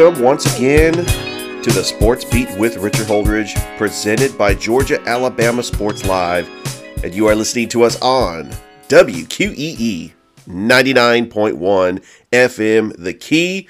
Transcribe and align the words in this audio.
Welcome 0.00 0.24
once 0.24 0.56
again 0.56 0.94
to 0.94 1.70
the 1.70 1.84
Sports 1.84 2.24
Beat 2.24 2.48
with 2.56 2.78
Richard 2.78 3.06
Holdridge, 3.06 3.54
presented 3.76 4.38
by 4.38 4.54
Georgia 4.54 4.98
Alabama 5.06 5.62
Sports 5.62 6.06
Live. 6.06 6.48
And 7.04 7.14
you 7.14 7.26
are 7.26 7.34
listening 7.34 7.68
to 7.68 7.82
us 7.82 8.00
on 8.00 8.48
WQEE 8.88 10.14
99.1 10.48 12.04
FM, 12.32 12.96
The 12.96 13.12
Key, 13.12 13.68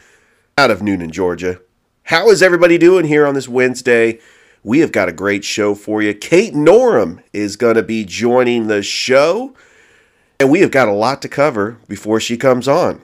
out 0.56 0.70
of 0.70 0.82
Newnan, 0.82 1.10
Georgia. 1.10 1.60
How 2.04 2.30
is 2.30 2.44
everybody 2.44 2.78
doing 2.78 3.06
here 3.06 3.26
on 3.26 3.34
this 3.34 3.48
Wednesday? 3.48 4.20
We 4.62 4.78
have 4.78 4.92
got 4.92 5.08
a 5.08 5.12
great 5.12 5.44
show 5.44 5.74
for 5.74 6.00
you. 6.00 6.14
Kate 6.14 6.54
Norum 6.54 7.24
is 7.32 7.56
going 7.56 7.74
to 7.74 7.82
be 7.82 8.04
joining 8.04 8.68
the 8.68 8.84
show, 8.84 9.52
and 10.38 10.48
we 10.48 10.60
have 10.60 10.70
got 10.70 10.86
a 10.86 10.92
lot 10.92 11.22
to 11.22 11.28
cover 11.28 11.78
before 11.88 12.20
she 12.20 12.36
comes 12.36 12.68
on. 12.68 13.02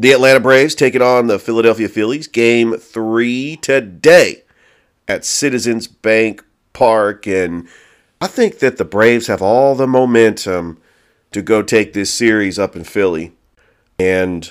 The 0.00 0.12
Atlanta 0.12 0.40
Braves 0.40 0.74
taking 0.74 1.02
on 1.02 1.26
the 1.26 1.38
Philadelphia 1.38 1.86
Phillies. 1.86 2.26
Game 2.26 2.78
three 2.78 3.56
today 3.56 4.44
at 5.06 5.26
Citizens 5.26 5.88
Bank 5.88 6.42
Park. 6.72 7.26
And 7.26 7.68
I 8.18 8.26
think 8.26 8.60
that 8.60 8.78
the 8.78 8.86
Braves 8.86 9.26
have 9.26 9.42
all 9.42 9.74
the 9.74 9.86
momentum 9.86 10.80
to 11.32 11.42
go 11.42 11.60
take 11.60 11.92
this 11.92 12.10
series 12.10 12.58
up 12.58 12.74
in 12.74 12.84
Philly. 12.84 13.32
And 13.98 14.50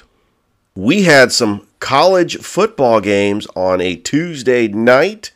we 0.75 1.05
had 1.05 1.31
some 1.31 1.65
college 1.79 2.37
football 2.37 3.01
games 3.01 3.47
on 3.55 3.81
a 3.81 3.95
Tuesday 3.95 4.67
night. 4.67 5.31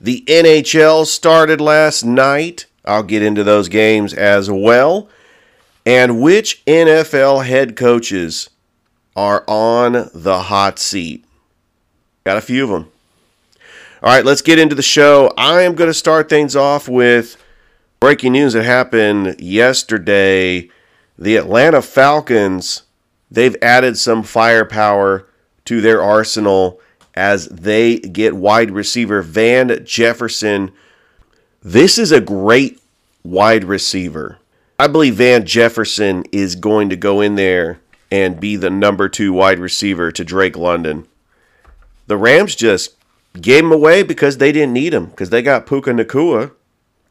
The 0.00 0.22
NHL 0.28 1.06
started 1.06 1.60
last 1.60 2.04
night. 2.04 2.66
I'll 2.84 3.02
get 3.02 3.24
into 3.24 3.42
those 3.42 3.68
games 3.68 4.14
as 4.14 4.48
well. 4.48 5.08
And 5.84 6.22
which 6.22 6.64
NFL 6.66 7.46
head 7.46 7.74
coaches 7.74 8.48
are 9.16 9.44
on 9.46 10.10
the 10.14 10.42
hot 10.42 10.78
seat. 10.78 11.24
Got 12.24 12.36
a 12.36 12.42
few 12.42 12.64
of 12.64 12.70
them. 12.70 12.90
All 14.02 14.10
right, 14.10 14.24
let's 14.24 14.42
get 14.42 14.58
into 14.58 14.74
the 14.74 14.82
show. 14.82 15.32
I 15.36 15.62
am 15.62 15.74
going 15.74 15.90
to 15.90 15.94
start 15.94 16.28
things 16.28 16.56
off 16.56 16.88
with 16.88 17.36
breaking 17.98 18.32
news 18.32 18.54
that 18.54 18.64
happened 18.64 19.40
yesterday. 19.40 20.70
The 21.18 21.36
Atlanta 21.36 21.82
Falcons, 21.82 22.84
they've 23.30 23.56
added 23.60 23.98
some 23.98 24.22
firepower 24.22 25.26
to 25.66 25.80
their 25.80 26.02
arsenal 26.02 26.80
as 27.14 27.48
they 27.48 27.98
get 27.98 28.34
wide 28.34 28.70
receiver 28.70 29.20
Van 29.20 29.84
Jefferson. 29.84 30.72
This 31.62 31.98
is 31.98 32.10
a 32.10 32.20
great 32.20 32.80
wide 33.22 33.64
receiver. 33.64 34.38
I 34.78 34.86
believe 34.86 35.16
Van 35.16 35.44
Jefferson 35.44 36.24
is 36.32 36.54
going 36.54 36.88
to 36.88 36.96
go 36.96 37.20
in 37.20 37.34
there 37.34 37.80
and 38.10 38.40
be 38.40 38.56
the 38.56 38.70
number 38.70 39.08
two 39.08 39.32
wide 39.32 39.58
receiver 39.58 40.10
to 40.12 40.24
Drake 40.24 40.56
London. 40.56 41.06
The 42.06 42.16
Rams 42.16 42.56
just 42.56 42.96
gave 43.40 43.64
him 43.64 43.72
away 43.72 44.02
because 44.02 44.38
they 44.38 44.52
didn't 44.52 44.72
need 44.72 44.92
him 44.92 45.06
because 45.06 45.30
they 45.30 45.42
got 45.42 45.66
Puka 45.66 45.90
Nacua. 45.90 46.52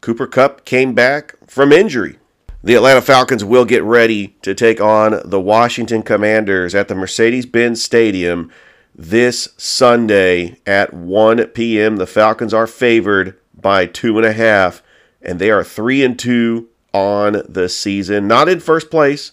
Cooper 0.01 0.27
Kupp 0.27 0.65
came 0.65 0.93
back 0.93 1.35
from 1.47 1.71
injury. 1.71 2.17
The 2.61 2.75
Atlanta 2.75 3.01
Falcons 3.01 3.43
will 3.45 3.63
get 3.63 3.83
ready 3.83 4.35
to 4.41 4.53
take 4.53 4.81
on 4.81 5.21
the 5.23 5.39
Washington 5.39 6.03
Commanders 6.03 6.75
at 6.75 6.89
the 6.89 6.95
Mercedes 6.95 7.45
Benz 7.45 7.81
Stadium 7.81 8.51
this 8.93 9.47
Sunday 9.55 10.57
at 10.65 10.93
1 10.93 11.47
p.m. 11.47 11.95
The 11.95 12.07
Falcons 12.07 12.53
are 12.53 12.67
favored 12.67 13.39
by 13.53 13.85
two 13.85 14.17
and 14.17 14.25
a 14.25 14.33
half, 14.33 14.83
and 15.21 15.39
they 15.39 15.49
are 15.49 15.63
three 15.63 16.03
and 16.03 16.19
two 16.19 16.67
on 16.93 17.43
the 17.47 17.69
season. 17.69 18.27
Not 18.27 18.49
in 18.49 18.59
first 18.59 18.91
place, 18.91 19.31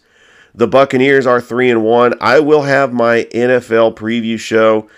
the 0.56 0.66
Buccaneers 0.66 1.26
are 1.26 1.40
3 1.40 1.70
and 1.70 1.84
1. 1.84 2.14
I 2.20 2.40
will 2.40 2.62
have 2.62 2.92
my 2.92 3.28
NFL 3.32 3.94
preview 3.94 4.38
show 4.38 4.88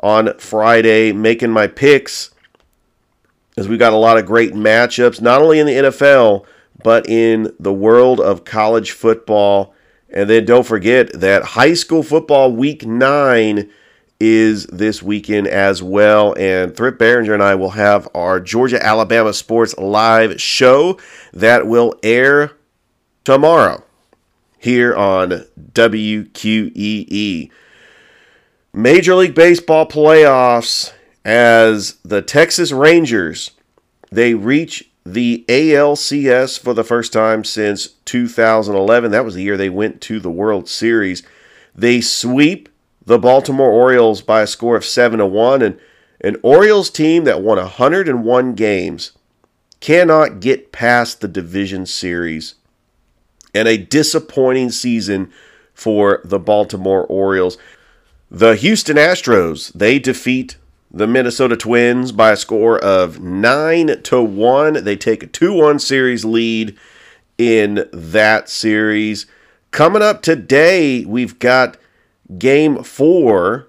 on 0.00 0.38
Friday 0.38 1.12
making 1.12 1.50
my 1.50 1.66
picks 1.66 2.30
as 3.56 3.66
we 3.66 3.76
got 3.76 3.92
a 3.92 3.96
lot 3.96 4.16
of 4.16 4.26
great 4.26 4.52
matchups 4.52 5.20
not 5.20 5.42
only 5.42 5.58
in 5.58 5.66
the 5.66 5.72
NFL 5.72 6.46
but 6.84 7.08
in 7.08 7.52
the 7.58 7.72
world 7.72 8.20
of 8.20 8.44
college 8.44 8.92
football. 8.92 9.74
And 10.10 10.30
then 10.30 10.44
don't 10.44 10.66
forget 10.66 11.12
that 11.14 11.42
high 11.42 11.74
school 11.74 12.04
football 12.04 12.52
week 12.52 12.86
9 12.86 13.68
is 14.20 14.66
this 14.66 15.02
weekend 15.02 15.48
as 15.48 15.82
well. 15.82 16.34
And 16.38 16.76
Thrift 16.76 16.98
Barringer 16.98 17.34
and 17.34 17.42
I 17.42 17.56
will 17.56 17.70
have 17.70 18.08
our 18.14 18.38
Georgia 18.38 18.84
Alabama 18.84 19.32
Sports 19.32 19.76
Live 19.76 20.40
show 20.40 20.98
that 21.32 21.66
will 21.66 21.94
air 22.04 22.52
tomorrow 23.24 23.82
here 24.58 24.94
on 24.94 25.46
WQEE. 25.72 27.50
Major 28.72 29.14
League 29.14 29.34
Baseball 29.34 29.86
playoffs 29.86 30.92
as 31.24 31.94
the 32.04 32.22
Texas 32.22 32.72
Rangers 32.72 33.52
they 34.10 34.34
reach 34.34 34.90
the 35.04 35.44
ALCS 35.48 36.58
for 36.58 36.74
the 36.74 36.84
first 36.84 37.12
time 37.12 37.44
since 37.44 37.88
2011. 38.04 39.10
That 39.10 39.24
was 39.24 39.34
the 39.34 39.42
year 39.42 39.56
they 39.56 39.70
went 39.70 40.00
to 40.02 40.20
the 40.20 40.30
World 40.30 40.68
Series. 40.68 41.22
They 41.74 42.00
sweep 42.00 42.68
the 43.04 43.18
Baltimore 43.18 43.70
Orioles 43.70 44.22
by 44.22 44.42
a 44.42 44.46
score 44.46 44.76
of 44.76 44.84
7 44.84 45.18
to 45.18 45.26
1 45.26 45.62
and 45.62 45.78
an 46.20 46.36
Orioles 46.42 46.90
team 46.90 47.24
that 47.24 47.42
won 47.42 47.58
101 47.58 48.54
games 48.54 49.12
cannot 49.80 50.40
get 50.40 50.72
past 50.72 51.20
the 51.20 51.28
division 51.28 51.86
series 51.86 52.54
and 53.54 53.68
a 53.68 53.76
disappointing 53.76 54.70
season 54.70 55.32
for 55.74 56.20
the 56.24 56.38
Baltimore 56.38 57.04
Orioles. 57.04 57.58
The 58.30 58.56
Houston 58.56 58.96
Astros, 58.96 59.72
they 59.72 59.98
defeat 59.98 60.56
the 60.90 61.06
Minnesota 61.06 61.56
Twins 61.56 62.12
by 62.12 62.32
a 62.32 62.36
score 62.36 62.78
of 62.78 63.20
9 63.20 64.02
to 64.02 64.22
1. 64.22 64.84
They 64.84 64.96
take 64.96 65.22
a 65.22 65.26
2-1 65.26 65.80
series 65.80 66.24
lead 66.24 66.76
in 67.36 67.88
that 67.92 68.48
series. 68.48 69.26
Coming 69.70 70.02
up 70.02 70.22
today, 70.22 71.04
we've 71.04 71.38
got 71.38 71.76
game 72.38 72.82
4 72.82 73.68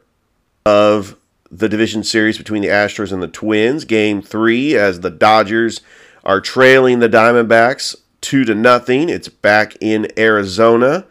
of 0.66 1.16
the 1.52 1.70
division 1.70 2.04
series 2.04 2.38
between 2.38 2.62
the 2.62 2.68
Astros 2.68 3.12
and 3.12 3.24
the 3.24 3.28
Twins. 3.28 3.86
Game 3.86 4.22
3 4.22 4.76
as 4.78 5.02
the 5.02 5.10
Dodgers 5.10 5.82
are 6.24 6.42
trailing 6.42 7.00
the 7.00 7.10
Diamondbacks 7.10 7.96
two 8.22 8.46
to 8.46 8.56
nothing. 8.56 9.10
It's 9.10 9.30
back 9.30 9.76
in 9.82 10.08
Arizona. 10.18 11.06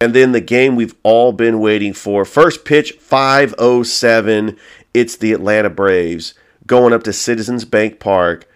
And 0.00 0.14
then 0.14 0.32
the 0.32 0.40
game 0.40 0.76
we've 0.76 0.94
all 1.02 1.32
been 1.32 1.60
waiting 1.60 1.92
for. 1.92 2.24
First 2.24 2.64
pitch 2.64 2.92
507. 2.92 4.56
It's 4.94 5.16
the 5.16 5.32
Atlanta 5.32 5.70
Braves 5.70 6.34
going 6.68 6.92
up 6.92 7.02
to 7.02 7.12
Citizens 7.12 7.64
Bank 7.64 7.98
Park, 7.98 8.48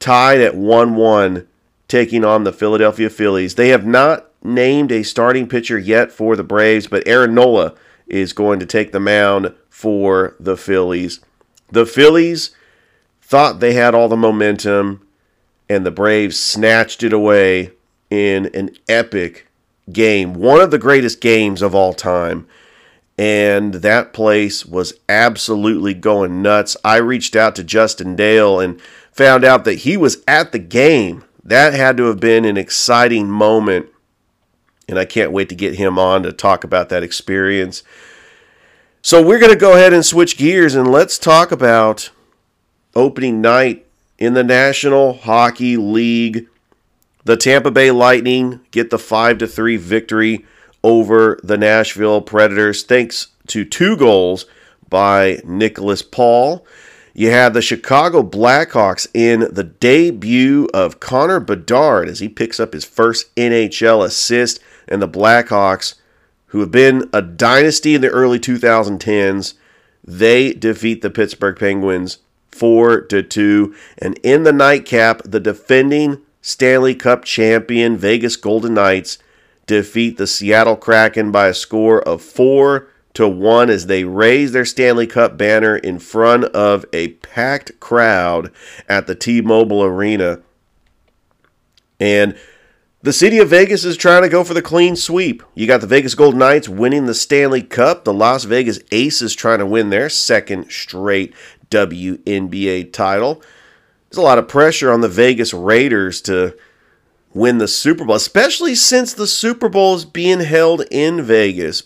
tied 0.00 0.40
at 0.40 0.56
1 0.56 0.96
1, 0.96 1.46
taking 1.86 2.24
on 2.24 2.42
the 2.42 2.52
Philadelphia 2.52 3.08
Phillies. 3.08 3.54
They 3.54 3.68
have 3.68 3.86
not 3.86 4.26
named 4.42 4.90
a 4.90 5.04
starting 5.04 5.48
pitcher 5.48 5.78
yet 5.78 6.10
for 6.10 6.34
the 6.34 6.42
Braves, 6.42 6.88
but 6.88 7.06
Aaron 7.06 7.34
Nola 7.34 7.74
is 8.08 8.32
going 8.32 8.58
to 8.58 8.66
take 8.66 8.90
the 8.90 8.98
mound 8.98 9.54
for 9.68 10.34
the 10.40 10.56
Phillies. 10.56 11.20
The 11.70 11.86
Phillies 11.86 12.50
thought 13.20 13.60
they 13.60 13.74
had 13.74 13.94
all 13.94 14.08
the 14.08 14.16
momentum 14.16 15.06
and 15.70 15.86
the 15.86 15.90
Braves 15.92 16.38
snatched 16.38 17.04
it 17.04 17.12
away 17.12 17.70
in 18.10 18.46
an 18.54 18.70
epic 18.88 19.46
game, 19.92 20.34
one 20.34 20.60
of 20.60 20.72
the 20.72 20.80
greatest 20.80 21.20
games 21.20 21.62
of 21.62 21.76
all 21.76 21.94
time. 21.94 22.48
And 23.16 23.74
that 23.74 24.12
place 24.12 24.66
was 24.66 24.94
absolutely 25.08 25.94
going 25.94 26.42
nuts. 26.42 26.76
I 26.84 26.96
reached 26.96 27.36
out 27.36 27.54
to 27.54 27.62
Justin 27.62 28.16
Dale 28.16 28.58
and 28.58 28.80
found 29.12 29.44
out 29.44 29.64
that 29.64 29.80
he 29.80 29.96
was 29.96 30.24
at 30.26 30.50
the 30.50 30.58
game. 30.58 31.24
That 31.44 31.72
had 31.72 31.96
to 31.98 32.06
have 32.06 32.18
been 32.18 32.44
an 32.44 32.56
exciting 32.56 33.30
moment. 33.30 33.86
And 34.88 34.98
I 34.98 35.04
can't 35.04 35.30
wait 35.30 35.48
to 35.50 35.54
get 35.54 35.76
him 35.76 36.00
on 36.00 36.24
to 36.24 36.32
talk 36.32 36.64
about 36.64 36.88
that 36.88 37.04
experience. 37.04 37.84
So 39.02 39.22
we're 39.22 39.38
going 39.38 39.52
to 39.52 39.58
go 39.58 39.74
ahead 39.74 39.92
and 39.92 40.04
switch 40.04 40.36
gears 40.36 40.74
and 40.74 40.90
let's 40.90 41.16
talk 41.16 41.52
about 41.52 42.10
opening 42.96 43.40
night 43.40 43.86
in 44.20 44.34
the 44.34 44.44
National 44.44 45.14
Hockey 45.14 45.76
League. 45.78 46.46
The 47.24 47.36
Tampa 47.36 47.70
Bay 47.70 47.90
Lightning 47.90 48.60
get 48.70 48.90
the 48.90 48.98
5 48.98 49.38
to 49.38 49.46
3 49.46 49.76
victory 49.76 50.44
over 50.84 51.38
the 51.42 51.58
Nashville 51.58 52.20
Predators 52.20 52.82
thanks 52.82 53.28
to 53.48 53.64
two 53.64 53.96
goals 53.96 54.46
by 54.88 55.40
Nicholas 55.44 56.02
Paul. 56.02 56.64
You 57.12 57.30
have 57.30 57.54
the 57.54 57.62
Chicago 57.62 58.22
Blackhawks 58.22 59.06
in 59.12 59.52
the 59.52 59.64
debut 59.64 60.68
of 60.72 61.00
Connor 61.00 61.40
Bedard 61.40 62.08
as 62.08 62.20
he 62.20 62.28
picks 62.28 62.60
up 62.60 62.72
his 62.72 62.84
first 62.84 63.34
NHL 63.34 64.04
assist, 64.04 64.60
and 64.86 65.02
the 65.02 65.08
Blackhawks, 65.08 65.94
who 66.46 66.60
have 66.60 66.70
been 66.70 67.10
a 67.12 67.20
dynasty 67.20 67.94
in 67.94 68.00
the 68.00 68.08
early 68.08 68.38
2010s, 68.38 69.54
they 70.04 70.52
defeat 70.52 71.02
the 71.02 71.10
Pittsburgh 71.10 71.58
Penguins 71.58 72.18
4 72.52 73.02
to 73.02 73.22
2. 73.22 73.74
And 73.98 74.18
in 74.22 74.44
the 74.44 74.52
nightcap, 74.52 75.22
the 75.24 75.40
defending 75.40 76.22
Stanley 76.42 76.94
Cup 76.94 77.24
champion 77.24 77.96
Vegas 77.96 78.36
Golden 78.36 78.74
Knights 78.74 79.18
defeat 79.66 80.16
the 80.16 80.26
Seattle 80.26 80.76
Kraken 80.76 81.30
by 81.30 81.48
a 81.48 81.54
score 81.54 82.00
of 82.02 82.22
4 82.22 82.88
to 83.14 83.28
1 83.28 83.70
as 83.70 83.86
they 83.86 84.04
raise 84.04 84.52
their 84.52 84.64
Stanley 84.64 85.06
Cup 85.06 85.36
banner 85.36 85.76
in 85.76 85.98
front 85.98 86.44
of 86.44 86.84
a 86.92 87.08
packed 87.08 87.78
crowd 87.80 88.50
at 88.88 89.06
the 89.06 89.14
T-Mobile 89.14 89.82
Arena. 89.82 90.40
And 91.98 92.36
the 93.02 93.12
city 93.12 93.38
of 93.38 93.48
Vegas 93.48 93.84
is 93.84 93.96
trying 93.96 94.22
to 94.22 94.28
go 94.28 94.44
for 94.44 94.54
the 94.54 94.62
clean 94.62 94.94
sweep. 94.94 95.42
You 95.54 95.66
got 95.66 95.80
the 95.80 95.86
Vegas 95.86 96.14
Golden 96.14 96.40
Knights 96.40 96.68
winning 96.68 97.06
the 97.06 97.14
Stanley 97.14 97.62
Cup. 97.62 98.04
The 98.04 98.12
Las 98.12 98.44
Vegas 98.44 98.78
Aces 98.92 99.34
trying 99.34 99.58
to 99.58 99.66
win 99.66 99.90
their 99.90 100.08
second 100.08 100.70
straight 100.70 101.34
WNBA 101.70 102.92
title. 102.92 103.42
There's 104.08 104.18
a 104.18 104.22
lot 104.22 104.38
of 104.38 104.48
pressure 104.48 104.90
on 104.90 105.00
the 105.00 105.08
Vegas 105.08 105.54
Raiders 105.54 106.20
to 106.22 106.56
win 107.32 107.58
the 107.58 107.68
Super 107.68 108.04
Bowl, 108.04 108.16
especially 108.16 108.74
since 108.74 109.12
the 109.12 109.26
Super 109.26 109.68
Bowl 109.68 109.94
is 109.94 110.04
being 110.04 110.40
held 110.40 110.82
in 110.90 111.22
Vegas. 111.22 111.84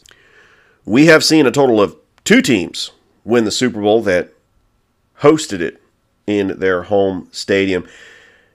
We 0.84 1.06
have 1.06 1.22
seen 1.22 1.46
a 1.46 1.50
total 1.50 1.80
of 1.80 1.96
two 2.24 2.40
teams 2.40 2.90
win 3.24 3.44
the 3.44 3.50
Super 3.50 3.80
Bowl 3.80 4.02
that 4.02 4.32
hosted 5.20 5.60
it 5.60 5.80
in 6.26 6.58
their 6.58 6.84
home 6.84 7.28
stadium. 7.30 7.86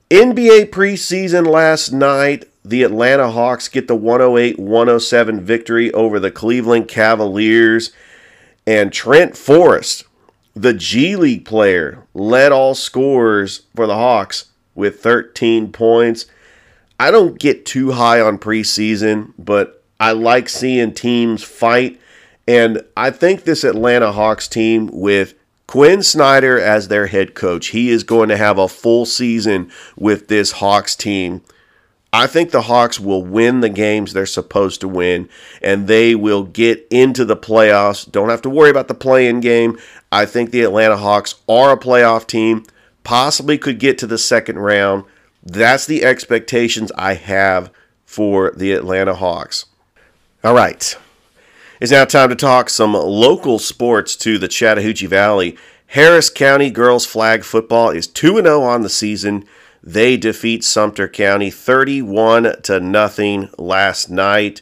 NBA 0.10 0.72
preseason 0.72 1.46
last 1.46 1.92
night, 1.92 2.46
the 2.66 2.84
Atlanta 2.84 3.30
Hawks 3.30 3.68
get 3.68 3.88
the 3.88 3.96
108 3.96 4.60
107 4.60 5.42
victory 5.42 5.92
over 5.94 6.20
the 6.20 6.32
Cleveland 6.32 6.88
Cavaliers. 6.88 7.92
And 8.68 8.94
Trent 8.94 9.36
Forrest, 9.36 10.04
the 10.62 10.74
G 10.74 11.16
League 11.16 11.46
player, 11.46 12.04
led 12.14 12.52
all 12.52 12.76
scorers 12.76 13.64
for 13.76 13.88
the 13.88 13.96
Hawks 13.96 14.48
with 14.76 15.02
13 15.02 15.72
points. 15.72 16.26
I 17.00 17.12
don't 17.12 17.40
get 17.40 17.66
too 17.66 17.92
high 17.92 18.20
on 18.20 18.38
preseason, 18.38 19.34
but 19.40 19.84
I 20.02 20.12
like 20.12 20.50
seeing 20.50 20.94
teams 20.94 21.44
fight. 21.44 22.00
And 22.46 22.84
I 22.98 23.10
think 23.12 23.44
this 23.44 23.64
Atlanta 23.64 24.12
Hawks 24.12 24.50
team 24.50 24.90
with 24.92 25.34
Quin 25.66 26.04
Snyder 26.04 26.60
as 26.60 26.90
their 26.90 27.08
head 27.08 27.36
coach. 27.36 27.68
He 27.68 27.90
is 27.90 28.04
going 28.04 28.28
to 28.28 28.38
have 28.38 28.58
a 28.58 28.68
full 28.68 29.06
season 29.06 29.72
with 29.96 30.28
this 30.28 30.54
Hawks 30.54 30.96
team. 30.96 31.42
I 32.12 32.26
think 32.26 32.50
the 32.50 32.64
Hawks 32.64 33.00
will 33.00 33.24
win 33.24 33.60
the 33.60 33.70
games 33.70 34.14
they're 34.14 34.26
supposed 34.26 34.82
to 34.82 34.88
win 34.88 35.30
and 35.62 35.88
they 35.88 36.16
will 36.16 36.44
get 36.44 36.88
into 36.90 37.24
the 37.24 37.38
playoffs. 37.38 38.10
Don't 38.12 38.30
have 38.30 38.42
to 38.42 38.50
worry 38.50 38.72
about 38.72 38.88
the 38.88 38.96
play 38.96 39.28
in 39.28 39.42
game. 39.42 39.78
I 40.12 40.26
think 40.26 40.52
the 40.52 40.62
Atlanta 40.62 40.98
Hawks 40.98 41.36
are 41.48 41.72
a 41.72 41.78
playoff 41.78 42.26
team, 42.26 42.66
possibly 43.04 43.58
could 43.58 43.80
get 43.80 43.98
to 44.00 44.08
the 44.08 44.18
second 44.18 44.60
round. 44.60 45.04
That's 45.44 45.86
the 45.86 46.04
expectations 46.04 46.92
I 46.96 47.14
have 47.14 47.72
for 48.06 48.52
the 48.56 48.74
Atlanta 48.74 49.14
Hawks. 49.14 49.66
All 50.44 50.54
right. 50.54 50.96
It's 51.80 51.92
now 51.92 52.06
time 52.06 52.30
to 52.30 52.36
talk 52.36 52.70
some 52.70 52.94
local 52.94 53.60
sports 53.60 54.16
to 54.18 54.38
the 54.38 54.48
Chattahoochee 54.48 55.06
Valley. 55.06 55.58
Harris 55.88 56.30
County 56.30 56.70
girls 56.70 57.06
flag 57.06 57.44
football 57.44 57.90
is 57.90 58.06
2 58.06 58.36
0 58.36 58.62
on 58.62 58.82
the 58.82 58.90
season. 58.90 59.46
They 59.82 60.18
defeat 60.18 60.64
Sumter 60.64 61.08
County 61.08 61.50
31 61.50 62.62
to 62.64 62.80
nothing 62.80 63.50
last 63.58 64.10
night. 64.10 64.62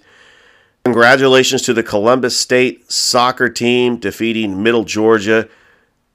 Congratulations 0.88 1.64
to 1.64 1.74
the 1.74 1.84
Columbus 1.84 2.40
State 2.40 2.90
soccer 2.90 3.50
team 3.50 3.98
defeating 3.98 4.64
Middle 4.64 4.86
Georgia 4.86 5.50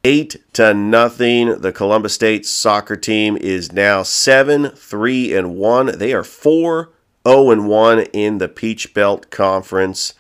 8 0.03 0.55
to 0.55 0.73
nothing. 0.73 1.61
The 1.61 1.73
Columbus 1.73 2.15
State 2.15 2.47
soccer 2.47 2.97
team 2.97 3.37
is 3.37 3.71
now 3.71 4.03
7 4.03 4.71
3 4.71 5.35
and 5.35 5.57
1. 5.57 5.99
They 5.99 6.15
are 6.15 6.25
4 6.25 6.91
0 7.29 7.51
and 7.51 7.69
1 7.69 8.01
in 8.15 8.39
the 8.39 8.49
Peach 8.49 8.95
Belt 8.95 9.29
Conference. 9.29 10.15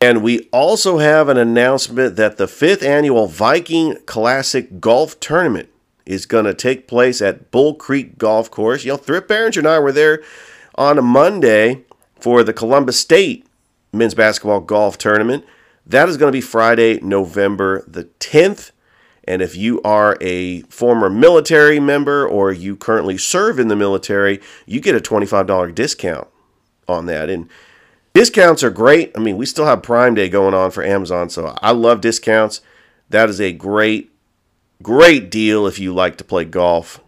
And 0.00 0.22
we 0.22 0.48
also 0.52 0.98
have 0.98 1.28
an 1.28 1.36
announcement 1.36 2.14
that 2.14 2.36
the 2.36 2.46
fifth 2.46 2.84
annual 2.84 3.26
Viking 3.26 3.96
Classic 4.06 4.78
Golf 4.80 5.18
Tournament 5.18 5.70
is 6.06 6.24
going 6.24 6.44
to 6.44 6.54
take 6.54 6.86
place 6.86 7.20
at 7.20 7.50
Bull 7.50 7.74
Creek 7.74 8.16
Golf 8.16 8.48
Course. 8.48 8.84
You 8.84 8.92
know, 8.92 8.96
Thrift 8.96 9.26
Barringer 9.26 9.58
and 9.58 9.66
I 9.66 9.80
were 9.80 9.90
there 9.90 10.22
on 10.76 10.98
a 10.98 11.02
Monday 11.02 11.84
for 12.20 12.44
the 12.44 12.52
Columbus 12.52 13.00
State 13.00 13.45
Men's 13.92 14.14
Basketball 14.14 14.60
Golf 14.60 14.98
Tournament. 14.98 15.44
That 15.86 16.08
is 16.08 16.16
going 16.16 16.32
to 16.32 16.36
be 16.36 16.42
Friday, 16.42 17.00
November 17.00 17.84
the 17.86 18.04
10th. 18.20 18.72
And 19.24 19.42
if 19.42 19.56
you 19.56 19.82
are 19.82 20.16
a 20.20 20.62
former 20.62 21.10
military 21.10 21.80
member 21.80 22.26
or 22.26 22.52
you 22.52 22.76
currently 22.76 23.18
serve 23.18 23.58
in 23.58 23.68
the 23.68 23.76
military, 23.76 24.40
you 24.66 24.80
get 24.80 24.94
a 24.94 25.00
$25 25.00 25.74
discount 25.74 26.28
on 26.88 27.06
that. 27.06 27.28
And 27.28 27.48
Discounts 28.16 28.64
are 28.64 28.70
great. 28.70 29.12
I 29.14 29.20
mean, 29.20 29.36
we 29.36 29.44
still 29.44 29.66
have 29.66 29.82
Prime 29.82 30.14
Day 30.14 30.30
going 30.30 30.54
on 30.54 30.70
for 30.70 30.82
Amazon, 30.82 31.28
so 31.28 31.54
I 31.60 31.72
love 31.72 32.00
discounts. 32.00 32.62
That 33.10 33.28
is 33.28 33.42
a 33.42 33.52
great, 33.52 34.10
great 34.82 35.30
deal 35.30 35.66
if 35.66 35.78
you 35.78 35.92
like 35.92 36.16
to 36.16 36.24
play 36.24 36.46
golf. 36.46 36.98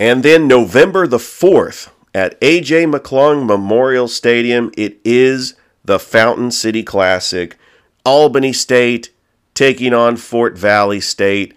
And 0.00 0.24
then 0.24 0.48
November 0.48 1.06
the 1.06 1.18
4th 1.18 1.92
at 2.12 2.40
AJ 2.40 2.92
McClung 2.92 3.46
Memorial 3.46 4.08
Stadium, 4.08 4.72
it 4.76 4.98
is 5.04 5.54
the 5.84 5.98
Fountain 5.98 6.50
City 6.50 6.82
Classic. 6.82 7.56
Albany 8.04 8.52
State 8.52 9.10
taking 9.54 9.92
on 9.92 10.16
Fort 10.16 10.56
Valley 10.56 11.00
State. 11.00 11.54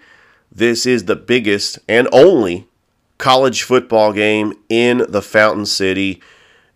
This 0.51 0.85
is 0.85 1.05
the 1.05 1.15
biggest 1.15 1.79
and 1.87 2.07
only 2.11 2.67
college 3.17 3.63
football 3.63 4.11
game 4.13 4.53
in 4.69 5.05
the 5.07 5.21
Fountain 5.21 5.65
City, 5.65 6.21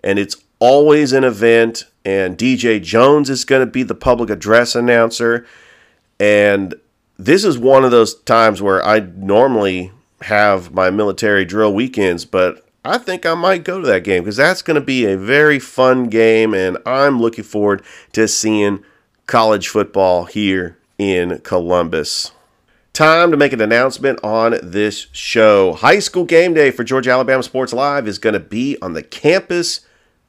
and 0.04 0.18
it's 0.18 0.38
always 0.60 1.14
an 1.14 1.24
event 1.24 1.86
and 2.06 2.38
DJ 2.38 2.82
Jones 2.82 3.30
is 3.30 3.44
going 3.44 3.60
to 3.60 3.72
be 3.72 3.84
the 3.84 3.94
public 3.94 4.30
address 4.30 4.76
announcer. 4.76 5.46
And 6.20 6.74
this 7.18 7.44
is 7.44 7.58
one 7.58 7.84
of 7.84 7.92
those 7.92 8.16
times 8.22 8.62
where 8.62 8.84
I 8.86 9.00
normally 9.00 9.92
have 10.22 10.74
my 10.74 10.90
military 10.90 11.44
drill 11.44 11.74
weekends, 11.74 12.24
but 12.24 12.67
I 12.88 12.98
think 12.98 13.26
I 13.26 13.34
might 13.34 13.66
go 13.66 13.82
to 13.82 13.88
that 13.88 14.04
game 14.04 14.24
because 14.24 14.38
that's 14.38 14.62
going 14.62 14.76
to 14.76 14.82
be 14.82 15.06
a 15.06 15.18
very 15.18 15.60
fun 15.60 16.06
game, 16.06 16.54
and 16.54 16.78
I'm 16.86 17.20
looking 17.20 17.44
forward 17.44 17.84
to 18.14 18.28
seeing 18.28 18.84
college 19.26 19.68
football 19.68 20.26
here 20.26 20.78
in 20.98 21.40
Columbus. 21.40 22.32
Time 22.94 23.30
to 23.32 23.38
make 23.38 23.54
an 23.54 23.62
announcement 23.62 24.24
on 24.24 24.58
this 24.64 25.08
show. 25.12 25.74
High 25.74 26.00
school 26.00 26.24
game 26.24 26.54
day 26.54 26.72
for 26.72 26.84
Georgia 26.84 27.12
Alabama 27.12 27.44
Sports 27.44 27.74
Live 27.74 28.08
is 28.08 28.20
going 28.20 28.34
to 28.34 28.40
be 28.40 28.78
on 28.82 28.94
the 28.94 29.04
campus 29.04 29.82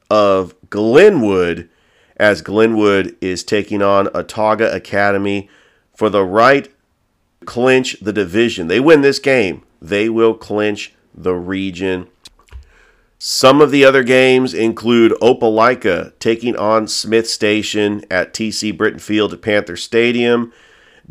of 0.09 0.53
Glenwood 0.69 1.69
as 2.17 2.41
Glenwood 2.41 3.15
is 3.21 3.43
taking 3.43 3.81
on 3.81 4.07
Autauga 4.07 4.71
Academy 4.75 5.49
for 5.95 6.09
the 6.09 6.25
right 6.25 6.65
to 6.65 6.71
clinch 7.45 7.97
the 8.01 8.13
division. 8.13 8.67
They 8.67 8.79
win 8.81 9.01
this 9.01 9.19
game, 9.19 9.63
they 9.81 10.09
will 10.09 10.33
clinch 10.33 10.93
the 11.15 11.33
region. 11.33 12.07
Some 13.21 13.59
of 13.59 13.69
the 13.69 13.83
other 13.83 14.01
games 14.01 14.53
include 14.53 15.11
Opelika 15.21 16.17
taking 16.19 16.55
on 16.55 16.87
Smith 16.87 17.29
Station 17.29 18.05
at 18.09 18.33
TC 18.33 18.75
Britton 18.75 18.99
Field 18.99 19.33
at 19.33 19.41
Panther 19.41 19.75
Stadium. 19.75 20.53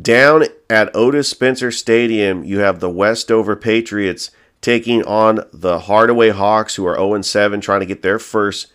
Down 0.00 0.44
at 0.70 0.94
Otis 0.96 1.28
Spencer 1.28 1.70
Stadium, 1.70 2.44
you 2.44 2.60
have 2.60 2.80
the 2.80 2.88
Westover 2.88 3.56
Patriots 3.56 4.30
taking 4.62 5.02
on 5.02 5.40
the 5.52 5.80
Hardaway 5.80 6.30
Hawks, 6.30 6.76
who 6.76 6.86
are 6.86 6.96
0 6.96 7.20
7, 7.20 7.60
trying 7.60 7.80
to 7.80 7.86
get 7.86 8.00
their 8.00 8.18
first 8.18 8.72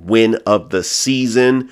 win 0.00 0.34
of 0.44 0.70
the 0.70 0.82
season. 0.82 1.70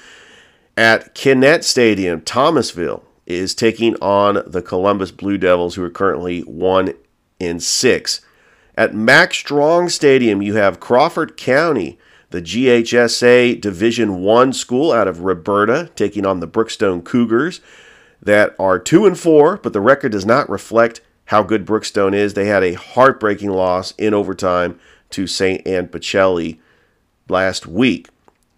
At 0.77 1.17
Kinnett 1.17 1.65
Stadium, 1.65 2.21
Thomasville 2.21 3.03
is 3.27 3.57
taking 3.57 3.97
on 3.97 4.45
the 4.47 4.63
Columbus 4.63 5.11
Blue 5.11 5.39
Devils, 5.39 5.75
who 5.75 5.83
are 5.83 5.91
currently 5.91 6.43
1 6.43 6.95
in 7.41 7.59
6. 7.59 8.21
At 8.81 8.95
Mack 8.95 9.35
Strong 9.35 9.91
Stadium, 9.91 10.41
you 10.41 10.55
have 10.55 10.81
Crawford 10.81 11.37
County, 11.37 11.99
the 12.31 12.41
GHSA 12.41 13.61
Division 13.61 14.23
1 14.23 14.55
school 14.55 14.91
out 14.91 15.07
of 15.07 15.21
Roberta, 15.21 15.91
taking 15.97 16.25
on 16.25 16.41
the 16.41 16.49
Brookstone 16.49 17.05
Cougars 17.05 17.61
that 18.23 18.57
are 18.59 18.79
2 18.79 19.05
and 19.05 19.19
4, 19.19 19.59
but 19.59 19.75
the 19.75 19.83
record 19.83 20.13
does 20.13 20.25
not 20.25 20.49
reflect 20.49 21.03
how 21.27 21.43
good 21.43 21.67
Brookstone 21.67 22.15
is. 22.15 22.33
They 22.33 22.47
had 22.47 22.65
a 22.65 22.73
heartbreaking 22.73 23.51
loss 23.51 23.93
in 23.99 24.15
overtime 24.15 24.81
to 25.11 25.27
St. 25.27 25.67
Anne 25.67 25.89
Pacelli 25.89 26.59
last 27.29 27.67
week. 27.67 28.09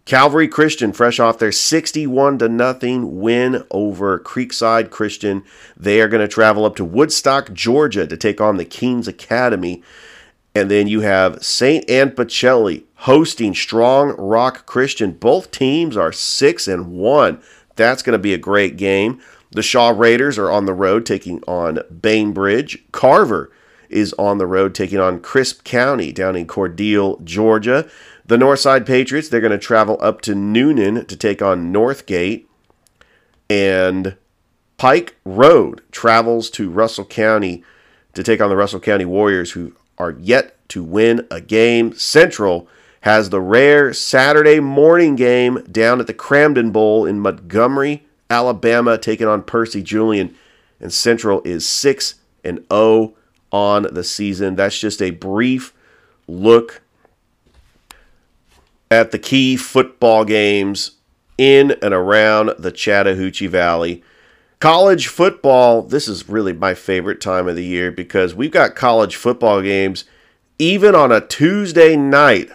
Calvary 0.05 0.47
Christian, 0.47 0.93
fresh 0.93 1.19
off 1.19 1.41
their 1.41 1.50
61 1.50 2.38
to 2.38 2.49
nothing 2.49 3.21
win 3.21 3.64
over 3.73 4.21
Creekside 4.21 4.91
Christian, 4.91 5.43
they 5.76 6.00
are 6.00 6.09
going 6.09 6.21
to 6.21 6.33
travel 6.33 6.64
up 6.64 6.76
to 6.76 6.85
Woodstock, 6.85 7.52
Georgia, 7.52 8.07
to 8.07 8.17
take 8.17 8.41
on 8.41 8.57
the 8.57 8.64
Keens 8.64 9.09
Academy. 9.09 9.83
And 10.55 10.71
then 10.71 10.87
you 10.87 11.01
have 11.01 11.43
St. 11.45 11.89
Anne 11.89 12.11
Pacelli 12.11 12.85
hosting 12.97 13.55
Strong 13.55 14.17
Rock 14.19 14.67
Christian. 14.67 15.13
Both 15.13 15.51
teams 15.51 15.97
are 15.97 16.13
six 16.13 16.69
and 16.69 16.93
one. 16.93 17.43
That's 17.77 18.03
going 18.03 18.13
to 18.13 18.19
be 18.19 18.35
a 18.35 18.39
great 18.39 18.77
game. 18.77 19.21
The 19.51 19.63
Shaw 19.63 19.91
Raiders 19.91 20.39
are 20.39 20.51
on 20.51 20.67
the 20.67 20.75
road 20.75 21.05
taking 21.07 21.43
on 21.45 21.81
Bainbridge. 22.01 22.85
Carver 22.93 23.51
is 23.89 24.15
on 24.15 24.39
the 24.39 24.47
road 24.47 24.75
taking 24.75 24.99
on 24.99 25.21
Crisp 25.21 25.65
County 25.65 26.13
down 26.13 26.37
in 26.37 26.47
Cordele, 26.47 27.23
Georgia. 27.25 27.89
The 28.25 28.37
Northside 28.37 28.87
Patriots, 28.87 29.29
they're 29.29 29.41
going 29.41 29.53
to 29.53 29.59
travel 29.59 29.99
up 30.01 30.21
to 30.23 30.35
Newnan 30.35 31.07
to 31.07 31.17
take 31.17 31.43
on 31.43 31.73
Northgate. 31.73 32.47
And 33.51 34.17
Pike 34.79 35.17
Road 35.25 35.83
travels 35.91 36.49
to 36.51 36.71
Russell 36.71 37.05
County 37.05 37.63
to 38.15 38.23
take 38.23 38.41
on 38.41 38.49
the 38.49 38.57
Russell 38.57 38.81
County 38.81 39.05
Warriors, 39.05 39.53
who 39.53 39.75
are 40.03 40.17
yet 40.19 40.57
to 40.69 40.83
win 40.83 41.27
a 41.31 41.41
game. 41.41 41.95
Central 41.95 42.67
has 43.03 43.31
the 43.31 43.41
rare 43.41 43.93
Saturday 43.93 44.59
morning 44.59 45.15
game 45.15 45.63
down 45.71 46.01
at 46.01 46.09
the 46.09 46.15
Cramton 46.15 46.73
Bowl 46.73 47.07
in 47.07 47.21
Montgomery, 47.21 48.05
Alabama, 48.29 48.99
taking 48.99 49.29
on 49.29 49.43
Percy 49.43 49.81
Julian. 49.81 50.35
And 50.81 50.93
Central 50.93 51.41
is 51.45 51.69
6 51.69 52.17
and 52.43 52.65
0 52.73 53.15
on 53.53 53.87
the 53.93 54.03
season. 54.03 54.57
That's 54.57 54.79
just 54.79 55.01
a 55.01 55.11
brief 55.11 55.73
look 56.27 56.83
at 58.91 59.13
the 59.13 59.19
key 59.21 59.57
football 59.57 60.25
games 60.25 60.93
in 61.39 61.77
and 61.81 61.95
around 61.95 62.55
the 62.59 62.73
Chattahoochee 62.73 63.47
Valley. 63.47 64.03
College 64.62 65.09
football, 65.09 65.83
this 65.83 66.07
is 66.07 66.28
really 66.28 66.52
my 66.52 66.73
favorite 66.73 67.21
time 67.21 67.49
of 67.49 67.57
the 67.57 67.64
year 67.64 67.90
because 67.90 68.33
we've 68.33 68.52
got 68.52 68.76
college 68.76 69.16
football 69.16 69.61
games 69.61 70.04
even 70.57 70.95
on 70.95 71.11
a 71.11 71.21
Tuesday 71.21 71.97
night. 71.97 72.49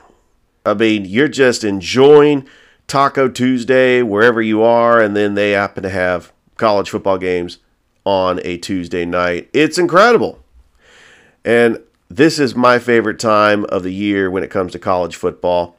I 0.65 0.73
mean, 0.73 1.03
you're 1.03 1.27
just 1.27 1.65
enjoying 1.65 2.47
Taco 2.87 3.27
Tuesday 3.27 4.01
wherever 4.03 4.41
you 4.41 4.63
are, 4.63 5.01
and 5.01 5.17
then 5.17 5.35
they 5.35 5.51
happen 5.51 5.83
to 5.83 5.89
have 5.89 6.31
college 6.55 6.89
football 6.89 7.17
games 7.17 7.57
on 8.05 8.39
a 8.45 8.55
Tuesday 8.57 9.03
night. 9.03 9.49
It's 9.51 9.77
incredible. 9.77 10.41
And 11.43 11.83
this 12.07 12.39
is 12.39 12.55
my 12.55 12.79
favorite 12.79 13.19
time 13.19 13.65
of 13.65 13.83
the 13.83 13.93
year 13.93 14.31
when 14.31 14.43
it 14.43 14.49
comes 14.49 14.71
to 14.71 14.79
college 14.79 15.17
football. 15.17 15.76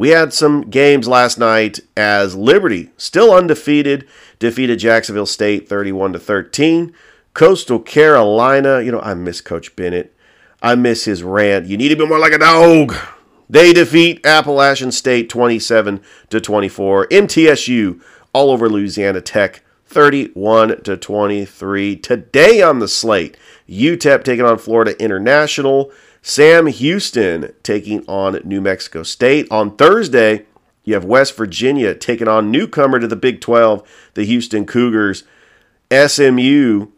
We 0.00 0.08
had 0.08 0.32
some 0.32 0.62
games 0.62 1.06
last 1.06 1.38
night 1.38 1.78
as 1.94 2.34
Liberty, 2.34 2.88
still 2.96 3.34
undefeated, 3.34 4.08
defeated 4.38 4.78
Jacksonville 4.78 5.26
State 5.26 5.68
31 5.68 6.14
to 6.14 6.18
13. 6.18 6.94
Coastal 7.34 7.78
Carolina, 7.78 8.80
you 8.80 8.90
know, 8.90 9.00
I 9.00 9.12
miss 9.12 9.42
Coach 9.42 9.76
Bennett. 9.76 10.16
I 10.62 10.74
miss 10.74 11.04
his 11.04 11.22
rant. 11.22 11.66
You 11.66 11.76
need 11.76 11.90
to 11.90 11.96
be 11.96 12.06
more 12.06 12.18
like 12.18 12.32
a 12.32 12.38
dog. 12.38 12.94
They 13.50 13.74
defeat 13.74 14.24
Appalachian 14.24 14.90
State 14.90 15.28
27 15.28 16.00
to 16.30 16.40
24. 16.40 17.08
MTSU 17.08 18.00
all 18.32 18.50
over 18.50 18.70
Louisiana 18.70 19.20
Tech 19.20 19.62
31 19.84 20.82
to 20.84 20.96
23. 20.96 21.96
Today 21.96 22.62
on 22.62 22.78
the 22.78 22.88
slate, 22.88 23.36
UTEP 23.68 24.24
taking 24.24 24.46
on 24.46 24.56
Florida 24.56 24.98
International. 24.98 25.92
Sam 26.22 26.66
Houston 26.66 27.52
taking 27.62 28.04
on 28.06 28.40
New 28.44 28.60
Mexico 28.60 29.02
State. 29.02 29.46
On 29.50 29.76
Thursday, 29.76 30.46
you 30.84 30.94
have 30.94 31.04
West 31.04 31.36
Virginia 31.36 31.94
taking 31.94 32.28
on 32.28 32.50
newcomer 32.50 33.00
to 33.00 33.06
the 33.06 33.16
Big 33.16 33.40
12, 33.40 34.10
the 34.14 34.24
Houston 34.24 34.66
Cougars. 34.66 35.24
SMU, 35.90 36.88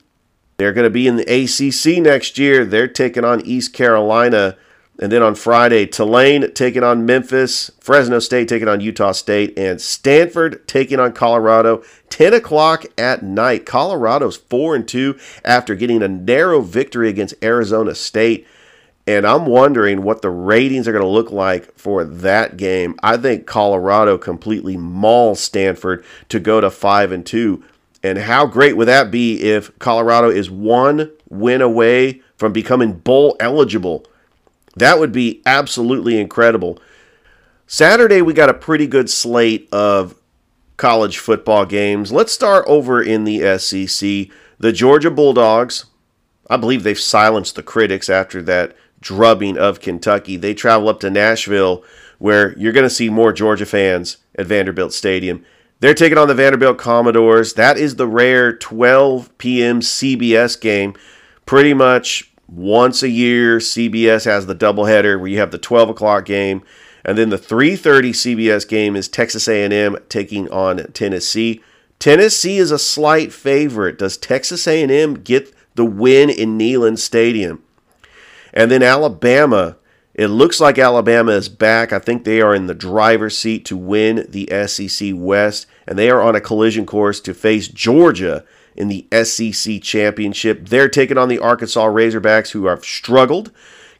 they're 0.57 0.73
going 0.73 0.85
to 0.85 0.91
be 0.91 1.07
in 1.07 1.17
the 1.17 1.23
ACC 1.25 2.03
next 2.03 2.39
year. 2.39 2.65
They're 2.65 2.89
taking 2.89 3.25
on 3.25 3.45
East 3.47 3.73
Carolina. 3.73 4.57
And 4.99 5.11
then 5.11 5.23
on 5.23 5.35
Friday, 5.35 5.87
Tulane 5.87 6.53
taking 6.53 6.85
on 6.85 7.07
Memphis, 7.07 7.71
Fresno 7.81 8.19
State 8.19 8.49
taking 8.49 8.69
on 8.69 8.81
Utah 8.81 9.13
State, 9.13 9.59
and 9.59 9.81
Stanford 9.81 10.69
taking 10.69 11.01
on 11.01 11.13
Colorado. 11.13 11.83
10 12.11 12.35
o'clock 12.35 12.85
at 12.99 13.23
night. 13.23 13.65
Colorado's 13.65 14.37
4 14.37 14.77
and 14.77 14.87
2 14.87 15.19
after 15.45 15.75
getting 15.75 16.03
a 16.03 16.09
narrow 16.09 16.61
victory 16.61 17.09
against 17.09 17.35
Arizona 17.43 17.95
State. 17.95 18.47
And 19.07 19.27
I'm 19.27 19.47
wondering 19.47 20.03
what 20.03 20.23
the 20.23 20.31
ratings 20.31 20.87
are 20.87 20.93
going 20.93 21.03
to 21.03 21.09
look 21.09 21.33
like 21.33 21.77
for 21.77 22.05
that 22.05 22.57
game. 22.57 22.95
I 23.03 23.17
think 23.17 23.47
Colorado 23.47 24.17
completely 24.17 24.77
mauls 24.77 25.41
Stanford 25.41 26.05
to 26.29 26.39
go 26.39 26.61
to 26.61 26.71
5 26.71 27.11
and 27.11 27.27
2. 27.27 27.65
And 28.05 28.19
how 28.19 28.47
great 28.47 28.77
would 28.77 28.89
that 28.89 29.11
be 29.11 29.43
if 29.43 29.77
Colorado 29.79 30.31
is 30.31 30.51
one 30.51 31.11
win 31.29 31.63
away 31.63 32.23
from 32.37 32.53
becoming 32.53 32.93
bowl 32.93 33.37
eligible? 33.41 34.07
That 34.77 34.99
would 34.99 35.13
be 35.13 35.43
absolutely 35.47 36.21
incredible. 36.21 36.79
Saturday, 37.67 38.23
we 38.23 38.35
got 38.35 38.49
a 38.49 38.55
pretty 38.55 38.87
good 38.87 39.11
slate 39.11 39.69
of 39.73 40.15
college 40.77 41.19
football 41.19 41.65
games. 41.65 42.13
Let's 42.13 42.33
start 42.33 42.65
over 42.67 43.03
in 43.03 43.25
the 43.25 43.59
SEC. 43.59 44.29
The 44.59 44.73
Georgia 44.73 45.11
Bulldogs, 45.11 45.87
I 46.49 46.57
believe 46.57 46.83
they've 46.83 46.99
silenced 46.99 47.57
the 47.57 47.63
critics 47.63 48.09
after 48.09 48.43
that 48.43 48.77
drubbing 49.03 49.59
of 49.59 49.81
Kentucky. 49.81 50.37
They 50.39 50.55
travel 50.55 50.89
up 50.89 51.01
to 51.01 51.11
Nashville, 51.11 51.85
where 52.19 52.57
you're 52.59 52.73
going 52.73 52.89
to 52.89 52.91
see 52.91 53.11
more 53.11 53.33
Georgia 53.33 53.67
fans 53.67 54.17
at 54.39 54.47
Vanderbilt 54.47 54.95
Stadium. 54.95 55.45
They're 55.81 55.93
taking 55.93 56.17
on 56.17 56.29
the 56.29 56.35
Vanderbilt 56.35 56.79
Commodores. 56.79 57.55
That 57.55 57.77
is 57.77 57.97
the 57.97 58.07
rare 58.07 58.57
12 58.57 59.37
p.m. 59.37 59.81
CBS 59.81 60.59
game. 60.59 60.95
Pretty 61.45 61.75
much 61.75 62.33
once 62.49 63.03
a 63.03 63.09
year, 63.09 63.59
CBS 63.59 64.25
has 64.27 64.47
the 64.47 64.55
doubleheader 64.55 65.19
where 65.19 65.29
you 65.29 65.39
have 65.39 65.51
the 65.51 65.59
12 65.59 65.91
o'clock 65.91 66.25
game, 66.25 66.63
and 67.05 67.19
then 67.19 67.31
the 67.31 67.39
3:30 67.39 68.11
CBS 68.11 68.69
game 68.69 68.95
is 68.95 69.09
Texas 69.09 69.49
A&M 69.49 69.97
taking 70.09 70.49
on 70.51 70.87
Tennessee. 70.93 71.61
Tennessee 71.99 72.59
is 72.59 72.71
a 72.71 72.79
slight 72.79 73.33
favorite. 73.33 73.99
Does 73.99 74.17
Texas 74.17 74.67
A&M 74.69 75.15
get 75.15 75.55
the 75.75 75.85
win 75.85 76.31
in 76.31 76.59
Neyland 76.59 76.99
Stadium? 76.99 77.63
And 78.53 78.71
then 78.71 78.83
Alabama, 78.83 79.77
it 80.15 80.29
looks 80.29 80.61
like 80.61 80.79
Alabama 80.79 81.33
is 81.33 81.49
back. 81.49 81.93
I 81.93 81.99
think 81.99 82.25
they 82.25 82.41
are 82.41 82.55
in 82.55 82.67
the 82.67 82.75
driver's 82.75 83.37
seat 83.37 83.65
to 83.67 83.77
win 83.77 84.27
the 84.29 84.49
SEC 84.67 85.13
West, 85.15 85.67
and 85.87 85.99
they 85.99 86.11
are 86.11 86.21
on 86.21 86.37
a 86.37 86.41
collision 86.41 86.87
course 86.87 87.21
to 87.21 87.35
face 87.35 87.69
Georgia 87.69 88.45
in 88.77 88.89
the 88.89 89.07
SEC 89.25 89.83
championship. 89.83 90.69
They're 90.69 90.89
taking 90.89 91.19
on 91.19 91.29
the 91.29 91.39
Arkansas 91.39 91.87
Razorbacks, 91.87 92.51
who 92.51 92.67
have 92.67 92.85
struggled. 92.85 93.51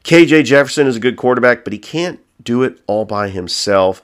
KJ 0.03 0.45
Jefferson 0.45 0.87
is 0.87 0.97
a 0.97 1.01
good 1.01 1.17
quarterback, 1.17 1.63
but 1.63 1.73
he 1.73 1.79
can't 1.79 2.19
do 2.43 2.63
it 2.63 2.79
all 2.87 3.05
by 3.05 3.29
himself. 3.29 4.01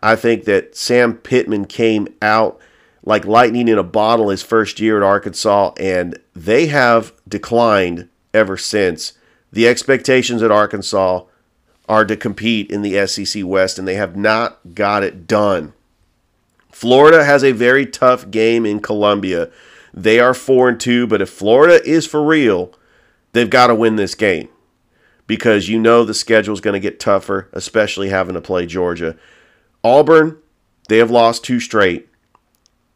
I 0.00 0.14
think 0.14 0.44
that 0.44 0.76
Sam 0.76 1.14
Pittman 1.14 1.66
came 1.66 2.08
out 2.22 2.60
like 3.02 3.24
lightning 3.24 3.68
in 3.68 3.78
a 3.78 3.82
bottle 3.82 4.28
his 4.28 4.42
first 4.42 4.80
year 4.80 4.98
at 4.98 5.02
Arkansas, 5.02 5.72
and 5.78 6.18
they 6.34 6.66
have 6.66 7.12
declined 7.26 8.08
ever 8.34 8.56
since. 8.56 9.14
The 9.52 9.66
expectations 9.66 10.42
at 10.42 10.50
Arkansas 10.50 11.24
are 11.88 12.04
to 12.04 12.16
compete 12.16 12.70
in 12.70 12.82
the 12.82 13.06
SEC 13.06 13.44
West, 13.44 13.78
and 13.78 13.88
they 13.88 13.94
have 13.94 14.16
not 14.16 14.74
got 14.74 15.02
it 15.02 15.26
done. 15.26 15.72
Florida 16.70 17.24
has 17.24 17.42
a 17.42 17.52
very 17.52 17.86
tough 17.86 18.30
game 18.30 18.66
in 18.66 18.80
Columbia. 18.80 19.50
They 19.94 20.20
are 20.20 20.34
4 20.34 20.68
and 20.68 20.80
2, 20.80 21.06
but 21.06 21.22
if 21.22 21.30
Florida 21.30 21.80
is 21.84 22.06
for 22.06 22.22
real, 22.22 22.72
they've 23.32 23.48
got 23.48 23.68
to 23.68 23.74
win 23.74 23.96
this 23.96 24.14
game 24.14 24.48
because 25.26 25.68
you 25.68 25.78
know 25.78 26.04
the 26.04 26.14
schedule 26.14 26.54
is 26.54 26.60
going 26.60 26.74
to 26.74 26.80
get 26.80 27.00
tougher, 27.00 27.48
especially 27.52 28.10
having 28.10 28.34
to 28.34 28.40
play 28.40 28.66
Georgia. 28.66 29.16
Auburn, 29.82 30.38
they 30.88 30.98
have 30.98 31.10
lost 31.10 31.44
two 31.44 31.60
straight, 31.60 32.08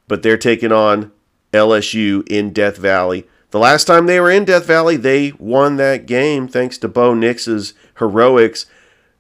but 0.09 0.23
they're 0.23 0.37
taking 0.37 0.73
on 0.73 1.13
LSU 1.53 2.27
in 2.29 2.53
Death 2.53 2.77
Valley. 2.77 3.27
The 3.53 3.59
last 3.59 3.85
time 3.85 4.07
they 4.07 4.19
were 4.19 4.31
in 4.31 4.47
Death 4.47 4.65
Valley, 4.65 4.97
they 4.97 5.33
won 5.39 5.77
that 5.77 6.07
game 6.07 6.49
thanks 6.49 6.79
to 6.79 6.89
Bo 6.89 7.13
Nix's 7.13 7.75
heroics. 7.99 8.65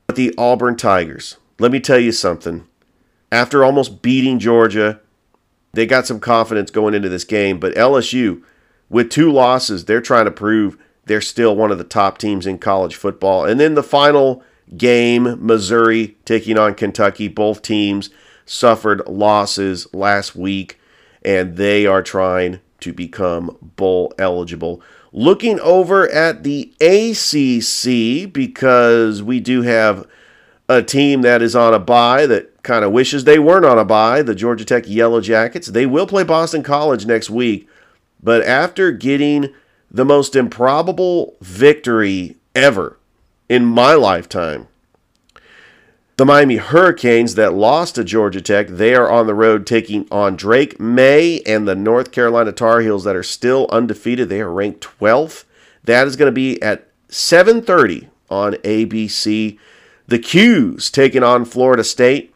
But 0.07 0.17
the 0.17 0.35
Auburn 0.39 0.79
Tigers, 0.79 1.37
let 1.59 1.71
me 1.71 1.81
tell 1.81 1.99
you 1.99 2.13
something. 2.13 2.67
After 3.31 3.63
almost 3.63 4.01
beating 4.01 4.39
Georgia, 4.39 5.01
they 5.75 5.85
got 5.85 6.07
some 6.07 6.19
confidence 6.19 6.71
going 6.71 6.95
into 6.95 7.11
this 7.11 7.25
game. 7.25 7.61
But 7.61 7.75
LSU, 7.75 8.43
with 8.89 9.11
two 9.11 9.31
losses, 9.31 9.85
they're 9.85 10.01
trying 10.01 10.25
to 10.25 10.31
prove 10.31 10.79
they're 11.05 11.21
still 11.21 11.55
one 11.55 11.71
of 11.71 11.77
the 11.77 11.85
top 11.85 12.17
teams 12.17 12.47
in 12.47 12.59
college 12.59 12.97
football. 12.97 13.45
And 13.45 13.61
then 13.61 13.75
the 13.75 13.83
final 13.83 14.43
game, 14.79 15.37
Missouri 15.45 16.17
taking 16.25 16.57
on 16.57 16.75
Kentucky. 16.75 17.29
Both 17.29 17.61
teams 17.61 18.09
suffered 18.47 19.07
losses 19.07 19.93
last 19.93 20.35
week, 20.35 20.81
and 21.23 21.59
they 21.59 21.85
are 21.85 22.03
trying 22.03 22.61
to 22.83 22.93
become 22.93 23.57
bowl 23.61 24.13
eligible. 24.19 24.83
Looking 25.13 25.59
over 25.61 26.09
at 26.09 26.43
the 26.43 26.73
ACC, 26.81 28.33
because 28.33 29.23
we 29.23 29.41
do 29.41 29.63
have 29.63 30.07
a 30.69 30.83
team 30.83 31.23
that 31.23 31.43
is 31.43 31.57
on 31.57 31.75
a 31.75 31.79
bye 31.79 32.27
that 32.27 32.63
kind 32.63 32.85
of 32.85 32.93
wishes 32.93 33.25
they 33.25 33.39
weren't 33.39 33.67
on 33.67 33.79
a 33.79 33.85
bye, 33.85 34.23
the 34.23 34.35
Georgia 34.35 34.65
Tech 34.65 34.85
Yellow 34.87 35.21
Jackets. 35.21 35.69
They 35.69 35.87
will 35.87 36.07
play 36.07 36.23
Boston 36.23 36.63
College 36.63 37.07
next 37.07 37.31
week, 37.31 37.69
but 38.23 38.43
after 38.43 38.93
getting 38.93 39.53
the 39.91 40.05
most 40.05 40.35
improbable 40.35 41.37
victory 41.41 42.37
ever 42.55 42.99
in 43.49 43.65
my 43.65 43.95
lifetime 43.95 44.69
the 46.17 46.27
Miami 46.27 46.57
Hurricanes 46.57 47.37
that 47.37 47.55
lost 47.55 47.95
to 47.95 48.05
Georgia 48.05 48.41
Tech, 48.41 48.69
they 48.69 48.95
are 48.95 49.11
on 49.11 49.27
the 49.27 49.35
road 49.35 49.67
taking 49.67 50.07
on 50.11 50.37
Drake 50.37 50.79
Maye 50.79 51.41
and 51.47 51.67
the 51.67 51.75
North 51.75 52.13
Carolina 52.13 52.53
Tar 52.53 52.81
Heels 52.81 53.05
that 53.05 53.17
are 53.17 53.23
still 53.23 53.67
undefeated. 53.71 54.29
They 54.29 54.41
are 54.41 54.53
ranked 54.53 54.83
12th. 54.83 55.45
That 55.85 56.07
is 56.07 56.17
going 56.17 56.29
to 56.29 56.33
be 56.33 56.61
at 56.63 56.87
7:30 57.09 58.09
on 58.31 58.55
ABC. 58.63 59.59
The 60.07 60.19
'Cuse 60.19 60.91
taking 60.91 61.23
on 61.23 61.45
Florida 61.45 61.83
State. 61.83 62.35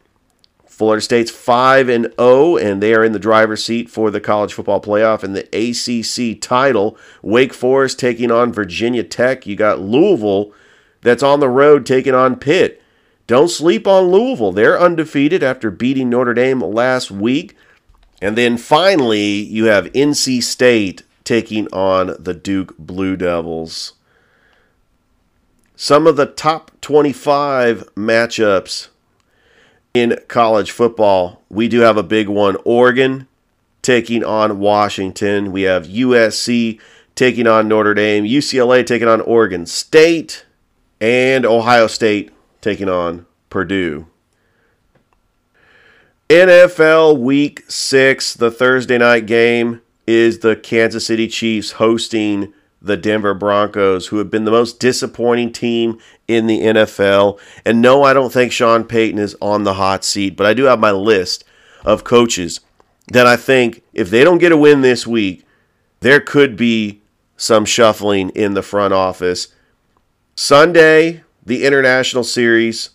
Florida 0.67 1.01
State's 1.01 1.31
5 1.31 1.89
and 1.89 2.13
0 2.19 2.55
and 2.57 2.83
they 2.83 2.93
are 2.93 3.03
in 3.03 3.11
the 3.11 3.19
driver's 3.19 3.63
seat 3.63 3.89
for 3.89 4.11
the 4.11 4.19
college 4.19 4.53
football 4.53 4.79
playoff 4.79 5.23
and 5.23 5.35
the 5.35 5.47
ACC 5.51 6.39
title. 6.39 6.97
Wake 7.23 7.53
Forest 7.53 7.97
taking 7.97 8.31
on 8.31 8.53
Virginia 8.53 9.03
Tech. 9.03 9.47
You 9.47 9.55
got 9.55 9.79
Louisville 9.79 10.51
that's 11.01 11.23
on 11.23 11.39
the 11.39 11.49
road 11.49 11.85
taking 11.85 12.13
on 12.13 12.35
Pitt. 12.35 12.76
Don't 13.27 13.49
sleep 13.49 13.85
on 13.85 14.05
Louisville. 14.05 14.53
They're 14.53 14.79
undefeated 14.79 15.43
after 15.43 15.69
beating 15.69 16.09
Notre 16.09 16.33
Dame 16.33 16.61
last 16.61 17.11
week. 17.11 17.55
And 18.21 18.37
then 18.37 18.57
finally, 18.57 19.43
you 19.43 19.65
have 19.65 19.91
NC 19.91 20.41
State 20.41 21.03
taking 21.25 21.67
on 21.73 22.15
the 22.17 22.33
Duke 22.33 22.75
Blue 22.77 23.17
Devils. 23.17 23.93
Some 25.75 26.07
of 26.07 26.15
the 26.15 26.25
top 26.25 26.71
25 26.81 27.93
matchups 27.95 28.87
in 29.93 30.17
college 30.27 30.71
football. 30.71 31.43
We 31.49 31.67
do 31.67 31.81
have 31.81 31.97
a 31.97 32.03
big 32.03 32.29
one 32.29 32.55
Oregon 32.63 33.27
taking 33.81 34.23
on 34.23 34.59
Washington. 34.59 35.51
We 35.51 35.63
have 35.63 35.87
USC 35.87 36.79
taking 37.13 37.45
on 37.45 37.67
Notre 37.67 37.93
Dame, 37.93 38.23
UCLA 38.23 38.85
taking 38.85 39.07
on 39.07 39.21
Oregon 39.21 39.65
State, 39.65 40.45
and 41.01 41.45
Ohio 41.45 41.87
State 41.87 42.31
taking 42.67 42.89
on 42.89 43.25
Purdue. 43.49 44.07
NFL 46.27 47.17
Week 47.17 47.63
6, 47.69 48.33
the 48.33 48.51
Thursday 48.51 48.97
night 48.97 49.25
game, 49.25 49.81
is 50.05 50.39
the 50.39 50.57
Kansas 50.57 51.05
City 51.05 51.29
Chiefs 51.29 51.73
hosting 51.73 52.51
the 52.81 52.97
Denver 52.97 53.33
Broncos, 53.33 54.07
who 54.07 54.17
have 54.17 54.29
been 54.29 54.43
the 54.43 54.51
most 54.51 54.81
disappointing 54.81 55.53
team 55.53 55.97
in 56.27 56.47
the 56.47 56.59
NFL. 56.59 57.39
And 57.63 57.81
no, 57.81 58.03
I 58.03 58.11
don't 58.11 58.33
think 58.33 58.51
Sean 58.51 58.83
Payton 58.83 59.17
is 59.17 59.37
on 59.41 59.63
the 59.63 59.75
hot 59.75 60.03
seat, 60.03 60.35
but 60.35 60.45
I 60.45 60.53
do 60.53 60.65
have 60.65 60.79
my 60.79 60.91
list 60.91 61.45
of 61.85 62.03
coaches 62.03 62.59
that 63.07 63.25
I 63.25 63.37
think 63.37 63.81
if 63.93 64.09
they 64.09 64.25
don't 64.25 64.39
get 64.39 64.51
a 64.51 64.57
win 64.57 64.81
this 64.81 65.07
week, 65.07 65.45
there 66.01 66.19
could 66.19 66.57
be 66.57 67.01
some 67.37 67.63
shuffling 67.63 68.29
in 68.31 68.55
the 68.55 68.61
front 68.61 68.93
office. 68.93 69.53
Sunday, 70.35 71.23
the 71.47 71.63
International 71.63 72.25
Series, 72.25 72.89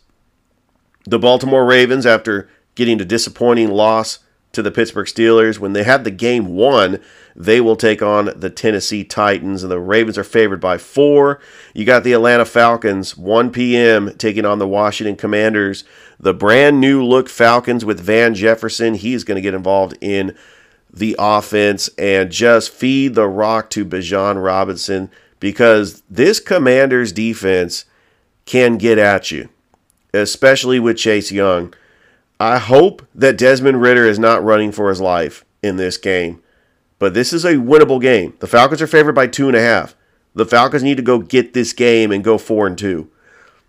the 1.06 1.18
Baltimore 1.18 1.64
Ravens, 1.64 2.04
after 2.04 2.50
getting 2.75 3.00
a 3.00 3.04
disappointing 3.04 3.71
loss 3.71 4.18
to 4.52 4.61
the 4.61 4.71
Pittsburgh 4.71 5.06
Steelers, 5.06 5.59
when 5.59 5.73
they 5.73 5.85
had 5.85 6.04
the 6.04 6.11
game 6.11 6.54
won, 6.54 7.00
they 7.35 7.62
will 7.62 7.76
take 7.76 8.02
on 8.02 8.30
the 8.37 8.50
Tennessee 8.50 9.04
Titans, 9.04 9.62
and 9.62 9.73
the 9.73 9.80
Ravens 9.80 10.18
are 10.18 10.25
favored 10.25 10.61
by 10.61 10.76
four. 10.76 11.40
You 11.73 11.87
got 11.87 12.04
the 12.04 12.12
Atlanta 12.12 12.44
Falcons, 12.44 13.16
1 13.16 13.52
p.m., 13.52 14.14
taking 14.18 14.44
on 14.44 14.59
the 14.59 14.68
Washington 14.68 15.16
Commanders. 15.16 15.85
The 16.21 16.35
brand 16.35 16.78
new 16.78 17.02
look 17.02 17.30
Falcons 17.30 17.87
with 17.87 18.00
Van 18.00 18.35
Jefferson. 18.35 18.92
He's 18.92 19.25
going 19.25 19.37
to 19.37 19.40
get 19.40 19.54
involved 19.54 19.97
in 20.02 20.37
the 20.92 21.16
offense 21.18 21.88
and 21.97 22.30
just 22.30 22.68
feed 22.68 23.14
the 23.14 23.28
rock 23.28 23.71
to 23.71 23.87
Bijan 23.87 24.44
Robinson 24.44 25.11
because 25.40 26.02
this 26.11 26.38
Commanders 26.38 27.12
defense 27.12 27.87
can 28.44 28.76
get 28.76 28.99
at 28.99 29.30
you, 29.30 29.49
especially 30.12 30.80
with 30.80 30.96
Chase 30.96 31.30
Young. 31.32 31.75
I 32.40 32.58
hope 32.58 33.06
that 33.14 33.38
Desmond 33.38 33.80
Ridder 33.80 34.04
is 34.04 34.18
not 34.18 34.42
running 34.42 34.72
for 34.72 34.88
his 34.88 35.00
life 35.00 35.44
in 35.62 35.76
this 35.76 35.96
game. 35.96 36.42
But 36.99 37.14
this 37.14 37.32
is 37.32 37.44
a 37.44 37.54
winnable 37.54 38.00
game. 38.00 38.34
The 38.40 38.46
Falcons 38.46 38.80
are 38.80 38.87
favored 38.87 39.14
by 39.14 39.26
two 39.26 39.49
and 39.49 39.56
a 39.56 39.60
half. 39.60 39.97
The 40.34 40.47
Falcons 40.47 40.82
need 40.82 40.97
to 40.97 41.02
go 41.02 41.19
get 41.19 41.52
this 41.52 41.73
game 41.73 42.12
and 42.12 42.25
go 42.25 42.38
four 42.38 42.67
and 42.67 42.78
two. 42.78 43.10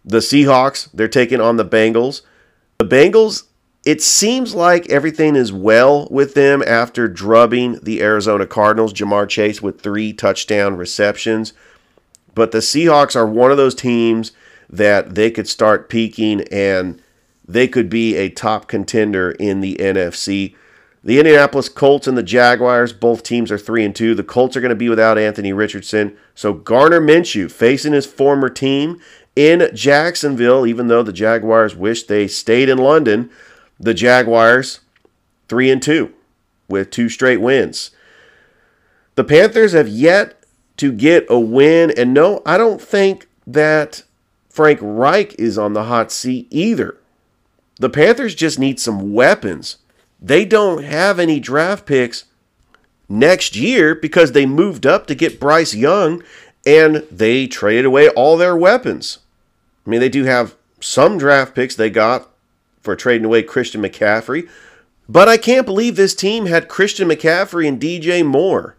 The 0.06 0.20
Seahawks, 0.20 0.90
they're 0.94 1.08
taking 1.08 1.42
on 1.42 1.58
the 1.58 1.66
Bengals. 1.66 2.22
The 2.78 2.86
Bengals, 2.86 3.44
it 3.86 4.02
seems 4.02 4.54
like 4.54 4.90
everything 4.90 5.36
is 5.36 5.52
well 5.52 6.08
with 6.10 6.36
them 6.36 6.64
after 6.66 7.08
drubbing 7.08 7.80
the 7.82 8.02
Arizona 8.02 8.46
Cardinals. 8.46 8.94
Ja'Marr 8.94 9.28
Chase 9.28 9.62
with 9.62 9.82
three 9.82 10.14
touchdown 10.14 10.78
receptions. 10.78 11.54
But 12.36 12.52
the 12.52 12.60
Seahawks 12.60 13.16
are 13.16 13.28
one 13.28 13.52
of 13.52 13.58
those 13.58 13.76
teams 13.76 14.32
that 14.74 15.14
they 15.14 15.30
could 15.30 15.48
start 15.48 15.88
peaking 15.88 16.42
and 16.52 17.00
they 17.48 17.68
could 17.68 17.90
be 17.90 18.16
a 18.16 18.30
top 18.30 18.68
contender 18.68 19.32
in 19.32 19.62
the 19.62 19.76
NFC. 19.76 20.56
The 21.04 21.20
Indianapolis 21.20 21.70
Colts 21.70 22.08
and 22.08 22.18
the 22.18 22.24
Jaguars, 22.24 22.92
both 22.92 23.22
teams 23.22 23.52
are 23.52 23.58
3 23.58 23.86
and 23.86 23.96
2. 23.96 24.16
The 24.16 24.24
Colts 24.24 24.58
are 24.58 24.62
going 24.62 24.70
to 24.70 24.76
be 24.76 24.90
without 24.90 25.18
Anthony 25.18 25.54
Richardson. 25.54 26.18
So 26.34 26.54
Gardner 26.54 27.02
Minshew 27.02 27.52
facing 27.52 27.94
his 27.94 28.08
former 28.08 28.50
team 28.50 29.00
in 29.36 29.70
Jacksonville, 29.76 30.66
even 30.66 30.88
though 30.88 31.04
the 31.04 31.14
Jaguars 31.14 31.76
wish 31.76 32.04
they 32.04 32.28
stayed 32.28 32.70
in 32.70 32.80
London. 32.80 33.30
The 33.80 33.94
Jaguars 33.94 34.80
3 35.50 35.70
and 35.70 35.84
2 35.84 36.12
with 36.68 36.90
two 36.90 37.10
straight 37.10 37.42
wins. 37.42 37.92
The 39.16 39.24
Panthers 39.24 39.74
have 39.74 39.88
yet 39.88 40.42
to 40.78 40.92
get 40.92 41.28
a 41.30 41.40
win 41.40 41.92
and 41.96 42.12
no, 42.14 42.42
I 42.44 42.58
don't 42.58 42.82
think 42.82 43.28
that 43.46 44.04
Frank 44.54 44.80
Reich 44.82 45.38
is 45.40 45.58
on 45.58 45.74
the 45.74 45.86
hot 45.86 46.12
seat 46.12 46.48
either. 46.52 46.98
The 47.80 47.90
Panthers 47.90 48.36
just 48.36 48.60
need 48.60 48.80
some 48.80 49.14
weapons 49.14 49.78
they 50.24 50.46
don't 50.46 50.84
have 50.84 51.20
any 51.20 51.42
draft 51.42 51.86
picks 51.86 52.24
next 53.10 53.58
year 53.58 53.94
because 53.94 54.32
they 54.32 54.46
moved 54.46 54.86
up 54.86 55.06
to 55.08 55.16
get 55.16 55.40
Bryce 55.40 55.76
Young 55.76 56.24
and 56.66 57.06
they 57.12 57.46
traded 57.46 57.84
away 57.84 58.08
all 58.10 58.38
their 58.38 58.56
weapons. 58.56 59.20
I 59.86 59.90
mean, 59.90 60.00
they 60.00 60.08
do 60.08 60.24
have 60.24 60.56
some 60.80 61.18
draft 61.18 61.54
picks 61.54 61.76
they 61.76 61.90
got 61.90 62.30
for 62.82 62.96
trading 62.96 63.26
away 63.26 63.44
Christian 63.44 63.82
McCaffrey, 63.82 64.48
but 65.10 65.28
I 65.28 65.36
can't 65.36 65.66
believe 65.66 65.98
this 65.98 66.16
team 66.16 66.46
had 66.46 66.70
Christian 66.70 67.10
McCaffrey 67.10 67.68
and 67.68 67.82
DJ 67.82 68.26
Moore. 68.26 68.78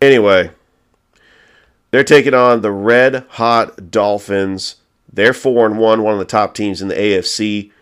Anyway, 0.00 0.50
they're 1.90 2.04
taking 2.04 2.32
on 2.32 2.62
the 2.62 2.72
red 2.72 3.26
hot 3.32 3.90
Dolphins. 3.90 4.76
They're 5.12 5.32
4 5.32 5.66
and 5.66 5.78
1, 5.78 6.02
one 6.02 6.12
of 6.12 6.18
the 6.18 6.24
top 6.24 6.54
teams 6.54 6.80
in 6.80 6.88
the 6.88 6.94
AFC. 6.94 7.72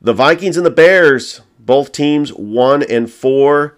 The 0.00 0.12
Vikings 0.12 0.56
and 0.56 0.64
the 0.64 0.70
Bears, 0.70 1.40
both 1.58 1.92
teams 1.92 2.32
one 2.32 2.82
and 2.82 3.10
four. 3.10 3.76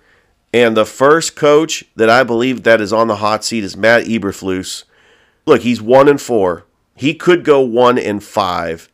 And 0.53 0.77
the 0.77 0.87
first 0.87 1.37
coach 1.37 1.85
that 1.97 2.09
I 2.09 2.23
believe 2.23 2.63
that 2.63 2.81
is 2.81 2.93
on 2.93 3.09
the 3.09 3.17
hot 3.17 3.45
seat 3.45 3.65
is 3.65 3.77
Matt 3.77 4.05
Eberflus. 4.05 4.85
Look, 5.47 5.63
he's 5.63 5.83
one 5.83 6.09
and 6.09 6.21
four. 6.21 6.65
He 6.95 7.15
could 7.15 7.45
go 7.45 7.61
one 7.61 7.99
and 7.99 8.23
five. 8.23 8.91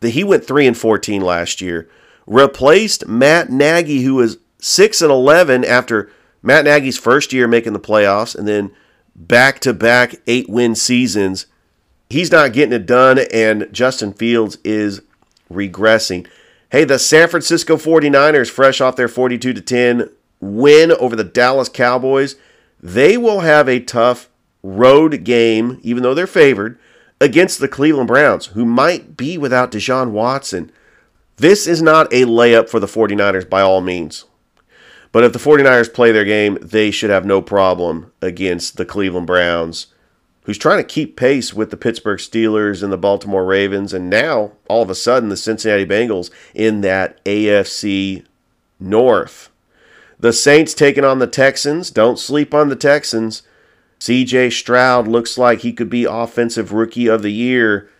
He 0.00 0.22
went 0.22 0.46
three 0.46 0.66
and 0.66 0.76
fourteen 0.76 1.22
last 1.22 1.60
year. 1.60 1.88
Replaced 2.26 3.06
Matt 3.08 3.50
Nagy, 3.50 4.02
who 4.02 4.16
was 4.16 4.38
six 4.58 5.00
and 5.00 5.10
eleven 5.10 5.64
after 5.64 6.10
Matt 6.42 6.64
Nagy's 6.64 6.98
first 6.98 7.32
year 7.32 7.48
making 7.48 7.72
the 7.72 7.80
playoffs, 7.80 8.36
and 8.36 8.46
then 8.46 8.70
back 9.16 9.60
to 9.60 9.72
back 9.72 10.16
eight 10.26 10.48
win 10.48 10.74
seasons. 10.74 11.46
He's 12.10 12.32
not 12.32 12.52
getting 12.52 12.72
it 12.72 12.86
done, 12.86 13.18
and 13.32 13.68
Justin 13.72 14.12
Fields 14.12 14.58
is 14.64 15.02
regressing. 15.52 16.26
Hey, 16.70 16.84
the 16.84 16.98
San 16.98 17.28
Francisco 17.28 17.76
49ers, 17.76 18.50
fresh 18.50 18.80
off 18.80 18.96
their 18.96 19.08
42 19.08 19.52
to 19.52 19.60
10 19.60 20.10
win 20.40 20.92
over 20.92 21.16
the 21.16 21.24
Dallas 21.24 21.68
Cowboys, 21.68 22.36
they 22.80 23.16
will 23.16 23.40
have 23.40 23.68
a 23.68 23.80
tough 23.80 24.28
road 24.62 25.24
game, 25.24 25.80
even 25.82 26.02
though 26.02 26.14
they're 26.14 26.26
favored, 26.26 26.78
against 27.20 27.58
the 27.58 27.68
Cleveland 27.68 28.08
Browns, 28.08 28.46
who 28.46 28.64
might 28.64 29.16
be 29.16 29.36
without 29.36 29.72
Deshaun 29.72 30.10
Watson. 30.10 30.70
This 31.36 31.66
is 31.66 31.82
not 31.82 32.12
a 32.12 32.24
layup 32.24 32.68
for 32.68 32.80
the 32.80 32.86
49ers 32.86 33.48
by 33.48 33.60
all 33.60 33.80
means. 33.80 34.24
But 35.10 35.24
if 35.24 35.32
the 35.32 35.38
49ers 35.38 35.92
play 35.92 36.12
their 36.12 36.24
game, 36.24 36.58
they 36.60 36.90
should 36.90 37.10
have 37.10 37.24
no 37.24 37.40
problem 37.40 38.12
against 38.20 38.76
the 38.76 38.84
Cleveland 38.84 39.26
Browns 39.26 39.86
who's 40.48 40.56
trying 40.56 40.78
to 40.78 40.82
keep 40.82 41.14
pace 41.14 41.52
with 41.52 41.70
the 41.70 41.76
Pittsburgh 41.76 42.18
Steelers 42.18 42.82
and 42.82 42.90
the 42.90 42.96
Baltimore 42.96 43.44
Ravens, 43.44 43.92
and 43.92 44.08
now 44.08 44.52
all 44.66 44.80
of 44.80 44.88
a 44.88 44.94
sudden 44.94 45.28
the 45.28 45.36
Cincinnati 45.36 45.84
Bengals 45.84 46.30
in 46.54 46.80
that 46.80 47.22
AFC 47.26 48.24
North. 48.80 49.50
The 50.18 50.32
Saints 50.32 50.72
taking 50.72 51.04
on 51.04 51.18
the 51.18 51.26
Texans. 51.26 51.90
Don't 51.90 52.18
sleep 52.18 52.54
on 52.54 52.70
the 52.70 52.76
Texans. 52.76 53.42
CJ 54.00 54.50
Stroud 54.50 55.06
looks 55.06 55.36
like 55.36 55.58
he 55.60 55.72
could 55.74 55.90
be 55.90 56.06
Offensive 56.06 56.72
Rookie 56.72 57.08
of 57.08 57.20
the 57.20 57.30
Year. 57.30 57.90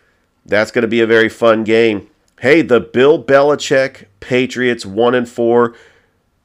That's 0.43 0.71
going 0.71 0.81
to 0.81 0.87
be 0.87 1.01
a 1.01 1.05
very 1.07 1.29
fun 1.29 1.63
game. 1.63 2.09
Hey, 2.39 2.63
the 2.63 2.79
Bill 2.79 3.23
Belichick 3.23 4.05
Patriots 4.21 4.87
1 4.87 5.13
and 5.13 5.29
4. 5.29 5.75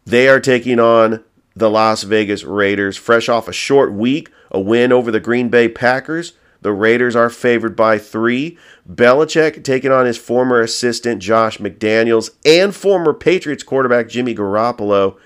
They 0.04 0.28
are 0.28 0.40
taking 0.40 0.78
on 0.78 1.24
the 1.56 1.70
Las 1.70 2.02
Vegas 2.02 2.44
Raiders, 2.44 2.98
fresh 2.98 3.30
off 3.30 3.48
a 3.48 3.54
short 3.54 3.90
week 3.90 4.28
a 4.54 4.60
win 4.60 4.92
over 4.92 5.10
the 5.10 5.20
Green 5.20 5.50
Bay 5.50 5.68
Packers. 5.68 6.32
The 6.62 6.72
Raiders 6.72 7.14
are 7.14 7.28
favored 7.28 7.76
by 7.76 7.98
three. 7.98 8.56
Belichick 8.90 9.62
taking 9.64 9.92
on 9.92 10.06
his 10.06 10.16
former 10.16 10.62
assistant 10.62 11.20
Josh 11.20 11.58
McDaniels 11.58 12.30
and 12.46 12.74
former 12.74 13.12
Patriots 13.12 13.62
quarterback 13.62 14.08
Jimmy 14.08 14.34
Garoppolo. 14.34 15.18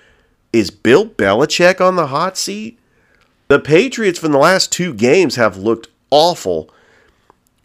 Is 0.51 0.71
Bill 0.71 1.07
Belichick 1.07 1.79
on 1.79 1.95
the 1.95 2.07
hot 2.07 2.37
seat? 2.37 2.77
The 3.47 3.59
Patriots 3.59 4.19
from 4.19 4.31
the 4.31 4.37
last 4.37 4.71
two 4.71 4.93
games 4.93 5.35
have 5.35 5.55
looked 5.55 5.87
awful. 6.11 6.73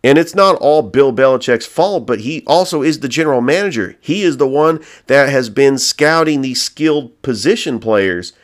And 0.05 0.18
it's 0.18 0.35
not 0.35 0.57
all 0.57 0.83
Bill 0.83 1.12
Belichick's 1.12 1.66
fault, 1.66 2.07
but 2.07 2.20
he 2.20 2.44
also 2.46 2.83
is 2.83 3.00
the 3.00 3.09
general 3.09 3.40
manager. 3.40 3.96
He 4.00 4.22
is 4.22 4.37
the 4.37 4.46
one 4.46 4.85
that 5.07 5.31
has 5.31 5.48
been 5.48 5.79
scouting 5.79 6.42
these 6.42 6.62
skilled 6.62 7.20
position 7.22 7.81
players. 7.81 8.35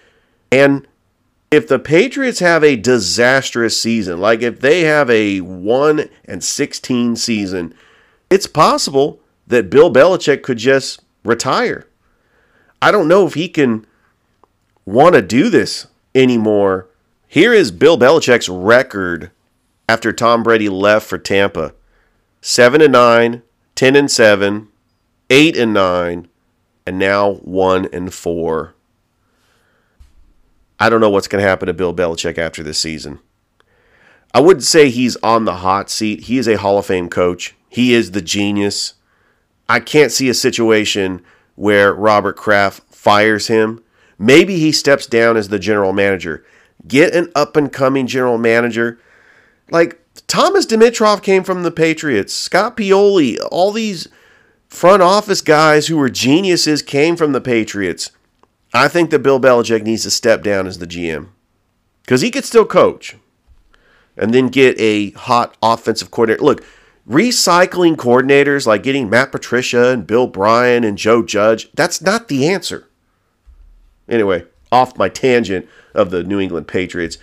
And 0.51 0.89
if 1.51 1.67
the 1.67 1.79
Patriots 1.79 2.39
have 2.39 2.63
a 2.63 2.77
disastrous 2.77 3.81
season, 3.81 4.21
like 4.21 4.41
if 4.41 4.61
they 4.61 4.83
have 4.83 5.11
a 5.11 5.41
1 5.41 6.09
and 6.25 6.45
16 6.45 7.17
season, 7.17 7.75
it's 8.31 8.47
possible 8.47 9.21
that 9.49 9.71
Bill 9.71 9.93
Belichick 9.93 10.43
could 10.43 10.59
just 10.59 11.03
retire. 11.25 11.87
I 12.81 12.93
don't 12.93 13.09
know 13.09 13.27
if 13.27 13.35
he 13.35 13.49
can 13.49 13.85
want 14.87 15.17
to 15.17 15.23
do 15.23 15.51
this 15.51 15.89
anymore. 16.15 16.87
Here 17.27 17.53
is 17.53 17.73
Bill 17.73 17.99
Belichick's 17.99 18.49
record 18.49 19.33
after 19.89 20.13
Tom 20.13 20.45
Brady 20.45 20.69
left 20.69 21.09
for 21.09 21.19
Tampa. 21.19 21.75
7 22.41 22.81
and 22.81 22.93
9, 22.93 23.43
10 23.75 23.97
and 23.97 24.11
7, 24.11 24.69
8 25.29 25.57
and 25.57 25.75
9, 25.75 26.29
and 26.87 26.99
now 26.99 27.33
1 27.33 27.89
and 27.93 28.15
4. 28.15 28.75
I 30.81 30.89
don't 30.89 31.03
know 31.03 31.11
what's 31.11 31.29
going 31.29 31.43
to 31.43 31.49
happen 31.49 31.67
to 31.67 31.75
Bill 31.75 31.95
Belichick 31.95 32.39
after 32.39 32.63
this 32.63 32.79
season. 32.79 33.21
I 34.33 34.41
wouldn't 34.41 34.65
say 34.65 34.89
he's 34.89 35.17
on 35.17 35.45
the 35.45 35.57
hot 35.57 35.91
seat. 35.91 36.23
He 36.23 36.39
is 36.39 36.49
a 36.49 36.57
Hall 36.57 36.79
of 36.79 36.87
Fame 36.87 37.11
coach. 37.11 37.55
He 37.69 37.93
is 37.93 38.13
the 38.13 38.23
genius. 38.23 38.95
I 39.69 39.81
can't 39.81 40.11
see 40.11 40.29
a 40.31 40.35
situation 40.35 41.23
where 41.55 41.93
Robert 41.93 42.37
Kraft 42.37 42.83
fires 42.93 43.49
him. 43.49 43.85
Maybe 44.19 44.59
he 44.59 44.73
steps 44.73 45.07
down 45.07 45.37
as 45.37 45.49
the 45.49 45.59
general 45.59 45.93
manager. 45.93 46.45
Get 46.89 47.15
an 47.15 47.31
up 47.35 47.57
and 47.57 47.73
coming 47.73 48.07
general 48.07 48.39
manager. 48.39 48.99
Like 49.71 50.01
Thomas 50.27 50.65
Dimitroff 50.65 51.23
came 51.23 51.45
from 51.45 51.63
the 51.63 51.71
Patriots. 51.71 52.33
Scott 52.33 52.77
Pioli, 52.77 53.37
all 53.51 53.73
these 53.73 54.09
front 54.69 55.03
office 55.03 55.43
guys 55.43 55.89
who 55.89 55.97
were 55.97 56.09
geniuses 56.09 56.83
came 56.83 57.17
from 57.17 57.33
the 57.33 57.41
Patriots. 57.41 58.11
I 58.73 58.89
think 58.89 59.11
that 59.11 59.21
Bill 59.21 59.41
Belichick 59.41 59.83
needs 59.83 60.05
to 60.05 60.11
step 60.11 60.43
down 60.43 60.67
as 60.67 60.79
the 60.79 60.87
GM 60.87 61.29
because 62.03 62.21
he 62.21 62.31
could 62.31 62.45
still 62.45 62.67
coach 62.67 63.17
and 64.17 64.33
then 64.33 64.49
get 64.49 64.79
a 64.79 65.11
hot 65.13 65.57
offensive 65.63 66.11
coordinator. 66.11 66.45
Look, 66.45 66.65
recycling 67.09 67.97
coordinators 67.97 68.67
like 68.67 68.83
getting 68.83 69.11
Matt 69.11 69.33
Patricia 69.33 69.91
and 69.91 70.07
Bill 70.07 70.23
O'Brien 70.23 70.85
and 70.85 70.97
Joe 70.97 71.23
Judge, 71.23 71.71
that's 71.73 72.01
not 72.01 72.29
the 72.29 72.47
answer. 72.47 72.89
Anyway, 74.09 74.45
off 74.71 74.97
my 74.97 75.09
tangent 75.09 75.69
of 75.95 76.11
the 76.11 76.23
New 76.23 76.41
England 76.41 76.69
Patriots. 76.69 77.19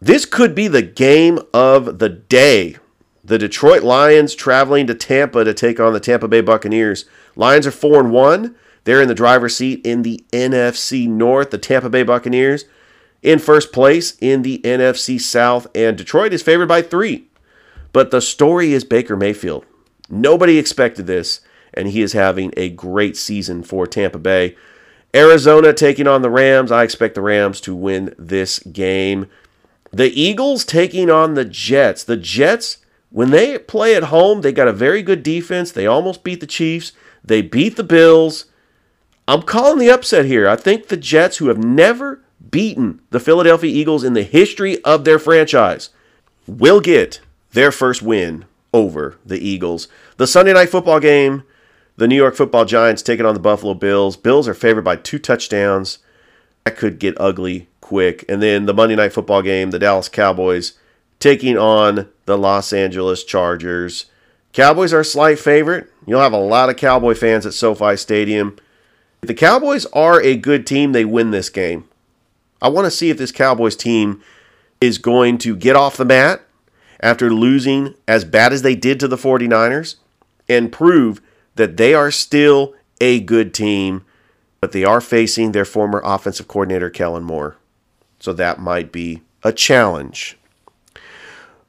This 0.00 0.24
could 0.24 0.54
be 0.54 0.68
the 0.68 0.82
game 0.82 1.38
of 1.52 1.98
the 1.98 2.08
day. 2.08 2.76
The 3.22 3.38
Detroit 3.38 3.82
Lions 3.82 4.34
traveling 4.34 4.86
to 4.86 4.94
Tampa 4.94 5.44
to 5.44 5.52
take 5.52 5.78
on 5.78 5.92
the 5.92 6.00
Tampa 6.00 6.26
Bay 6.26 6.40
Buccaneers. 6.40 7.04
Lions 7.36 7.66
are 7.66 7.70
4 7.70 8.00
and 8.00 8.10
1. 8.10 8.54
They're 8.84 9.02
in 9.02 9.08
the 9.08 9.14
driver's 9.14 9.56
seat 9.56 9.80
in 9.84 10.02
the 10.02 10.24
NFC 10.32 11.08
North. 11.08 11.50
The 11.50 11.58
Tampa 11.58 11.90
Bay 11.90 12.02
Buccaneers 12.02 12.64
in 13.22 13.38
first 13.38 13.72
place 13.72 14.16
in 14.20 14.42
the 14.42 14.60
NFC 14.64 15.20
South, 15.20 15.66
and 15.74 15.96
Detroit 15.96 16.32
is 16.32 16.42
favored 16.42 16.68
by 16.68 16.82
three. 16.82 17.26
But 17.92 18.10
the 18.10 18.20
story 18.20 18.72
is 18.72 18.84
Baker 18.84 19.16
Mayfield. 19.16 19.66
Nobody 20.08 20.58
expected 20.58 21.06
this, 21.06 21.40
and 21.74 21.88
he 21.88 22.02
is 22.02 22.12
having 22.12 22.52
a 22.56 22.70
great 22.70 23.16
season 23.16 23.62
for 23.62 23.86
Tampa 23.86 24.18
Bay. 24.18 24.56
Arizona 25.14 25.72
taking 25.72 26.06
on 26.06 26.22
the 26.22 26.30
Rams. 26.30 26.70
I 26.70 26.84
expect 26.84 27.14
the 27.14 27.20
Rams 27.20 27.60
to 27.62 27.74
win 27.74 28.14
this 28.18 28.60
game. 28.60 29.26
The 29.92 30.08
Eagles 30.08 30.64
taking 30.64 31.10
on 31.10 31.34
the 31.34 31.44
Jets. 31.44 32.04
The 32.04 32.16
Jets, 32.16 32.78
when 33.10 33.30
they 33.30 33.58
play 33.58 33.96
at 33.96 34.04
home, 34.04 34.40
they 34.40 34.52
got 34.52 34.68
a 34.68 34.72
very 34.72 35.02
good 35.02 35.24
defense. 35.24 35.72
They 35.72 35.86
almost 35.86 36.22
beat 36.22 36.40
the 36.40 36.46
Chiefs. 36.46 36.92
They 37.24 37.42
beat 37.42 37.76
the 37.76 37.84
Bills. 37.84 38.44
I'm 39.30 39.42
calling 39.42 39.78
the 39.78 39.90
upset 39.90 40.24
here. 40.24 40.48
I 40.48 40.56
think 40.56 40.88
the 40.88 40.96
Jets, 40.96 41.36
who 41.36 41.46
have 41.46 41.62
never 41.62 42.20
beaten 42.50 43.00
the 43.10 43.20
Philadelphia 43.20 43.70
Eagles 43.70 44.02
in 44.02 44.14
the 44.14 44.24
history 44.24 44.82
of 44.82 45.04
their 45.04 45.20
franchise, 45.20 45.90
will 46.48 46.80
get 46.80 47.20
their 47.52 47.70
first 47.70 48.02
win 48.02 48.44
over 48.74 49.18
the 49.24 49.38
Eagles. 49.38 49.86
The 50.16 50.26
Sunday 50.26 50.52
night 50.52 50.70
football 50.70 50.98
game, 50.98 51.44
the 51.96 52.08
New 52.08 52.16
York 52.16 52.34
football 52.34 52.64
Giants 52.64 53.02
taking 53.02 53.24
on 53.24 53.34
the 53.34 53.40
Buffalo 53.40 53.72
Bills. 53.72 54.16
Bills 54.16 54.48
are 54.48 54.54
favored 54.54 54.82
by 54.82 54.96
two 54.96 55.20
touchdowns. 55.20 55.98
That 56.64 56.76
could 56.76 56.98
get 56.98 57.14
ugly 57.20 57.68
quick. 57.80 58.24
And 58.28 58.42
then 58.42 58.66
the 58.66 58.74
Monday 58.74 58.96
night 58.96 59.12
football 59.12 59.42
game, 59.42 59.70
the 59.70 59.78
Dallas 59.78 60.08
Cowboys 60.08 60.72
taking 61.20 61.56
on 61.56 62.08
the 62.24 62.36
Los 62.36 62.72
Angeles 62.72 63.22
Chargers. 63.22 64.06
Cowboys 64.52 64.92
are 64.92 65.00
a 65.00 65.04
slight 65.04 65.38
favorite. 65.38 65.88
You'll 66.04 66.18
have 66.18 66.32
a 66.32 66.36
lot 66.36 66.68
of 66.68 66.76
Cowboy 66.76 67.14
fans 67.14 67.46
at 67.46 67.54
SoFi 67.54 67.96
Stadium. 67.96 68.56
If 69.22 69.26
the 69.26 69.34
Cowboys 69.34 69.86
are 69.86 70.20
a 70.20 70.36
good 70.36 70.66
team, 70.66 70.92
they 70.92 71.04
win 71.04 71.30
this 71.30 71.50
game. 71.50 71.84
I 72.62 72.68
want 72.68 72.86
to 72.86 72.90
see 72.90 73.10
if 73.10 73.18
this 73.18 73.32
Cowboys 73.32 73.76
team 73.76 74.22
is 74.80 74.98
going 74.98 75.38
to 75.38 75.54
get 75.56 75.76
off 75.76 75.96
the 75.96 76.04
mat 76.04 76.42
after 77.00 77.30
losing 77.30 77.94
as 78.08 78.24
bad 78.24 78.52
as 78.52 78.62
they 78.62 78.74
did 78.74 79.00
to 79.00 79.08
the 79.08 79.16
49ers 79.16 79.96
and 80.48 80.72
prove 80.72 81.20
that 81.56 81.76
they 81.76 81.94
are 81.94 82.10
still 82.10 82.74
a 83.00 83.20
good 83.20 83.52
team, 83.52 84.04
but 84.60 84.72
they 84.72 84.84
are 84.84 85.00
facing 85.00 85.52
their 85.52 85.64
former 85.64 86.00
offensive 86.04 86.48
coordinator, 86.48 86.90
Kellen 86.90 87.24
Moore. 87.24 87.56
So 88.18 88.32
that 88.34 88.58
might 88.58 88.92
be 88.92 89.22
a 89.42 89.52
challenge. 89.52 90.38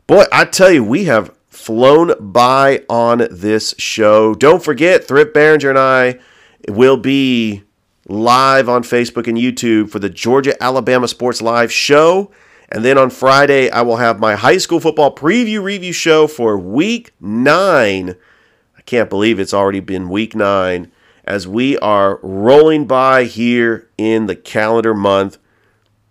Boy, 0.08 0.24
I 0.32 0.46
tell 0.46 0.72
you, 0.72 0.84
we 0.84 1.06
have 1.06 1.34
flown 1.50 2.14
by 2.20 2.84
on 2.90 3.28
this 3.32 3.74
show. 3.78 4.36
Don't 4.36 4.64
forget, 4.64 5.08
Thrift 5.08 5.34
Barringer 5.34 5.70
and 5.70 5.80
I 5.80 6.20
will 6.70 6.98
be 6.98 7.64
live 8.08 8.68
on 8.68 8.84
Facebook 8.84 9.28
and 9.28 9.38
YouTube 9.38 9.90
for 9.90 10.00
the 10.00 10.10
Georgia 10.10 10.62
Alabama 10.62 11.08
Sports 11.08 11.42
Live 11.42 11.72
show. 11.72 12.32
And 12.70 12.86
then 12.86 12.98
on 12.98 13.10
Friday, 13.10 13.70
I 13.70 13.82
will 13.82 13.98
have 13.98 14.20
my 14.20 14.36
high 14.36 14.58
school 14.58 14.80
football 14.80 15.14
preview 15.14 15.62
review 15.62 15.94
show 15.94 16.28
for 16.28 16.58
week 16.58 17.12
nine. 17.20 18.16
I 18.78 18.82
can't 18.82 19.10
believe 19.10 19.40
it's 19.40 19.54
already 19.54 19.82
been 19.82 20.10
week 20.10 20.36
nine 20.36 20.92
as 21.26 21.48
we 21.48 21.78
are 21.80 22.20
rolling 22.24 22.88
by 22.88 23.26
here 23.26 23.90
in 23.98 24.26
the 24.26 24.36
calendar 24.36 24.94
month. 24.94 25.38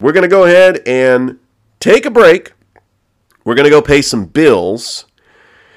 We're 0.01 0.13
going 0.13 0.23
to 0.23 0.29
go 0.29 0.45
ahead 0.45 0.81
and 0.87 1.39
take 1.79 2.07
a 2.07 2.11
break. 2.11 2.53
We're 3.45 3.55
going 3.55 3.65
to 3.65 3.71
go 3.71 3.83
pay 3.83 4.03
some 4.03 4.27
bills. 4.27 5.07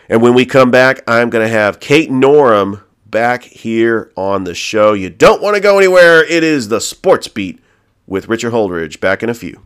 And 0.09 0.21
when 0.21 0.33
we 0.33 0.45
come 0.45 0.69
back, 0.69 1.01
I'm 1.07 1.29
going 1.29 1.45
to 1.45 1.51
have 1.51 1.79
Kate 1.79 2.09
Norum 2.09 2.83
back 3.13 3.43
here 3.43 4.11
on 4.17 4.43
the 4.43 4.55
show. 4.55 4.91
You 4.93 5.09
don't 5.09 5.41
want 5.41 5.55
to 5.55 5.61
go 5.61 5.77
anywhere. 5.77 6.25
It 6.25 6.43
is 6.43 6.67
the 6.67 6.81
Sports 6.81 7.29
Beat 7.29 7.61
with 8.07 8.27
Richard 8.27 8.51
Holdridge. 8.51 8.99
Back 8.99 9.23
in 9.23 9.29
a 9.29 9.35
few. 9.35 9.61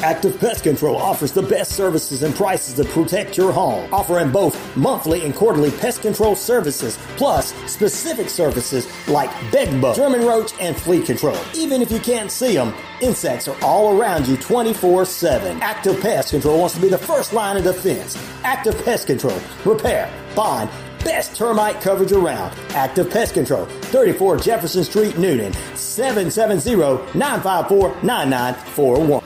Active 0.00 0.38
Pest 0.38 0.62
Control 0.62 0.96
offers 0.96 1.32
the 1.32 1.42
best 1.42 1.72
services 1.72 2.22
and 2.22 2.34
prices 2.34 2.74
to 2.74 2.84
protect 2.84 3.38
your 3.38 3.50
home, 3.50 3.92
offering 3.94 4.30
both 4.30 4.76
monthly 4.76 5.24
and 5.24 5.34
quarterly 5.34 5.70
pest 5.70 6.02
control 6.02 6.36
services, 6.36 6.98
plus 7.16 7.54
specific 7.70 8.28
services 8.28 8.86
like 9.08 9.30
bedbug, 9.50 9.96
German 9.96 10.26
roach, 10.26 10.52
and 10.60 10.76
flea 10.76 11.02
control. 11.02 11.38
Even 11.54 11.80
if 11.80 11.90
you 11.90 11.98
can't 11.98 12.30
see 12.30 12.54
them, 12.54 12.74
insects 13.00 13.48
are 13.48 13.56
all 13.62 13.98
around 13.98 14.28
you 14.28 14.36
24 14.36 15.06
7. 15.06 15.62
Active 15.62 15.98
Pest 16.00 16.30
Control 16.30 16.60
wants 16.60 16.74
to 16.74 16.80
be 16.80 16.88
the 16.88 16.98
first 16.98 17.32
line 17.32 17.56
of 17.56 17.64
defense. 17.64 18.18
Active 18.44 18.76
Pest 18.84 19.06
Control, 19.06 19.38
repair, 19.64 20.12
bond, 20.34 20.68
best 21.06 21.36
termite 21.36 21.80
coverage 21.80 22.12
around. 22.12 22.52
Active 22.70 23.08
Pest 23.08 23.34
Control, 23.34 23.64
34 23.66 24.38
Jefferson 24.38 24.84
Street, 24.84 25.16
Newton, 25.16 25.52
770 25.76 27.16
954 27.16 28.02
9941. 28.02 29.25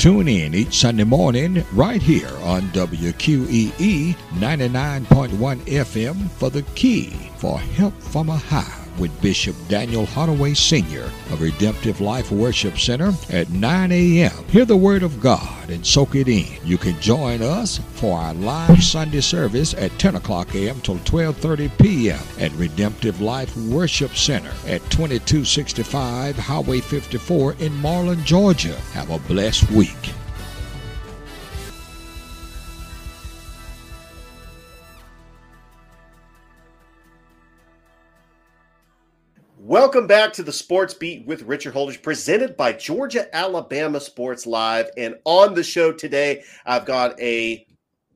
Tune 0.00 0.28
in 0.28 0.54
each 0.54 0.78
Sunday 0.78 1.04
morning 1.04 1.62
right 1.74 2.00
here 2.00 2.30
on 2.42 2.62
WQEE 2.72 4.16
99.1 4.16 5.60
FM 5.66 6.30
for 6.30 6.48
the 6.48 6.62
key 6.74 7.10
for 7.36 7.58
help 7.58 7.92
from 8.00 8.30
a 8.30 8.36
high 8.38 8.79
with 9.00 9.22
Bishop 9.22 9.56
Daniel 9.66 10.04
Holloway 10.04 10.54
Sr. 10.54 11.04
of 11.30 11.40
Redemptive 11.40 12.00
Life 12.00 12.30
Worship 12.30 12.78
Center 12.78 13.12
at 13.30 13.48
9 13.48 13.90
a.m. 13.90 14.44
Hear 14.48 14.66
the 14.66 14.76
Word 14.76 15.02
of 15.02 15.20
God 15.20 15.70
and 15.70 15.84
soak 15.84 16.14
it 16.14 16.28
in. 16.28 16.46
You 16.64 16.76
can 16.76 17.00
join 17.00 17.40
us 17.42 17.80
for 17.94 18.18
our 18.18 18.34
live 18.34 18.82
Sunday 18.82 19.22
service 19.22 19.72
at 19.74 19.98
10 19.98 20.16
o'clock 20.16 20.54
a.m. 20.54 20.80
till 20.82 20.98
12.30 20.98 21.78
p.m. 21.78 22.20
at 22.38 22.52
Redemptive 22.52 23.20
Life 23.20 23.56
Worship 23.56 24.12
Center 24.12 24.52
at 24.66 24.82
2265 24.90 26.36
Highway 26.36 26.80
54 26.80 27.54
in 27.54 27.74
Marlin, 27.76 28.22
Georgia. 28.24 28.76
Have 28.92 29.10
a 29.10 29.18
blessed 29.20 29.70
week. 29.70 29.96
Welcome 39.70 40.08
back 40.08 40.32
to 40.32 40.42
the 40.42 40.50
Sports 40.50 40.94
Beat 40.94 41.24
with 41.28 41.42
Richard 41.42 41.74
Holdridge, 41.74 42.02
presented 42.02 42.56
by 42.56 42.72
Georgia 42.72 43.32
Alabama 43.32 44.00
Sports 44.00 44.44
Live. 44.44 44.90
And 44.96 45.14
on 45.24 45.54
the 45.54 45.62
show 45.62 45.92
today, 45.92 46.42
I've 46.66 46.84
got 46.84 47.16
a 47.20 47.64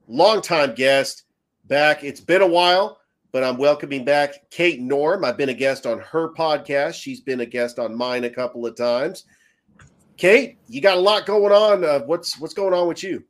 longtime 0.08 0.74
guest 0.74 1.22
back. 1.66 2.02
It's 2.02 2.20
been 2.20 2.42
a 2.42 2.46
while, 2.48 2.98
but 3.30 3.44
I'm 3.44 3.56
welcoming 3.56 4.04
back 4.04 4.50
Kate 4.50 4.80
Norum. 4.80 5.24
I've 5.24 5.36
been 5.36 5.48
a 5.48 5.54
guest 5.54 5.86
on 5.86 6.00
her 6.00 6.32
podcast. 6.34 6.94
She's 6.94 7.20
been 7.20 7.38
a 7.38 7.46
guest 7.46 7.78
on 7.78 7.96
mine 7.96 8.24
a 8.24 8.30
couple 8.30 8.66
of 8.66 8.74
times. 8.76 9.24
Kate, 10.16 10.58
you 10.66 10.80
got 10.80 10.96
a 10.96 11.00
lot 11.00 11.24
going 11.24 11.52
on. 11.52 11.84
Uh, 11.84 12.00
what's 12.00 12.36
what's 12.40 12.54
going 12.54 12.74
on 12.74 12.88
with 12.88 13.04
you? 13.04 13.22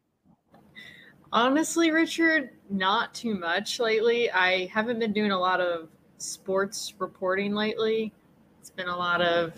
Honestly, 1.30 1.90
Richard, 1.90 2.52
not 2.70 3.12
too 3.12 3.34
much 3.34 3.80
lately. 3.80 4.30
I 4.30 4.64
haven't 4.72 4.98
been 4.98 5.12
doing 5.12 5.32
a 5.32 5.38
lot 5.38 5.60
of 5.60 5.90
sports 6.18 6.94
reporting 6.98 7.54
lately. 7.54 8.12
It's 8.60 8.70
been 8.70 8.88
a 8.88 8.96
lot 8.96 9.20
of 9.20 9.52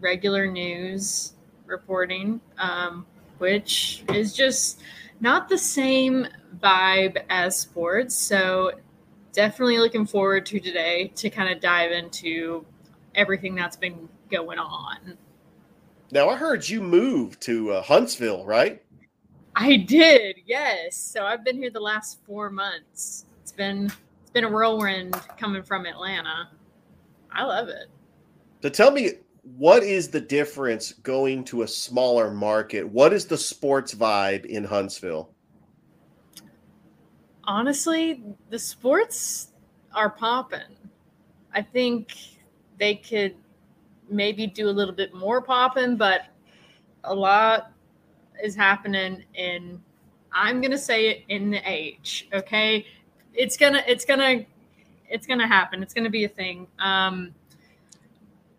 regular 0.00 0.46
news 0.46 1.34
reporting, 1.66 2.40
um, 2.58 3.06
which 3.38 4.04
is 4.12 4.34
just 4.34 4.80
not 5.20 5.48
the 5.48 5.58
same 5.58 6.26
vibe 6.60 7.22
as 7.30 7.56
sports. 7.56 8.14
So, 8.14 8.72
definitely 9.32 9.78
looking 9.78 10.06
forward 10.06 10.44
to 10.46 10.60
today 10.60 11.10
to 11.16 11.30
kind 11.30 11.52
of 11.52 11.60
dive 11.60 11.90
into 11.90 12.66
everything 13.14 13.54
that's 13.54 13.76
been 13.76 14.08
going 14.30 14.58
on. 14.58 15.16
Now, 16.10 16.28
I 16.28 16.36
heard 16.36 16.68
you 16.68 16.82
moved 16.82 17.40
to 17.42 17.72
uh, 17.72 17.82
Huntsville, 17.82 18.44
right? 18.44 18.82
I 19.56 19.76
did, 19.76 20.36
yes. 20.46 20.96
So 20.96 21.24
I've 21.24 21.44
been 21.44 21.56
here 21.56 21.70
the 21.70 21.80
last 21.80 22.18
four 22.26 22.50
months. 22.50 23.26
It's 23.42 23.52
been 23.52 23.90
been 24.32 24.44
a 24.44 24.50
whirlwind 24.50 25.14
coming 25.38 25.62
from 25.62 25.86
Atlanta. 25.86 26.50
I 27.30 27.44
love 27.44 27.68
it. 27.68 27.88
So 28.62 28.68
tell 28.68 28.90
me, 28.90 29.10
what 29.42 29.82
is 29.82 30.08
the 30.08 30.20
difference 30.20 30.92
going 30.92 31.44
to 31.44 31.62
a 31.62 31.68
smaller 31.68 32.30
market? 32.30 32.86
What 32.88 33.12
is 33.12 33.26
the 33.26 33.36
sports 33.36 33.94
vibe 33.94 34.46
in 34.46 34.64
Huntsville? 34.64 35.34
Honestly, 37.44 38.22
the 38.50 38.58
sports 38.58 39.52
are 39.94 40.10
popping. 40.10 40.76
I 41.52 41.60
think 41.60 42.14
they 42.78 42.94
could 42.94 43.34
maybe 44.08 44.46
do 44.46 44.68
a 44.68 44.70
little 44.70 44.94
bit 44.94 45.12
more 45.12 45.42
popping, 45.42 45.96
but 45.96 46.26
a 47.04 47.14
lot 47.14 47.72
is 48.42 48.54
happening 48.54 49.24
in 49.34 49.82
I'm 50.34 50.60
gonna 50.62 50.78
say 50.78 51.08
it 51.08 51.24
in 51.28 51.50
the 51.50 51.60
H. 51.68 52.28
Okay. 52.32 52.86
It's 53.34 53.56
gonna 53.56 53.82
it's 53.86 54.04
gonna 54.04 54.44
it's 55.08 55.26
gonna 55.26 55.46
happen. 55.46 55.82
It's 55.82 55.94
gonna 55.94 56.10
be 56.10 56.24
a 56.24 56.28
thing. 56.28 56.66
Um 56.78 57.34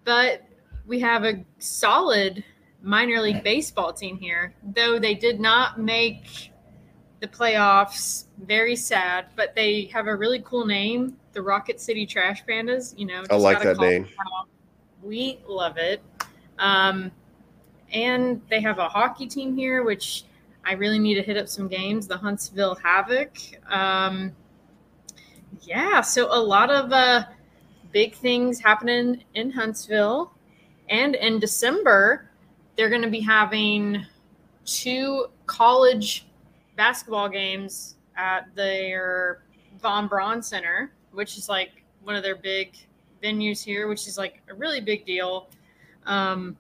but 0.04 0.44
we 0.86 1.00
have 1.00 1.24
a 1.24 1.44
solid 1.60 2.44
minor 2.82 3.22
league 3.22 3.44
baseball 3.44 3.94
team 3.94 4.18
here, 4.18 4.54
though 4.76 5.00
they 5.00 5.16
did 5.16 5.40
not 5.40 5.80
make 5.80 6.52
the 7.22 7.28
playoffs. 7.28 8.26
Very 8.46 8.76
sad, 8.76 9.28
but 9.36 9.56
they 9.56 9.86
have 9.86 10.08
a 10.08 10.16
really 10.16 10.42
cool 10.46 10.66
name, 10.66 11.18
the 11.32 11.42
Rocket 11.42 11.80
City 11.80 12.06
Trash 12.06 12.44
Pandas. 12.46 12.98
You 12.98 13.06
know, 13.06 13.24
I 13.30 13.36
like 13.36 13.62
that 13.64 13.78
name. 13.78 14.08
We 15.02 15.40
love 15.48 15.78
it. 15.78 16.02
Um, 16.60 17.12
and 17.92 18.42
they 18.50 18.62
have 18.62 18.80
a 18.80 18.90
hockey 18.90 19.28
team 19.28 19.56
here, 19.56 19.84
which 19.84 20.26
I 20.66 20.74
really 20.74 21.00
need 21.00 21.16
to 21.16 21.22
hit 21.22 21.38
up 21.38 21.48
some 21.48 21.68
games. 21.68 22.08
The 22.08 22.18
Huntsville 22.18 22.76
Havoc. 22.76 23.38
Um, 23.70 24.34
yeah, 25.62 26.02
so 26.02 26.28
a 26.32 26.40
lot 26.42 26.70
of 26.70 26.92
uh, 26.92 27.26
big 27.92 28.16
things 28.16 28.60
happening 28.60 29.24
in 29.36 29.52
Huntsville. 29.52 30.34
And 30.90 31.16
in 31.16 31.40
December, 31.40 32.30
they're 32.76 32.90
going 32.90 33.02
to 33.02 33.10
be 33.10 33.22
having 33.22 34.06
two 34.66 35.28
college 35.46 36.28
basketball 36.76 37.30
games 37.30 37.96
at 38.18 38.54
their 38.56 39.44
Von 39.82 40.08
Braun 40.08 40.42
Center, 40.42 40.94
which 41.12 41.38
is 41.38 41.50
like 41.50 41.84
one 42.04 42.16
of 42.16 42.24
their 42.24 42.36
big 42.36 42.76
venues 43.24 43.64
here, 43.64 43.88
which 43.88 44.08
is 44.08 44.18
like 44.18 44.42
a 44.50 44.54
really 44.54 44.82
big 44.82 45.06
deal. 45.06 45.50
Um, 46.06 46.58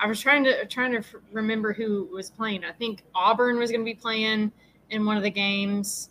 I 0.00 0.06
was 0.06 0.20
trying 0.20 0.44
to 0.44 0.64
trying 0.66 0.92
to 0.92 1.02
remember 1.32 1.72
who 1.72 2.08
was 2.12 2.30
playing. 2.30 2.64
I 2.64 2.72
think 2.72 3.02
Auburn 3.14 3.58
was 3.58 3.70
going 3.70 3.80
to 3.80 3.84
be 3.84 3.94
playing 3.94 4.52
in 4.90 5.04
one 5.04 5.16
of 5.16 5.22
the 5.22 5.30
games. 5.30 6.10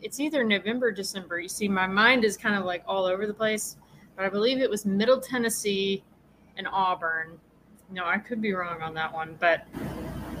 It's 0.00 0.20
either 0.20 0.44
November 0.44 0.90
December. 0.90 1.38
You 1.38 1.48
see, 1.48 1.68
my 1.68 1.86
mind 1.86 2.24
is 2.24 2.36
kind 2.36 2.56
of 2.56 2.64
like 2.64 2.82
all 2.86 3.04
over 3.04 3.26
the 3.26 3.34
place, 3.34 3.76
but 4.16 4.24
I 4.24 4.28
believe 4.28 4.58
it 4.58 4.70
was 4.70 4.84
Middle 4.84 5.20
Tennessee 5.20 6.02
and 6.56 6.66
Auburn. 6.70 7.38
No, 7.90 8.04
I 8.04 8.18
could 8.18 8.40
be 8.40 8.52
wrong 8.52 8.80
on 8.82 8.94
that 8.94 9.12
one, 9.12 9.36
but 9.38 9.66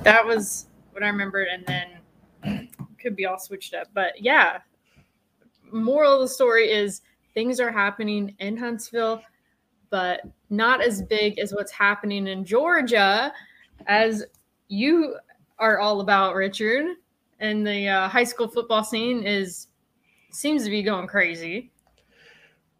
that 0.02 0.24
was 0.24 0.66
what 0.92 1.02
I 1.02 1.08
remembered, 1.08 1.48
and 1.48 1.64
then 1.66 2.68
could 2.98 3.16
be 3.16 3.26
all 3.26 3.38
switched 3.38 3.74
up. 3.74 3.88
But 3.94 4.20
yeah, 4.20 4.58
moral 5.70 6.14
of 6.14 6.20
the 6.20 6.28
story 6.28 6.70
is 6.70 7.02
things 7.34 7.60
are 7.60 7.72
happening 7.72 8.34
in 8.38 8.56
Huntsville, 8.56 9.22
but 9.90 10.22
not 10.50 10.82
as 10.82 11.02
big 11.02 11.38
as 11.38 11.52
what's 11.52 11.72
happening 11.72 12.26
in 12.26 12.44
Georgia, 12.44 13.32
as 13.86 14.24
you 14.68 15.16
are 15.58 15.78
all 15.78 16.00
about, 16.00 16.34
Richard. 16.34 16.96
And 17.42 17.66
the 17.66 17.88
uh, 17.88 18.08
high 18.08 18.22
school 18.22 18.46
football 18.46 18.84
scene 18.84 19.24
is 19.24 19.66
seems 20.30 20.62
to 20.62 20.70
be 20.70 20.82
going 20.82 21.08
crazy. 21.08 21.72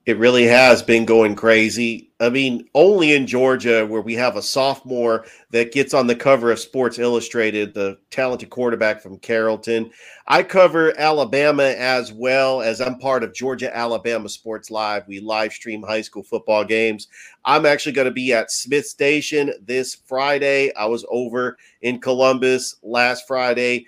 It 0.07 0.19
really 0.19 0.45
has 0.45 0.83
been 0.83 1.05
going 1.05 1.35
crazy. 1.35 2.13
I 2.21 2.29
mean, 2.29 2.69
only 2.75 3.13
in 3.13 3.27
Georgia, 3.27 3.87
where 3.87 4.01
we 4.01 4.15
have 4.15 4.37
a 4.37 4.43
sophomore 4.43 5.27
that 5.51 5.73
gets 5.73 5.95
on 5.95 6.07
the 6.07 6.15
cover 6.15 6.51
of 6.51 6.59
Sports 6.61 7.01
Illustrated, 7.01 7.75
the 7.75 7.99
talented 8.11 8.51
quarterback 8.51 9.01
from 9.01 9.19
Carrollton. 9.19 9.91
I 10.29 10.45
cover 10.45 10.93
Alabama 10.97 11.75
as 11.77 12.13
well 12.13 12.63
as 12.63 12.81
I'm 12.81 12.99
part 12.99 13.25
of 13.25 13.35
Georgia 13.35 13.77
Alabama 13.77 14.29
Sports 14.29 14.71
Live. 14.71 15.07
We 15.09 15.19
live 15.19 15.53
stream 15.53 15.83
high 15.83 16.03
school 16.03 16.23
football 16.23 16.65
games. 16.65 17.09
I'm 17.45 17.67
actually 17.67 17.93
going 17.93 18.07
to 18.07 18.13
be 18.13 18.33
at 18.33 18.53
Smith 18.53 18.87
Station 18.87 19.53
this 19.65 19.97
Friday. 20.07 20.73
I 20.75 20.87
was 20.87 21.05
over 21.11 21.59
in 21.81 22.01
Columbus 22.01 22.77
last 22.83 23.27
Friday 23.27 23.87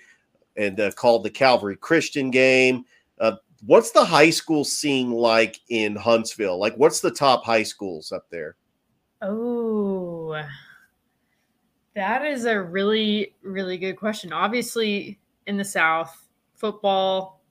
and 0.57 0.79
uh, 0.79 0.91
called 0.91 1.23
the 1.23 1.29
Calvary 1.29 1.75
Christian 1.75 2.31
game. 2.31 2.85
Uh, 3.19 3.33
what's 3.65 3.91
the 3.91 4.05
high 4.05 4.29
school 4.29 4.63
scene 4.63 5.11
like 5.11 5.59
in 5.69 5.95
Huntsville? 5.95 6.59
Like, 6.59 6.75
what's 6.75 6.99
the 6.99 7.11
top 7.11 7.43
high 7.45 7.63
schools 7.63 8.11
up 8.11 8.27
there? 8.29 8.55
Oh, 9.21 10.41
that 11.95 12.25
is 12.25 12.45
a 12.45 12.61
really, 12.61 13.35
really 13.41 13.77
good 13.77 13.95
question. 13.95 14.33
Obviously, 14.33 15.19
in 15.47 15.57
the 15.57 15.63
South, 15.63 16.27
football 16.55 17.41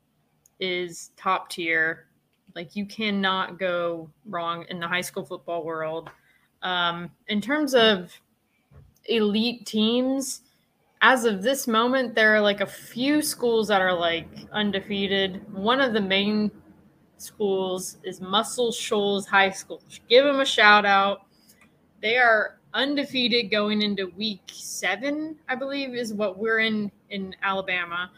is 0.61 1.11
top 1.17 1.49
tier. 1.49 2.07
Like, 2.55 2.77
you 2.77 2.87
cannot 2.87 3.59
go 3.59 4.09
wrong 4.27 4.65
in 4.69 4.79
the 4.79 4.87
high 4.87 5.01
school 5.01 5.25
football 5.25 5.65
world. 5.65 6.11
Um, 6.63 7.11
in 7.29 7.41
terms 7.41 7.75
of 7.75 8.13
elite 9.07 9.67
teams, 9.67 10.43
as 11.05 11.27
of 11.27 11.43
this 11.43 11.69
moment, 11.69 12.15
there 12.15 12.35
are 12.35 12.41
like 12.41 12.63
a 12.63 12.67
few 12.67 13.21
schools 13.21 13.69
that 13.69 13.83
are 13.83 13.93
like 13.93 14.27
undefeated. 14.53 15.43
One 15.53 15.79
of 15.79 15.93
the 15.93 16.01
main 16.01 16.51
schools 17.19 17.99
is 18.05 18.23
Muscle 18.23 18.73
Shoals 18.73 19.27
High 19.27 19.51
School. 19.51 19.83
Give 20.09 20.25
them 20.25 20.41
a 20.41 20.47
shout 20.47 20.87
out. 20.87 21.27
They 22.01 22.17
are 22.17 22.59
undefeated 22.73 23.51
going 23.51 23.83
into 23.83 24.07
week 24.17 24.51
seven, 24.51 25.37
I 25.47 25.57
believe, 25.57 25.95
is 25.95 26.15
what 26.15 26.39
we're 26.39 26.61
in 26.61 26.91
in 27.11 27.37
Alabama, 27.43 28.11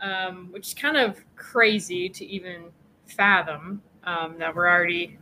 um, 0.00 0.48
which 0.50 0.68
is 0.68 0.74
kind 0.74 0.96
of 0.96 1.22
crazy 1.36 2.08
to 2.08 2.24
even 2.24 2.70
fathom 3.06 3.82
um, 4.04 4.36
that 4.38 4.54
we're 4.54 4.66
already 4.66 5.18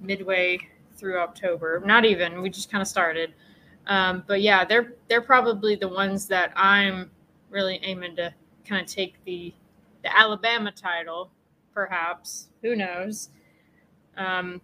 midway 0.00 0.58
through 0.96 1.18
October. 1.18 1.82
Not 1.84 2.06
even, 2.06 2.40
we 2.40 2.48
just 2.48 2.70
kind 2.72 2.80
of 2.80 2.88
started. 2.88 3.34
Um, 3.86 4.24
but 4.26 4.40
yeah, 4.42 4.64
they're 4.64 4.94
they're 5.08 5.22
probably 5.22 5.74
the 5.74 5.88
ones 5.88 6.26
that 6.28 6.52
I'm 6.56 7.10
really 7.50 7.80
aiming 7.82 8.16
to 8.16 8.32
kind 8.64 8.80
of 8.84 8.90
take 8.90 9.22
the 9.24 9.52
the 10.02 10.16
Alabama 10.16 10.72
title, 10.72 11.30
perhaps. 11.74 12.48
Who 12.62 12.76
knows? 12.76 13.30
Um, 14.16 14.60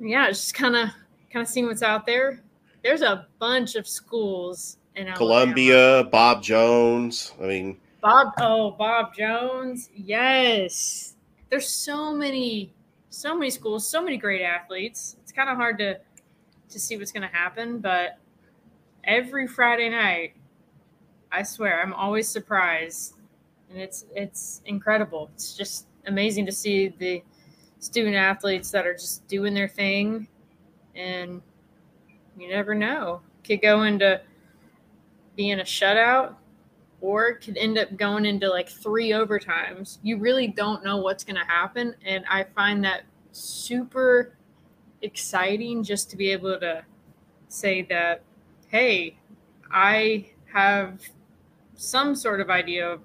yeah, 0.00 0.28
just 0.28 0.54
kind 0.54 0.76
of 0.76 0.88
kind 1.32 1.42
of 1.42 1.48
seeing 1.48 1.66
what's 1.66 1.82
out 1.82 2.06
there. 2.06 2.42
There's 2.82 3.02
a 3.02 3.26
bunch 3.38 3.76
of 3.76 3.86
schools 3.86 4.78
in 4.96 5.06
Alabama. 5.06 5.16
Columbia, 5.16 6.04
Bob 6.10 6.42
Jones. 6.42 7.32
I 7.40 7.46
mean, 7.46 7.78
Bob. 8.02 8.32
Oh, 8.38 8.72
Bob 8.72 9.14
Jones. 9.14 9.88
Yes, 9.94 11.14
there's 11.48 11.68
so 11.68 12.12
many, 12.12 12.74
so 13.08 13.34
many 13.34 13.50
schools, 13.50 13.88
so 13.88 14.02
many 14.02 14.16
great 14.18 14.42
athletes. 14.42 15.16
It's 15.22 15.32
kind 15.32 15.48
of 15.48 15.56
hard 15.56 15.78
to 15.78 15.98
to 16.68 16.78
see 16.80 16.96
what's 16.96 17.12
going 17.12 17.28
to 17.28 17.34
happen, 17.34 17.78
but 17.78 18.18
every 19.04 19.46
Friday 19.46 19.88
night, 19.88 20.34
I 21.30 21.42
swear, 21.42 21.80
I'm 21.80 21.94
always 21.94 22.28
surprised, 22.28 23.14
and 23.70 23.80
it's 23.80 24.04
it's 24.14 24.62
incredible. 24.66 25.30
It's 25.34 25.56
just 25.56 25.86
amazing 26.06 26.46
to 26.46 26.52
see 26.52 26.88
the 26.88 27.22
student 27.78 28.16
athletes 28.16 28.70
that 28.70 28.86
are 28.86 28.94
just 28.94 29.26
doing 29.28 29.54
their 29.54 29.68
thing, 29.68 30.28
and 30.94 31.40
you 32.38 32.48
never 32.48 32.74
know. 32.74 33.22
Could 33.44 33.62
go 33.62 33.82
into 33.82 34.20
being 35.36 35.60
a 35.60 35.64
shutout, 35.64 36.34
or 37.00 37.34
could 37.34 37.56
end 37.56 37.78
up 37.78 37.96
going 37.96 38.26
into 38.26 38.48
like 38.48 38.68
three 38.68 39.10
overtimes. 39.10 39.98
You 40.02 40.18
really 40.18 40.48
don't 40.48 40.84
know 40.84 40.98
what's 40.98 41.24
going 41.24 41.36
to 41.36 41.44
happen, 41.46 41.94
and 42.04 42.24
I 42.28 42.44
find 42.44 42.84
that 42.84 43.02
super 43.32 44.36
exciting 45.00 45.82
just 45.82 46.10
to 46.10 46.16
be 46.16 46.30
able 46.30 46.60
to 46.60 46.84
say 47.48 47.82
that, 47.82 48.22
hey, 48.72 49.14
I 49.70 50.24
have 50.50 50.98
some 51.76 52.16
sort 52.16 52.40
of 52.40 52.48
idea 52.48 52.88
of 52.88 53.00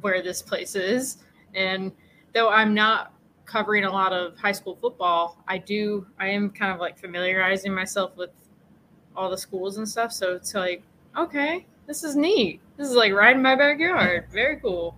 where 0.00 0.22
this 0.22 0.40
place 0.40 0.74
is. 0.74 1.18
And 1.54 1.92
though 2.34 2.48
I'm 2.48 2.72
not 2.72 3.12
covering 3.44 3.84
a 3.84 3.90
lot 3.90 4.14
of 4.14 4.36
high 4.38 4.52
school 4.52 4.78
football, 4.80 5.36
I 5.46 5.58
do, 5.58 6.06
I 6.18 6.28
am 6.28 6.48
kind 6.48 6.72
of 6.72 6.80
like 6.80 6.98
familiarizing 6.98 7.72
myself 7.74 8.16
with 8.16 8.30
all 9.14 9.28
the 9.28 9.36
schools 9.36 9.76
and 9.76 9.86
stuff. 9.86 10.10
So 10.10 10.34
it's 10.34 10.54
like, 10.54 10.82
okay, 11.16 11.66
this 11.86 12.02
is 12.02 12.16
neat. 12.16 12.60
This 12.78 12.88
is 12.88 12.96
like 12.96 13.12
right 13.12 13.36
in 13.36 13.42
my 13.42 13.56
backyard. 13.56 14.26
Very 14.32 14.56
cool. 14.56 14.96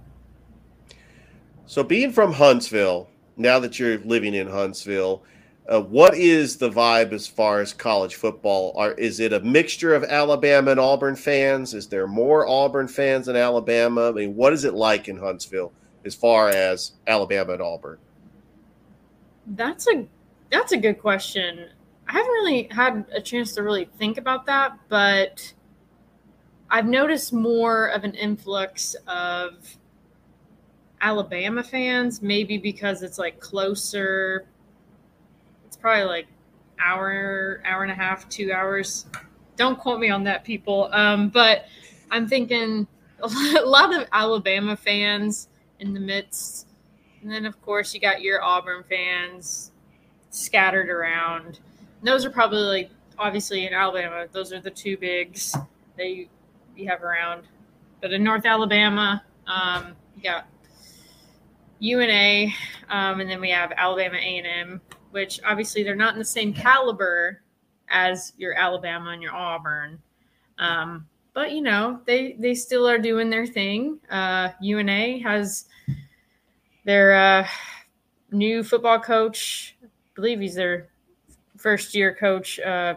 So, 1.67 1.83
being 1.83 2.13
from 2.13 2.33
Huntsville, 2.33 3.09
now 3.39 3.59
that 3.59 3.79
you're 3.79 3.99
living 4.01 4.35
in 4.35 4.47
Huntsville, 4.47 5.23
uh, 5.69 5.81
what 5.81 6.15
is 6.15 6.57
the 6.57 6.71
vibe 6.71 7.13
as 7.13 7.27
far 7.27 7.61
as 7.61 7.73
college 7.73 8.17
football? 8.17 8.73
Are 8.77 8.93
is 8.93 9.21
it 9.21 9.33
a 9.33 9.41
mixture 9.41 9.95
of 9.95 10.05
Alabama 10.05 10.73
and 10.73 10.81
Auburn 10.81 11.15
fans? 11.15 11.73
Is 11.73 11.87
there 11.87 12.07
more 12.07 12.49
Auburn 12.49 12.89
fans 12.89 13.27
than 13.27 13.37
Alabama? 13.37 14.09
I 14.09 14.13
mean, 14.13 14.35
what 14.35 14.53
is 14.53 14.65
it 14.65 14.75
like 14.75 15.09
in 15.09 15.17
Huntsville 15.17 15.73
as 16.05 16.15
far 16.15 16.49
as 16.49 16.93
Alabama 17.07 17.53
and 17.53 17.63
Auburn? 17.63 17.99
That's 19.47 19.87
a 19.89 20.07
that's 20.51 20.73
a 20.73 20.77
good 20.77 20.99
question. 20.99 21.69
I 22.09 22.13
haven't 22.13 22.33
really 22.33 22.69
had 22.71 23.05
a 23.13 23.21
chance 23.21 23.55
to 23.55 23.63
really 23.63 23.89
think 23.99 24.19
about 24.19 24.45
that, 24.47 24.77
but 24.89 25.53
I've 26.71 26.87
noticed 26.87 27.33
more 27.33 27.87
of 27.87 28.03
an 28.03 28.15
influx 28.15 28.97
of 29.07 29.77
Alabama 31.01 31.63
fans, 31.63 32.21
maybe 32.21 32.59
because 32.59 33.03
it's 33.03 33.19
like 33.19 33.39
closer 33.41 34.47
probably 35.83 36.05
like 36.05 36.27
hour, 36.81 37.61
hour 37.65 37.83
and 37.83 37.93
a 37.93 37.95
half, 37.95 38.29
two 38.29 38.53
hours. 38.53 39.07
Don't 39.57 39.79
quote 39.79 40.01
me 40.01 40.09
on 40.09 40.25
that, 40.25 40.45
people. 40.45 40.89
Um, 40.93 41.29
but 41.29 41.67
I'm 42.11 42.27
thinking 42.27 42.87
a 43.21 43.67
lot 43.67 43.95
of 43.95 44.09
Alabama 44.13 44.77
fans 44.77 45.49
in 45.81 45.93
the 45.93 46.01
midst. 46.01 46.69
And 47.21 47.31
then, 47.31 47.45
of 47.45 47.61
course, 47.63 47.93
you 47.93 48.01
got 48.01 48.23
your 48.23 48.43
Auburn 48.43 48.85
fans 48.89 49.73
scattered 50.31 50.89
around. 50.89 51.61
And 51.99 52.09
those 52.09 52.25
are 52.25 52.31
probably 52.31 52.63
like, 52.63 52.91
obviously, 53.19 53.67
in 53.67 53.75
Alabama, 53.75 54.27
those 54.33 54.53
are 54.53 54.61
the 54.61 54.71
two 54.71 54.97
bigs 54.97 55.55
that 55.97 56.09
you, 56.09 56.29
you 56.77 56.89
have 56.89 57.03
around. 57.03 57.43
But 58.01 58.13
in 58.13 58.25
North 58.25 58.47
Alabama, 58.47 59.23
um, 59.47 59.95
you 60.17 60.23
got 60.23 60.47
UNA, 61.79 62.47
um, 62.89 63.21
and 63.21 63.29
then 63.29 63.41
we 63.41 63.51
have 63.51 63.73
Alabama 63.77 64.17
A&M, 64.17 64.81
which 65.13 65.41
obviously 65.45 65.83
they're 65.83 65.95
not 65.95 66.15
in 66.15 66.19
the 66.19 66.25
same 66.25 66.53
caliber 66.53 67.43
as 67.89 68.33
your 68.37 68.55
Alabama 68.55 69.11
and 69.11 69.23
your 69.23 69.35
Auburn. 69.35 70.01
Um, 70.59 71.07
but 71.35 71.53
you 71.53 71.63
know, 71.63 72.01
they 72.07 72.37
they 72.39 72.55
still 72.55 72.89
are 72.89 72.99
doing 72.99 73.31
their 73.31 73.47
thing. 73.47 73.99
Uh, 74.11 74.51
UNA 74.61 75.23
has 75.23 75.67
their 76.85 77.15
uh, 77.15 77.47
new 78.31 78.63
football 78.63 78.99
coach. 78.99 79.77
I 79.83 79.87
believe 80.15 80.41
he's 80.41 80.55
their 80.55 80.89
first 81.57 81.95
year 81.95 82.15
coach, 82.15 82.59
uh, 82.61 82.97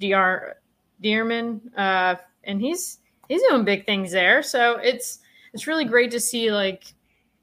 Dr. 0.00 0.56
Dearmon, 1.02 1.60
uh, 1.76 2.16
and 2.44 2.60
he's 2.60 2.98
he's 3.28 3.42
doing 3.48 3.64
big 3.64 3.86
things 3.86 4.10
there. 4.12 4.42
So 4.42 4.78
it's 4.78 5.20
it's 5.52 5.66
really 5.66 5.84
great 5.84 6.10
to 6.12 6.20
see 6.20 6.50
like 6.50 6.92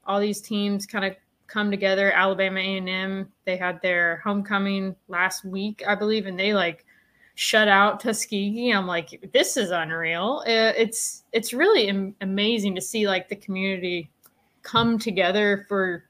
all 0.06 0.20
these 0.20 0.40
teams 0.40 0.86
kind 0.86 1.04
of 1.04 1.16
come 1.46 1.70
together. 1.70 2.12
Alabama 2.12 2.60
A&M, 2.60 3.30
they 3.44 3.56
had 3.56 3.80
their 3.82 4.20
homecoming 4.24 4.96
last 5.08 5.44
week, 5.44 5.82
I 5.86 5.94
believe, 5.94 6.26
and 6.26 6.38
they 6.38 6.54
like 6.54 6.84
shut 7.34 7.68
out 7.68 8.00
Tuskegee. 8.00 8.72
I'm 8.72 8.86
like, 8.86 9.30
this 9.32 9.56
is 9.56 9.70
unreal. 9.70 10.42
It's 10.46 11.24
it's 11.32 11.52
really 11.52 12.14
amazing 12.20 12.74
to 12.74 12.80
see 12.80 13.06
like 13.06 13.28
the 13.28 13.36
community 13.36 14.10
come 14.62 14.98
together 14.98 15.66
for 15.68 16.04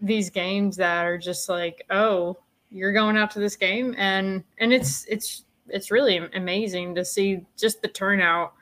these 0.00 0.30
games 0.30 0.76
that 0.76 1.04
are 1.04 1.18
just 1.18 1.48
like, 1.48 1.84
oh, 1.90 2.38
you're 2.70 2.92
going 2.92 3.16
out 3.16 3.30
to 3.32 3.40
this 3.40 3.56
game, 3.56 3.94
and 3.98 4.44
and 4.58 4.72
it's 4.72 5.04
it's 5.06 5.44
it's 5.68 5.90
really 5.90 6.16
amazing 6.34 6.94
to 6.94 7.04
see 7.04 7.44
just 7.56 7.82
the 7.82 7.88
turnout. 7.88 8.54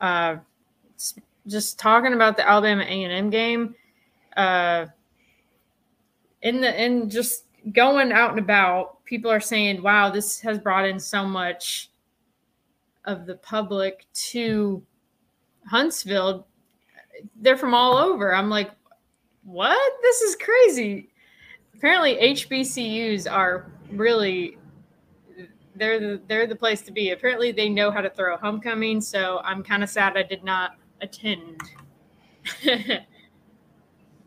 Uh, 0.00 0.36
just 1.46 1.78
talking 1.78 2.12
about 2.12 2.36
the 2.36 2.48
Alabama 2.48 2.82
A&M 2.82 3.30
game 3.30 3.74
uh, 4.36 4.86
in 6.42 6.60
the 6.60 6.84
in 6.84 7.08
just 7.08 7.44
going 7.72 8.12
out 8.12 8.30
and 8.30 8.38
about, 8.38 9.04
people 9.04 9.30
are 9.30 9.40
saying, 9.40 9.82
"Wow, 9.82 10.10
this 10.10 10.40
has 10.40 10.58
brought 10.58 10.86
in 10.86 10.98
so 10.98 11.24
much 11.24 11.90
of 13.04 13.26
the 13.26 13.36
public 13.36 14.06
to 14.30 14.82
Huntsville." 15.68 16.46
They're 17.36 17.56
from 17.56 17.74
all 17.74 17.96
over. 17.96 18.34
I'm 18.34 18.50
like, 18.50 18.70
"What? 19.44 19.92
This 20.02 20.22
is 20.22 20.36
crazy." 20.36 21.10
Apparently, 21.74 22.16
HBCUs 22.16 23.30
are 23.30 23.70
really 23.90 24.56
they're 25.74 25.98
the 25.98 26.22
they're 26.28 26.46
the 26.46 26.56
place 26.56 26.82
to 26.82 26.92
be. 26.92 27.10
Apparently, 27.10 27.52
they 27.52 27.68
know 27.68 27.90
how 27.90 28.00
to 28.00 28.10
throw 28.10 28.34
a 28.34 28.38
homecoming. 28.38 29.00
So 29.00 29.40
I'm 29.44 29.62
kind 29.62 29.82
of 29.82 29.90
sad 29.90 30.16
I 30.16 30.22
did 30.22 30.44
not 30.44 30.76
attend. 31.00 31.62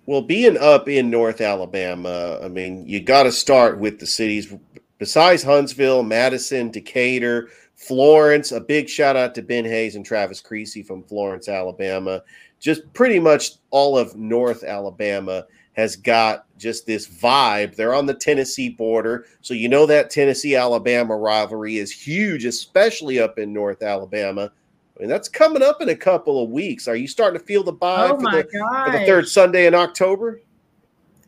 Well, 0.07 0.21
being 0.21 0.57
up 0.57 0.87
in 0.87 1.09
North 1.09 1.41
Alabama, 1.41 2.39
I 2.43 2.47
mean, 2.47 2.87
you 2.87 2.99
got 2.99 3.23
to 3.23 3.31
start 3.31 3.79
with 3.79 3.99
the 3.99 4.05
cities 4.05 4.53
besides 4.99 5.41
Huntsville, 5.41 6.03
Madison, 6.03 6.69
Decatur, 6.69 7.49
Florence. 7.75 8.51
A 8.51 8.59
big 8.59 8.87
shout 8.87 9.15
out 9.15 9.33
to 9.35 9.41
Ben 9.41 9.65
Hayes 9.65 9.95
and 9.95 10.05
Travis 10.05 10.41
Creasy 10.41 10.83
from 10.83 11.03
Florence, 11.03 11.49
Alabama. 11.49 12.21
Just 12.59 12.81
pretty 12.93 13.19
much 13.19 13.53
all 13.71 13.97
of 13.97 14.15
North 14.15 14.63
Alabama 14.63 15.45
has 15.73 15.95
got 15.95 16.45
just 16.57 16.85
this 16.85 17.07
vibe. 17.07 17.75
They're 17.75 17.95
on 17.95 18.05
the 18.05 18.13
Tennessee 18.13 18.69
border. 18.69 19.25
So, 19.41 19.55
you 19.55 19.67
know, 19.67 19.87
that 19.87 20.11
Tennessee 20.11 20.55
Alabama 20.55 21.17
rivalry 21.17 21.77
is 21.77 21.91
huge, 21.91 22.45
especially 22.45 23.19
up 23.19 23.39
in 23.39 23.51
North 23.51 23.81
Alabama. 23.81 24.51
I 24.95 25.01
mean, 25.01 25.09
that's 25.09 25.27
coming 25.27 25.61
up 25.61 25.81
in 25.81 25.89
a 25.89 25.95
couple 25.95 26.41
of 26.41 26.49
weeks. 26.49 26.87
Are 26.87 26.95
you 26.95 27.07
starting 27.07 27.39
to 27.39 27.45
feel 27.45 27.63
the 27.63 27.73
vibe 27.73 28.11
oh 28.11 28.19
for, 28.19 28.31
the, 28.31 28.47
for 28.85 28.97
the 28.97 29.05
third 29.05 29.27
Sunday 29.27 29.67
in 29.67 29.75
October? 29.75 30.41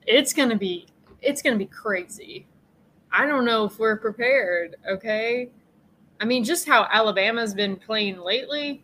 It's 0.05 0.31
gonna 0.31 0.55
be 0.55 0.87
it's 1.21 1.41
gonna 1.41 1.57
be 1.57 1.65
crazy. 1.65 2.47
I 3.11 3.25
don't 3.25 3.43
know 3.43 3.65
if 3.65 3.77
we're 3.77 3.97
prepared. 3.97 4.77
Okay, 4.89 5.49
I 6.21 6.25
mean, 6.25 6.45
just 6.45 6.65
how 6.65 6.87
Alabama's 6.91 7.53
been 7.53 7.75
playing 7.75 8.19
lately, 8.19 8.83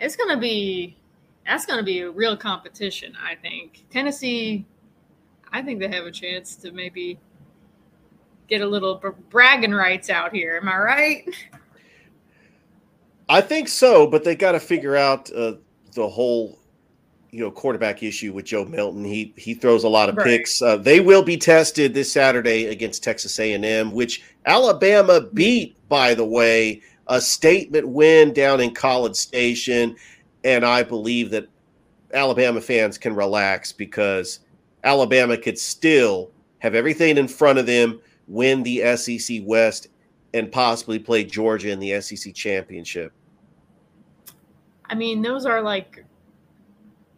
it's 0.00 0.16
gonna 0.16 0.38
be 0.38 0.96
that's 1.46 1.64
gonna 1.64 1.84
be 1.84 2.00
a 2.00 2.10
real 2.10 2.36
competition. 2.36 3.16
I 3.22 3.36
think 3.36 3.84
Tennessee. 3.90 4.66
I 5.52 5.62
think 5.62 5.78
they 5.78 5.88
have 5.88 6.06
a 6.06 6.10
chance 6.10 6.56
to 6.56 6.72
maybe 6.72 7.20
get 8.48 8.62
a 8.62 8.66
little 8.66 9.00
bragging 9.30 9.72
rights 9.72 10.10
out 10.10 10.34
here. 10.34 10.58
Am 10.60 10.68
I 10.68 10.76
right? 10.76 11.28
I 13.28 13.40
think 13.40 13.68
so, 13.68 14.06
but 14.06 14.24
they 14.24 14.36
got 14.36 14.52
to 14.52 14.60
figure 14.60 14.96
out 14.96 15.30
uh, 15.32 15.54
the 15.94 16.08
whole, 16.08 16.58
you 17.30 17.40
know, 17.40 17.50
quarterback 17.50 18.02
issue 18.02 18.32
with 18.32 18.44
Joe 18.44 18.64
Milton. 18.64 19.04
He 19.04 19.32
he 19.36 19.54
throws 19.54 19.84
a 19.84 19.88
lot 19.88 20.08
of 20.08 20.16
right. 20.16 20.26
picks. 20.26 20.62
Uh, 20.62 20.76
they 20.76 21.00
will 21.00 21.22
be 21.22 21.36
tested 21.36 21.92
this 21.92 22.12
Saturday 22.12 22.66
against 22.66 23.02
Texas 23.02 23.38
A&M, 23.38 23.90
which 23.90 24.22
Alabama 24.46 25.22
beat, 25.32 25.76
by 25.88 26.14
the 26.14 26.24
way, 26.24 26.82
a 27.08 27.20
statement 27.20 27.88
win 27.88 28.32
down 28.32 28.60
in 28.60 28.72
College 28.72 29.16
Station, 29.16 29.96
and 30.44 30.64
I 30.64 30.82
believe 30.82 31.30
that 31.30 31.48
Alabama 32.14 32.60
fans 32.60 32.96
can 32.96 33.14
relax 33.14 33.72
because 33.72 34.40
Alabama 34.84 35.36
could 35.36 35.58
still 35.58 36.30
have 36.60 36.74
everything 36.74 37.18
in 37.18 37.28
front 37.28 37.58
of 37.58 37.66
them, 37.66 38.00
win 38.28 38.62
the 38.62 38.96
SEC 38.96 39.40
West, 39.44 39.88
and 40.36 40.52
possibly 40.52 40.98
play 40.98 41.24
Georgia 41.24 41.70
in 41.70 41.80
the 41.80 41.98
SEC 42.00 42.34
championship. 42.34 43.12
I 44.84 44.94
mean, 44.94 45.22
those 45.22 45.46
are 45.46 45.62
like 45.62 46.04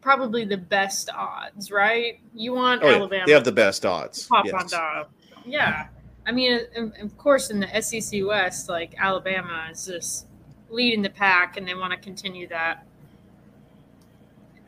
probably 0.00 0.44
the 0.44 0.56
best 0.56 1.10
odds, 1.10 1.70
right? 1.72 2.20
You 2.32 2.54
want 2.54 2.82
oh, 2.84 2.88
Alabama. 2.88 3.16
Yeah. 3.16 3.26
They 3.26 3.32
have 3.32 3.44
the 3.44 3.52
best 3.52 3.84
odds. 3.84 4.26
Pop 4.26 4.46
yes. 4.46 4.72
on. 4.72 5.06
Yeah. 5.44 5.88
I 6.26 6.32
mean, 6.32 6.60
of 7.00 7.18
course, 7.18 7.50
in 7.50 7.60
the 7.60 7.82
SEC 7.82 8.24
West, 8.24 8.68
like 8.68 8.94
Alabama 8.98 9.68
is 9.70 9.86
just 9.86 10.26
leading 10.70 11.02
the 11.02 11.10
pack, 11.10 11.56
and 11.56 11.66
they 11.66 11.74
want 11.74 11.92
to 11.92 11.98
continue 11.98 12.46
that 12.48 12.86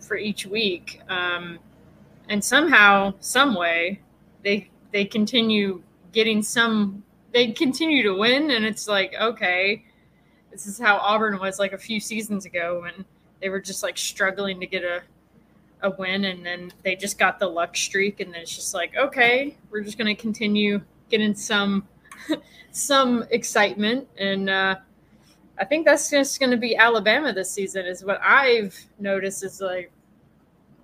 for 0.00 0.16
each 0.16 0.44
week. 0.44 1.00
Um, 1.08 1.60
and 2.28 2.42
somehow, 2.42 3.14
some 3.20 3.54
way, 3.54 4.00
they 4.42 4.70
they 4.90 5.04
continue 5.04 5.82
getting 6.12 6.42
some 6.42 7.04
they 7.32 7.52
continue 7.52 8.02
to 8.02 8.14
win, 8.14 8.50
and 8.50 8.64
it's 8.64 8.88
like, 8.88 9.14
okay, 9.20 9.84
this 10.50 10.66
is 10.66 10.78
how 10.78 10.96
Auburn 10.98 11.38
was 11.38 11.58
like 11.58 11.72
a 11.72 11.78
few 11.78 12.00
seasons 12.00 12.44
ago 12.44 12.80
when 12.82 13.04
they 13.40 13.48
were 13.48 13.60
just 13.60 13.82
like 13.82 13.96
struggling 13.96 14.60
to 14.60 14.66
get 14.66 14.84
a 14.84 15.02
a 15.82 15.90
win, 15.90 16.26
and 16.26 16.44
then 16.44 16.72
they 16.82 16.94
just 16.94 17.18
got 17.18 17.38
the 17.38 17.46
luck 17.46 17.76
streak, 17.76 18.20
and 18.20 18.32
then 18.32 18.42
it's 18.42 18.54
just 18.54 18.74
like, 18.74 18.96
okay, 18.96 19.56
we're 19.70 19.80
just 19.80 19.96
going 19.96 20.14
to 20.14 20.20
continue 20.20 20.80
getting 21.08 21.34
some 21.34 21.86
some 22.70 23.24
excitement, 23.30 24.06
and 24.18 24.50
uh, 24.50 24.76
I 25.58 25.64
think 25.64 25.86
that's 25.86 26.10
just 26.10 26.38
going 26.40 26.50
to 26.50 26.56
be 26.56 26.76
Alabama 26.76 27.32
this 27.32 27.50
season. 27.50 27.86
Is 27.86 28.04
what 28.04 28.20
I've 28.22 28.78
noticed 28.98 29.44
is 29.44 29.60
like 29.60 29.90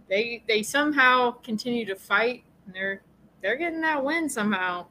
they 0.08 0.42
they 0.48 0.62
somehow 0.62 1.32
continue 1.32 1.84
to 1.86 1.96
fight, 1.96 2.44
and 2.64 2.74
they're 2.74 3.02
they're 3.42 3.56
getting 3.56 3.80
that 3.82 4.02
win 4.02 4.28
somehow. 4.28 4.86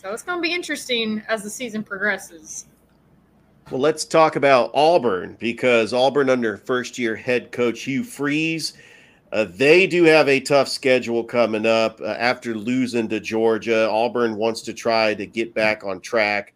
So 0.00 0.14
it's 0.14 0.22
going 0.22 0.38
to 0.38 0.42
be 0.42 0.54
interesting 0.54 1.22
as 1.28 1.42
the 1.42 1.50
season 1.50 1.84
progresses. 1.84 2.64
Well, 3.70 3.82
let's 3.82 4.06
talk 4.06 4.34
about 4.34 4.70
Auburn 4.72 5.36
because 5.38 5.92
Auburn, 5.92 6.30
under 6.30 6.56
first 6.56 6.96
year 6.96 7.14
head 7.14 7.52
coach 7.52 7.82
Hugh 7.82 8.02
Freeze, 8.02 8.72
uh, 9.30 9.44
they 9.44 9.86
do 9.86 10.04
have 10.04 10.26
a 10.26 10.40
tough 10.40 10.68
schedule 10.68 11.22
coming 11.22 11.66
up 11.66 12.00
uh, 12.00 12.16
after 12.18 12.54
losing 12.54 13.08
to 13.08 13.20
Georgia. 13.20 13.90
Auburn 13.90 14.36
wants 14.36 14.62
to 14.62 14.72
try 14.72 15.12
to 15.12 15.26
get 15.26 15.52
back 15.52 15.84
on 15.84 16.00
track. 16.00 16.54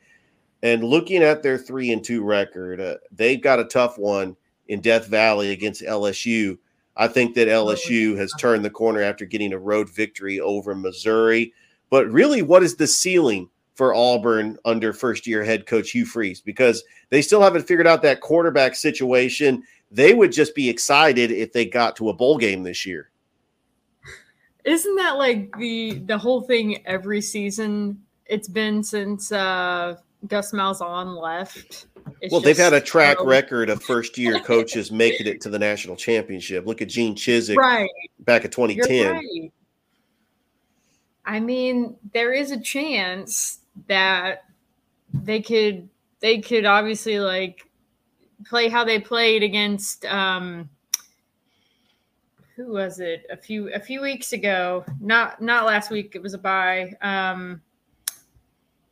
And 0.63 0.83
looking 0.83 1.23
at 1.23 1.43
their 1.43 1.59
three 1.59 1.93
and 1.93 2.03
two 2.03 2.25
record, 2.25 2.81
uh, 2.81 2.97
they've 3.13 3.43
got 3.43 3.61
a 3.61 3.65
tough 3.65 3.99
one 3.99 4.37
in 4.69 4.81
Death 4.81 5.09
Valley 5.09 5.51
against 5.51 5.83
LSU. 5.83 6.57
I 6.97 7.09
think 7.09 7.35
that 7.35 7.49
LSU 7.49 8.17
has 8.17 8.33
turned 8.39 8.65
the 8.65 8.71
corner 8.71 9.03
after 9.03 9.27
getting 9.27 9.53
a 9.53 9.59
road 9.59 9.91
victory 9.91 10.41
over 10.41 10.75
Missouri. 10.75 11.53
But 11.91 12.11
really, 12.11 12.43
what 12.43 12.63
is 12.63 12.77
the 12.77 12.87
ceiling 12.87 13.49
for 13.75 13.95
Auburn 13.95 14.57
under 14.65 14.93
first 14.93 15.27
year 15.27 15.45
head 15.45 15.67
coach 15.67 15.91
Hugh 15.91 16.07
Freeze? 16.07 16.41
Because 16.41 16.83
they 17.11 17.23
still 17.23 17.43
haven't 17.43 17.67
figured 17.67 17.87
out 17.87 18.03
that 18.03 18.21
quarterback 18.21 18.75
situation. 18.75 19.63
They 19.91 20.15
would 20.15 20.33
just 20.33 20.55
be 20.55 20.69
excited 20.69 21.31
if 21.31 21.53
they 21.53 21.67
got 21.67 21.97
to 21.97 22.09
a 22.09 22.13
bowl 22.13 22.39
game 22.39 22.63
this 22.63 22.85
year. 22.85 23.11
Isn't 24.65 24.97
that 24.97 25.19
like 25.19 25.57
the 25.59 26.03
the 26.07 26.17
whole 26.17 26.41
thing 26.41 26.85
every 26.87 27.21
season? 27.21 28.03
It's 28.27 28.49
been 28.49 28.83
since 28.83 29.31
uh, 29.31 29.97
Gus 30.27 30.53
Malzahn 30.53 31.21
left. 31.21 31.87
It's 32.21 32.33
well, 32.33 32.41
they've 32.41 32.57
had 32.57 32.73
a 32.73 32.81
track 32.81 33.19
so... 33.19 33.27
record 33.27 33.69
of 33.69 33.83
first 33.83 34.17
year 34.17 34.41
coaches 34.41 34.91
making 34.91 35.27
it 35.27 35.41
to 35.43 35.51
the 35.51 35.59
national 35.59 35.97
championship. 35.97 36.67
Look 36.67 36.81
at 36.81 36.89
Gene 36.89 37.15
Chizik 37.15 37.57
right. 37.57 37.91
back 38.21 38.45
in 38.45 38.51
2010. 38.51 39.51
I 41.27 41.41
mean, 41.41 41.97
there 42.13 42.33
is 42.33 42.51
a 42.51 42.61
chance 42.61 43.61
that 43.89 44.45
they 45.13 45.41
could 45.41 45.89
they 46.21 46.41
could 46.41 46.65
obviously 46.65 47.21
like 47.21 47.69
play 48.47 48.69
how 48.69 48.85
they 48.85 48.99
played 48.99 49.43
against 49.43 50.05
um 50.07 50.69
who 52.57 52.73
was 52.73 53.01
it? 53.01 53.27
A 53.31 53.37
few 53.37 53.73
a 53.73 53.81
few 53.81 54.01
weeks 54.01 54.33
ago. 54.33 54.85
Not 55.01 55.41
not 55.41 55.67
last 55.67 55.91
week 55.91 56.15
it 56.15 56.23
was 56.23 56.35
a 56.35 56.39
bye. 56.39 56.95
Um 57.01 57.61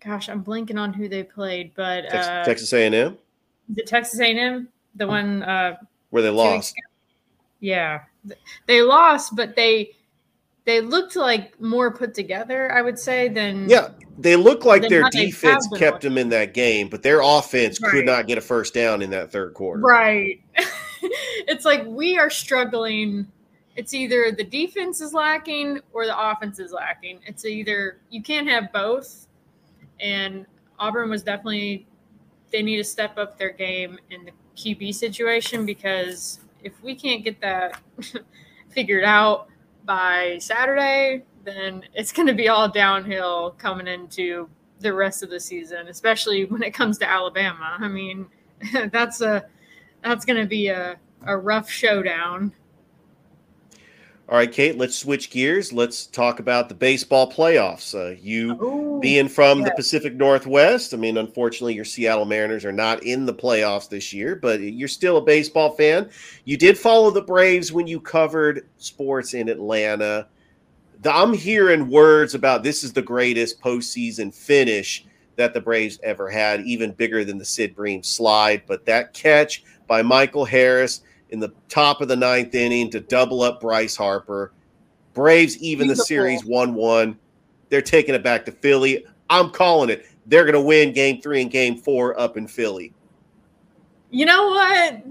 gosh 0.04 0.28
i'm 0.28 0.42
blanking 0.42 0.78
on 0.78 0.92
who 0.92 1.08
they 1.08 1.22
played 1.22 1.72
but 1.76 2.02
texas, 2.02 2.26
uh, 2.26 2.44
texas 2.44 2.72
a&m 2.72 3.16
the 3.68 3.82
texas 3.82 4.18
a&m 4.20 4.68
the 4.96 5.06
one 5.06 5.42
uh 5.44 5.76
where 6.10 6.22
they 6.22 6.30
lost. 6.30 6.74
yeah. 7.60 8.00
They 8.66 8.82
lost 8.82 9.34
but 9.34 9.56
they 9.56 9.96
they 10.64 10.80
looked 10.80 11.16
like 11.16 11.60
more 11.60 11.92
put 11.92 12.14
together, 12.14 12.72
I 12.72 12.82
would 12.82 12.98
say, 12.98 13.28
than 13.28 13.68
yeah. 13.68 13.90
They 14.18 14.36
look 14.36 14.64
like 14.64 14.88
their 14.88 15.08
defense 15.10 15.66
kept 15.76 16.02
them 16.02 16.18
in 16.18 16.28
that 16.28 16.52
game, 16.52 16.88
but 16.88 17.02
their 17.02 17.22
offense 17.22 17.80
right. 17.80 17.90
could 17.90 18.04
not 18.04 18.26
get 18.26 18.36
a 18.36 18.42
first 18.42 18.74
down 18.74 19.00
in 19.00 19.10
that 19.10 19.32
third 19.32 19.54
quarter. 19.54 19.82
Right. 19.82 20.40
it's 21.02 21.64
like 21.64 21.84
we 21.86 22.18
are 22.18 22.28
struggling. 22.28 23.26
It's 23.74 23.94
either 23.94 24.30
the 24.30 24.44
defense 24.44 25.00
is 25.00 25.14
lacking 25.14 25.80
or 25.92 26.04
the 26.04 26.30
offense 26.30 26.58
is 26.58 26.72
lacking. 26.72 27.20
It's 27.26 27.46
either 27.46 28.00
you 28.10 28.22
can't 28.22 28.46
have 28.48 28.70
both. 28.70 29.26
And 29.98 30.46
Auburn 30.78 31.08
was 31.08 31.22
definitely 31.22 31.86
they 32.50 32.62
need 32.62 32.76
to 32.76 32.84
step 32.84 33.16
up 33.16 33.38
their 33.38 33.50
game 33.50 33.98
in 34.10 34.26
the 34.26 34.32
QB 34.56 34.94
situation 34.94 35.64
because 35.64 36.40
if 36.62 36.80
we 36.82 36.94
can't 36.94 37.24
get 37.24 37.40
that 37.40 37.80
figured 38.68 39.04
out, 39.04 39.48
by 39.84 40.38
Saturday, 40.40 41.22
then 41.44 41.84
it's 41.94 42.12
going 42.12 42.28
to 42.28 42.34
be 42.34 42.48
all 42.48 42.68
downhill 42.68 43.54
coming 43.58 43.86
into 43.86 44.48
the 44.80 44.92
rest 44.92 45.22
of 45.22 45.30
the 45.30 45.40
season, 45.40 45.88
especially 45.88 46.44
when 46.44 46.62
it 46.62 46.72
comes 46.72 46.98
to 46.98 47.08
Alabama. 47.08 47.76
I 47.78 47.88
mean, 47.88 48.26
that's 48.92 49.20
a 49.20 49.46
that's 50.02 50.24
going 50.24 50.40
to 50.40 50.46
be 50.46 50.68
a, 50.68 50.96
a 51.24 51.36
rough 51.36 51.70
showdown. 51.70 52.52
All 54.32 54.38
right, 54.38 54.50
Kate, 54.50 54.78
let's 54.78 54.96
switch 54.96 55.28
gears. 55.28 55.74
Let's 55.74 56.06
talk 56.06 56.40
about 56.40 56.70
the 56.70 56.74
baseball 56.74 57.30
playoffs. 57.30 57.94
Uh, 57.94 58.16
you 58.18 58.52
Ooh, 58.62 58.98
being 58.98 59.28
from 59.28 59.58
yes. 59.58 59.68
the 59.68 59.74
Pacific 59.74 60.14
Northwest, 60.14 60.94
I 60.94 60.96
mean, 60.96 61.18
unfortunately, 61.18 61.74
your 61.74 61.84
Seattle 61.84 62.24
Mariners 62.24 62.64
are 62.64 62.72
not 62.72 63.02
in 63.02 63.26
the 63.26 63.34
playoffs 63.34 63.90
this 63.90 64.10
year, 64.10 64.34
but 64.34 64.62
you're 64.62 64.88
still 64.88 65.18
a 65.18 65.20
baseball 65.20 65.72
fan. 65.72 66.08
You 66.46 66.56
did 66.56 66.78
follow 66.78 67.10
the 67.10 67.20
Braves 67.20 67.72
when 67.72 67.86
you 67.86 68.00
covered 68.00 68.66
sports 68.78 69.34
in 69.34 69.50
Atlanta. 69.50 70.28
I'm 71.04 71.34
hearing 71.34 71.90
words 71.90 72.34
about 72.34 72.62
this 72.62 72.82
is 72.82 72.94
the 72.94 73.02
greatest 73.02 73.60
postseason 73.60 74.34
finish 74.34 75.04
that 75.36 75.52
the 75.52 75.60
Braves 75.60 75.98
ever 76.02 76.30
had, 76.30 76.62
even 76.62 76.92
bigger 76.92 77.22
than 77.22 77.36
the 77.36 77.44
Sid 77.44 77.76
Bream 77.76 78.02
slide. 78.02 78.62
But 78.66 78.86
that 78.86 79.12
catch 79.12 79.62
by 79.86 80.00
Michael 80.00 80.46
Harris– 80.46 81.02
in 81.32 81.40
the 81.40 81.52
top 81.68 82.00
of 82.00 82.08
the 82.08 82.14
ninth 82.14 82.54
inning 82.54 82.90
to 82.90 83.00
double 83.00 83.42
up 83.42 83.60
Bryce 83.60 83.96
Harper. 83.96 84.52
Braves 85.14 85.56
even 85.58 85.86
Beautiful. 85.86 86.02
the 86.02 86.06
series 86.06 86.44
1 86.44 86.74
1. 86.74 87.18
They're 87.70 87.82
taking 87.82 88.14
it 88.14 88.22
back 88.22 88.44
to 88.44 88.52
Philly. 88.52 89.04
I'm 89.28 89.50
calling 89.50 89.90
it. 89.90 90.06
They're 90.26 90.44
going 90.44 90.54
to 90.54 90.60
win 90.60 90.92
game 90.92 91.20
three 91.20 91.42
and 91.42 91.50
game 91.50 91.76
four 91.76 92.18
up 92.20 92.36
in 92.36 92.46
Philly. 92.46 92.92
You 94.10 94.26
know 94.26 94.48
what? 94.48 95.02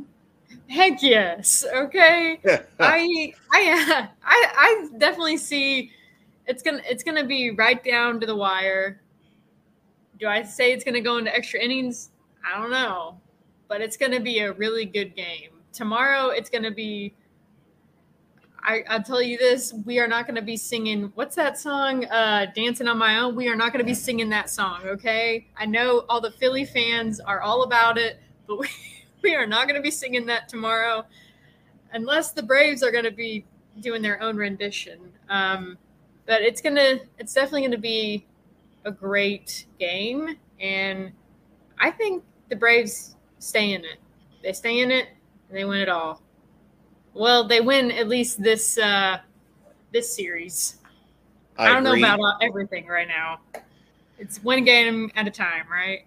Heck 0.68 1.02
yes. 1.02 1.66
Okay. 1.76 2.40
I, 2.80 3.34
I, 3.52 4.08
I, 4.24 4.48
I 4.56 4.88
definitely 4.98 5.38
see 5.38 5.92
it's 6.48 6.64
gonna 6.64 6.82
it's 6.90 7.04
gonna 7.04 7.26
be 7.26 7.52
right 7.52 7.84
down 7.84 8.20
to 8.20 8.26
the 8.26 8.36
wire. 8.36 9.02
Do 10.20 10.28
I 10.28 10.44
say 10.44 10.72
it's 10.72 10.84
gonna 10.84 11.02
go 11.02 11.18
into 11.18 11.34
extra 11.36 11.60
innings? 11.60 12.12
I 12.46 12.60
don't 12.60 12.72
know, 12.72 13.20
but 13.68 13.82
it's 13.82 13.98
gonna 13.98 14.20
be 14.20 14.40
a 14.40 14.54
really 14.54 14.86
good 14.86 15.16
game 15.16 15.61
tomorrow 15.74 16.30
it's 16.30 16.50
going 16.50 16.64
to 16.64 16.72
be 16.72 17.14
I, 18.64 18.84
I'll 18.90 19.04
tell 19.04 19.22
you 19.22 19.38
this: 19.38 19.74
we 19.86 20.00
are 20.00 20.08
not 20.08 20.28
going 20.28 20.36
to 20.36 20.42
be 20.42 20.56
singing. 20.56 21.12
What's 21.16 21.36
that 21.36 21.58
song? 21.58 22.06
Uh, 22.06 22.46
"Dancing 22.56 22.88
on 22.88 22.98
My 22.98 23.18
Own." 23.18 23.36
We 23.36 23.48
are 23.48 23.56
not 23.56 23.74
going 23.74 23.84
to 23.84 23.90
be 23.90 23.96
singing 23.96 24.30
that 24.30 24.50
song. 24.50 24.82
Okay, 24.86 25.48
I 25.58 25.66
know 25.66 26.06
all 26.10 26.22
the 26.22 26.32
Philly 26.32 26.66
fans 26.66 27.20
are 27.20 27.42
all 27.42 27.64
about 27.64 27.98
it, 27.98 28.20
but 28.48 28.60
we, 28.60 28.68
we 29.24 29.36
are 29.36 29.48
not 29.48 29.68
going 29.68 29.78
to 29.78 29.82
be 29.82 29.92
singing 29.92 30.26
that 30.28 30.48
tomorrow, 30.48 31.06
unless 31.94 32.32
the 32.32 32.44
Braves 32.44 32.84
are 32.84 32.92
going 32.92 33.04
to 33.04 33.12
be 33.12 33.46
doing 33.80 34.02
their 34.02 34.22
own 34.22 34.38
rendition. 34.38 35.00
Um, 35.30 35.78
but 36.28 36.42
it's 36.42 36.62
gonna 36.62 37.00
it's 37.18 37.34
definitely 37.34 37.64
gonna 37.64 37.78
be 37.78 38.28
a 38.86 38.92
great 38.92 39.66
game, 39.80 40.38
and 40.60 41.12
I 41.80 41.90
think 41.92 42.24
the 42.50 42.56
Braves 42.56 43.16
stay 43.40 43.74
in 43.74 43.82
it. 43.82 43.98
They 44.44 44.54
stay 44.54 44.82
in 44.82 44.92
it 44.92 45.08
they 45.52 45.66
win 45.66 45.80
it 45.80 45.90
all. 45.90 46.22
Well, 47.14 47.48
they 47.48 47.62
win 47.62 47.92
at 47.92 48.08
least 48.08 48.42
this 48.42 48.78
uh, 48.78 49.20
this 49.92 50.16
series. 50.16 50.78
I, 51.58 51.70
I 51.70 51.74
don't 51.74 51.86
agree. 51.86 52.02
know 52.02 52.16
about 52.16 52.42
everything 52.42 52.88
right 52.88 53.08
now. 53.08 53.40
It's 54.18 54.42
one 54.44 54.64
game 54.64 55.12
at 55.16 55.28
a 55.28 55.32
time, 55.32 55.66
right? 55.70 56.06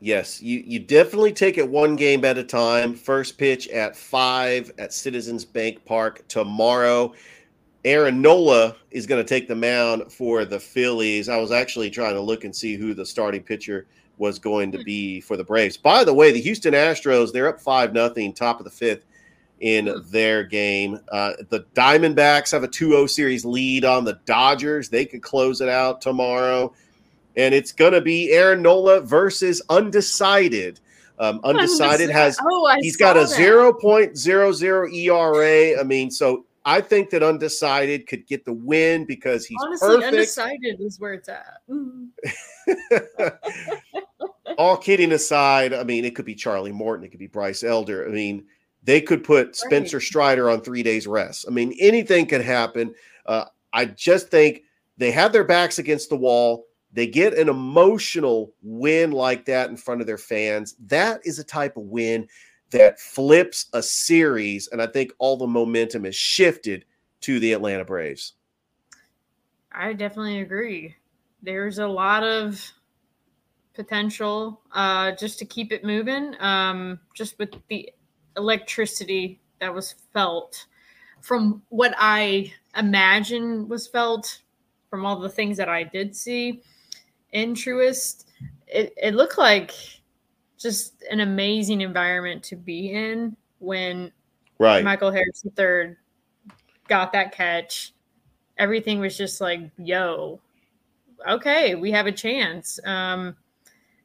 Yes, 0.00 0.42
you, 0.42 0.62
you 0.66 0.80
definitely 0.80 1.32
take 1.32 1.58
it 1.58 1.68
one 1.68 1.94
game 1.94 2.24
at 2.24 2.36
a 2.36 2.42
time. 2.42 2.94
First 2.94 3.38
pitch 3.38 3.68
at 3.68 3.96
five 3.96 4.72
at 4.78 4.92
Citizens 4.92 5.44
Bank 5.44 5.84
Park 5.84 6.26
tomorrow. 6.26 7.14
Aaron 7.84 8.20
Nola 8.20 8.76
is 8.90 9.06
going 9.06 9.24
to 9.24 9.28
take 9.28 9.46
the 9.46 9.54
mound 9.54 10.12
for 10.12 10.44
the 10.44 10.58
Phillies. 10.58 11.28
I 11.28 11.36
was 11.36 11.52
actually 11.52 11.88
trying 11.88 12.14
to 12.14 12.20
look 12.20 12.44
and 12.44 12.54
see 12.54 12.76
who 12.76 12.94
the 12.94 13.06
starting 13.06 13.42
pitcher 13.42 13.86
was 14.22 14.38
going 14.38 14.72
to 14.72 14.78
hmm. 14.78 14.84
be 14.84 15.20
for 15.20 15.36
the 15.36 15.44
Braves. 15.44 15.76
By 15.76 16.04
the 16.04 16.14
way, 16.14 16.32
the 16.32 16.40
Houston 16.40 16.72
Astros, 16.72 17.32
they're 17.32 17.48
up 17.48 17.60
5 17.60 17.92
nothing, 17.92 18.32
top 18.32 18.58
of 18.58 18.64
the 18.64 18.70
fifth 18.70 19.04
in 19.60 19.86
hmm. 19.86 19.98
their 20.10 20.44
game. 20.44 20.98
Uh, 21.10 21.34
the 21.50 21.66
Diamondbacks 21.74 22.52
have 22.52 22.62
a 22.62 22.68
2 22.68 22.90
0 22.90 23.06
series 23.06 23.44
lead 23.44 23.84
on 23.84 24.04
the 24.04 24.18
Dodgers. 24.24 24.88
They 24.88 25.04
could 25.04 25.22
close 25.22 25.60
it 25.60 25.68
out 25.68 26.00
tomorrow 26.00 26.72
and 27.36 27.54
it's 27.54 27.72
going 27.72 27.92
to 27.92 28.00
be 28.00 28.30
Aaron 28.32 28.62
Nola 28.62 29.00
versus 29.00 29.62
undecided. 29.68 30.80
Um, 31.18 31.40
undecided 31.44 32.10
has 32.10 32.38
oh, 32.42 32.76
he's 32.80 32.96
got 32.96 33.16
a 33.16 33.26
zero 33.26 33.72
point 33.72 34.16
zero 34.16 34.52
zero 34.52 34.88
ERA. 34.88 35.78
I 35.78 35.82
mean, 35.84 36.10
so 36.10 36.46
I 36.64 36.80
think 36.80 37.10
that 37.10 37.22
undecided 37.22 38.06
could 38.06 38.26
get 38.26 38.44
the 38.44 38.52
win 38.52 39.04
because 39.04 39.44
he's 39.44 39.58
honestly 39.62 39.88
perfect. 39.88 40.06
undecided 40.06 40.80
is 40.80 40.98
where 40.98 41.14
it's 41.14 41.28
at. 41.28 41.60
All 44.58 44.76
kidding 44.76 45.12
aside, 45.12 45.72
I 45.72 45.84
mean, 45.84 46.04
it 46.04 46.14
could 46.14 46.24
be 46.24 46.34
Charlie 46.34 46.72
Morton, 46.72 47.04
it 47.04 47.10
could 47.10 47.20
be 47.20 47.26
Bryce 47.26 47.62
Elder. 47.62 48.06
I 48.06 48.10
mean, 48.10 48.44
they 48.82 49.00
could 49.00 49.24
put 49.24 49.56
Spencer. 49.56 50.00
Strider 50.00 50.50
on 50.50 50.60
three 50.60 50.82
days 50.82 51.06
rest. 51.06 51.44
I 51.46 51.50
mean, 51.50 51.74
anything 51.78 52.26
could 52.26 52.42
happen. 52.42 52.94
Uh, 53.26 53.44
I 53.72 53.86
just 53.86 54.28
think 54.28 54.62
they 54.98 55.10
have 55.12 55.32
their 55.32 55.44
backs 55.44 55.78
against 55.78 56.08
the 56.08 56.16
wall 56.16 56.66
they 56.92 57.06
get 57.06 57.38
an 57.38 57.48
emotional 57.48 58.52
win 58.62 59.12
like 59.12 59.46
that 59.46 59.70
in 59.70 59.76
front 59.76 60.00
of 60.00 60.06
their 60.06 60.18
fans. 60.18 60.76
That 60.86 61.20
is 61.24 61.38
a 61.38 61.44
type 61.44 61.76
of 61.76 61.84
win 61.84 62.28
that 62.70 63.00
flips 63.00 63.66
a 63.72 63.82
series. 63.82 64.68
And 64.68 64.82
I 64.82 64.86
think 64.86 65.12
all 65.18 65.36
the 65.36 65.46
momentum 65.46 66.04
is 66.04 66.14
shifted 66.14 66.84
to 67.22 67.40
the 67.40 67.52
Atlanta 67.52 67.84
Braves. 67.84 68.34
I 69.72 69.94
definitely 69.94 70.40
agree. 70.40 70.94
There's 71.42 71.78
a 71.78 71.86
lot 71.86 72.24
of 72.24 72.62
potential 73.74 74.60
uh, 74.72 75.12
just 75.12 75.38
to 75.38 75.44
keep 75.44 75.72
it 75.72 75.84
moving, 75.84 76.34
um, 76.40 77.00
just 77.14 77.38
with 77.38 77.54
the 77.68 77.92
electricity 78.36 79.40
that 79.60 79.72
was 79.72 79.94
felt 80.12 80.66
from 81.20 81.62
what 81.68 81.94
I 81.98 82.52
imagine 82.76 83.68
was 83.68 83.86
felt 83.86 84.40
from 84.90 85.06
all 85.06 85.18
the 85.18 85.28
things 85.28 85.56
that 85.56 85.68
I 85.68 85.84
did 85.84 86.14
see 86.14 86.62
in 87.32 87.54
Truist, 87.54 88.26
it, 88.66 88.92
it 89.00 89.14
looked 89.14 89.38
like 89.38 89.72
just 90.58 91.02
an 91.10 91.20
amazing 91.20 91.80
environment 91.80 92.42
to 92.44 92.56
be 92.56 92.92
in 92.92 93.36
when 93.58 94.12
right. 94.58 94.84
Michael 94.84 95.10
Harris 95.10 95.44
III 95.58 95.96
got 96.88 97.12
that 97.12 97.32
catch. 97.32 97.94
Everything 98.58 99.00
was 99.00 99.16
just 99.16 99.40
like, 99.40 99.60
yo, 99.78 100.40
okay, 101.28 101.74
we 101.74 101.90
have 101.90 102.06
a 102.06 102.12
chance. 102.12 102.78
Um, 102.84 103.36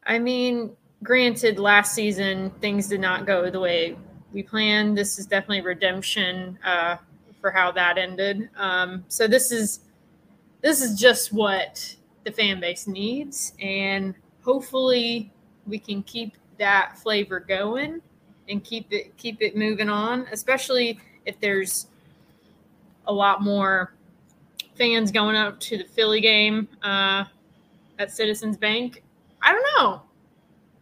I 0.08 0.18
mean, 0.18 0.72
granted, 1.04 1.60
last 1.60 1.94
season 1.94 2.50
things 2.62 2.88
did 2.88 3.02
not 3.02 3.26
go 3.26 3.50
the 3.50 3.60
way 3.60 3.98
we 4.32 4.42
planned. 4.42 4.98
This 4.98 5.20
is 5.20 5.28
definitely 5.28 5.62
redemption 5.62 6.58
uh, 6.64 6.98
for 7.42 7.52
how 7.52 7.72
that 7.74 7.98
ended. 7.98 8.50
Um, 8.56 9.04
so 9.10 9.28
this 9.28 9.52
is 9.52 9.82
this 10.62 10.82
is 10.82 11.00
just 11.00 11.32
what 11.32 11.96
the 12.24 12.32
fan 12.32 12.60
base 12.60 12.88
needs. 12.88 13.54
And 13.62 14.16
hopefully 14.42 15.32
we 15.66 15.78
can 15.78 16.04
keep 16.04 16.34
that 16.58 16.98
flavor 16.98 17.40
going 17.40 18.02
and 18.50 18.64
keep 18.64 18.92
it 18.92 19.16
keep 19.18 19.42
it 19.42 19.56
moving 19.56 19.90
on, 19.90 20.26
especially 20.32 21.00
if 21.26 21.40
there's 21.40 21.88
a 23.08 23.14
lot 23.14 23.42
more 23.42 23.94
fans 24.76 25.12
going 25.12 25.36
up 25.36 25.60
to 25.60 25.78
the 25.78 25.84
Philly 25.84 26.22
game 26.22 26.68
uh, 26.84 27.26
at 28.00 28.12
Citizens 28.12 28.58
Bank. 28.58 29.04
I 29.42 29.52
don't 29.52 29.66
know. 29.78 30.02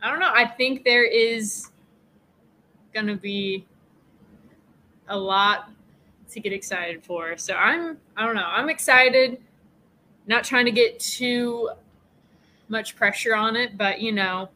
I 0.01 0.09
don't 0.09 0.19
know. 0.19 0.31
I 0.33 0.45
think 0.45 0.83
there 0.83 1.03
is 1.05 1.69
going 2.93 3.07
to 3.07 3.15
be 3.15 3.65
a 5.07 5.17
lot 5.17 5.69
to 6.31 6.39
get 6.39 6.53
excited 6.53 7.03
for. 7.03 7.37
So 7.37 7.53
I'm 7.53 7.97
I 8.15 8.25
don't 8.25 8.35
know. 8.35 8.45
I'm 8.45 8.69
excited 8.69 9.41
not 10.27 10.43
trying 10.43 10.65
to 10.65 10.71
get 10.71 10.99
too 10.99 11.69
much 12.67 12.95
pressure 12.95 13.35
on 13.35 13.55
it, 13.55 13.77
but 13.77 14.01
you 14.01 14.11
know, 14.11 14.49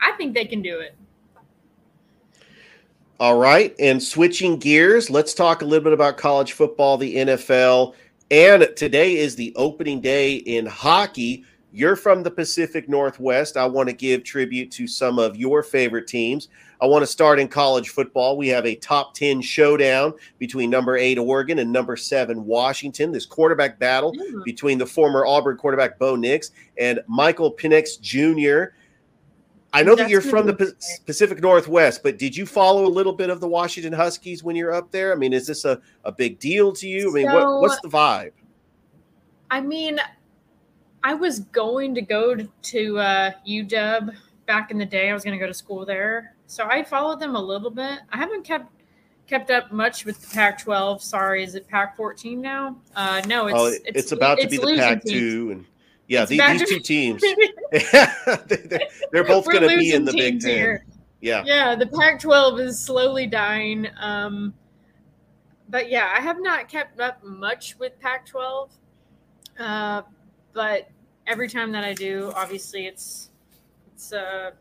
I 0.00 0.12
think 0.12 0.34
they 0.34 0.44
can 0.44 0.62
do 0.62 0.80
it. 0.80 0.96
All 3.18 3.36
right. 3.36 3.74
And 3.78 4.02
switching 4.02 4.58
gears, 4.58 5.10
let's 5.10 5.34
talk 5.34 5.60
a 5.60 5.64
little 5.64 5.84
bit 5.84 5.92
about 5.92 6.16
college 6.16 6.52
football, 6.52 6.96
the 6.96 7.16
NFL. 7.16 7.94
And 8.30 8.68
today 8.76 9.16
is 9.16 9.36
the 9.36 9.52
opening 9.56 10.00
day 10.00 10.36
in 10.36 10.64
hockey. 10.64 11.44
You're 11.72 11.96
from 11.96 12.22
the 12.22 12.30
Pacific 12.30 12.88
Northwest. 12.88 13.56
I 13.56 13.64
want 13.64 13.88
to 13.88 13.94
give 13.94 14.24
tribute 14.24 14.70
to 14.72 14.86
some 14.86 15.18
of 15.18 15.36
your 15.36 15.62
favorite 15.62 16.08
teams. 16.08 16.48
I 16.80 16.86
want 16.86 17.02
to 17.02 17.06
start 17.06 17.38
in 17.38 17.46
college 17.46 17.90
football. 17.90 18.36
We 18.36 18.48
have 18.48 18.66
a 18.66 18.74
top 18.74 19.14
10 19.14 19.40
showdown 19.40 20.14
between 20.38 20.70
number 20.70 20.96
eight 20.96 21.18
Oregon 21.18 21.60
and 21.60 21.70
number 21.70 21.96
seven 21.96 22.44
Washington. 22.44 23.12
This 23.12 23.26
quarterback 23.26 23.78
battle 23.78 24.12
mm. 24.12 24.44
between 24.44 24.78
the 24.78 24.86
former 24.86 25.26
Auburn 25.26 25.58
quarterback 25.58 25.98
Bo 25.98 26.16
Nix 26.16 26.50
and 26.78 27.00
Michael 27.06 27.52
Penix 27.52 28.00
Jr. 28.00 28.74
I 29.72 29.84
know 29.84 29.94
That's 29.94 30.08
that 30.08 30.10
you're 30.10 30.20
from 30.20 30.46
the 30.46 30.74
Pacific 31.06 31.40
Northwest, 31.40 32.02
but 32.02 32.18
did 32.18 32.36
you 32.36 32.44
follow 32.44 32.86
a 32.86 32.88
little 32.88 33.12
bit 33.12 33.30
of 33.30 33.40
the 33.40 33.46
Washington 33.46 33.92
Huskies 33.92 34.42
when 34.42 34.56
you're 34.56 34.72
up 34.72 34.90
there? 34.90 35.12
I 35.12 35.16
mean, 35.16 35.32
is 35.32 35.46
this 35.46 35.64
a, 35.64 35.80
a 36.04 36.10
big 36.10 36.40
deal 36.40 36.72
to 36.72 36.88
you? 36.88 37.10
I 37.10 37.12
mean, 37.12 37.26
so, 37.28 37.34
what, 37.34 37.60
what's 37.60 37.80
the 37.80 37.88
vibe? 37.88 38.32
I 39.50 39.60
mean, 39.60 40.00
I 41.02 41.14
was 41.14 41.40
going 41.40 41.94
to 41.94 42.02
go 42.02 42.36
to 42.36 42.98
uh, 42.98 43.30
UW 43.46 44.14
back 44.46 44.70
in 44.70 44.78
the 44.78 44.84
day. 44.84 45.10
I 45.10 45.14
was 45.14 45.24
going 45.24 45.38
to 45.38 45.42
go 45.42 45.46
to 45.46 45.54
school 45.54 45.86
there, 45.86 46.34
so 46.46 46.66
I 46.66 46.82
followed 46.82 47.20
them 47.20 47.34
a 47.34 47.40
little 47.40 47.70
bit. 47.70 48.00
I 48.12 48.16
haven't 48.16 48.44
kept 48.44 48.70
kept 49.26 49.50
up 49.50 49.70
much 49.70 50.04
with 50.04 50.20
the 50.20 50.34
Pac-12. 50.34 51.00
Sorry, 51.00 51.44
is 51.44 51.54
it 51.54 51.68
Pac-14 51.68 52.36
now? 52.36 52.76
Uh, 52.96 53.22
no, 53.28 53.46
it's 53.46 53.58
oh, 53.58 53.66
it's, 53.66 53.80
it's, 53.84 54.12
about 54.12 54.40
to 54.40 54.48
be 54.48 54.56
the 54.56 54.74
Pac-2, 54.76 55.52
and 55.52 55.64
yeah, 56.08 56.24
these, 56.24 56.40
these 56.40 56.68
two 56.68 56.80
teams, 56.80 57.22
they're, 57.70 58.80
they're 59.12 59.24
both 59.24 59.44
going 59.44 59.62
to 59.62 59.78
be 59.78 59.92
in 59.92 60.04
the 60.04 60.12
Big 60.12 60.40
Ten. 60.40 60.50
Here. 60.50 60.84
Yeah, 61.20 61.44
yeah, 61.46 61.76
the 61.76 61.86
Pac-12 61.86 62.60
is 62.60 62.82
slowly 62.82 63.26
dying. 63.26 63.86
Um, 63.98 64.54
but 65.68 65.88
yeah, 65.88 66.12
I 66.14 66.20
have 66.20 66.42
not 66.42 66.68
kept 66.68 66.98
up 66.98 67.22
much 67.22 67.78
with 67.78 67.98
Pac-12. 68.00 68.70
Uh, 69.58 70.02
but 70.52 70.88
every 71.26 71.48
time 71.48 71.72
that 71.72 71.84
I 71.84 71.94
do, 71.94 72.32
obviously 72.36 72.86
it's 72.86 73.30
it's 73.92 74.12
uh, 74.12 74.52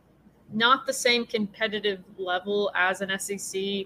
not 0.53 0.85
the 0.85 0.93
same 0.93 1.25
competitive 1.25 2.03
level 2.17 2.71
as 2.75 3.01
an 3.01 3.17
SEC 3.19 3.85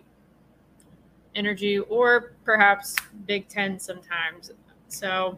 energy 1.36 1.80
or 1.80 2.34
perhaps 2.44 2.96
Big 3.26 3.48
Ten 3.48 3.80
sometimes. 3.80 4.52
So, 4.88 5.38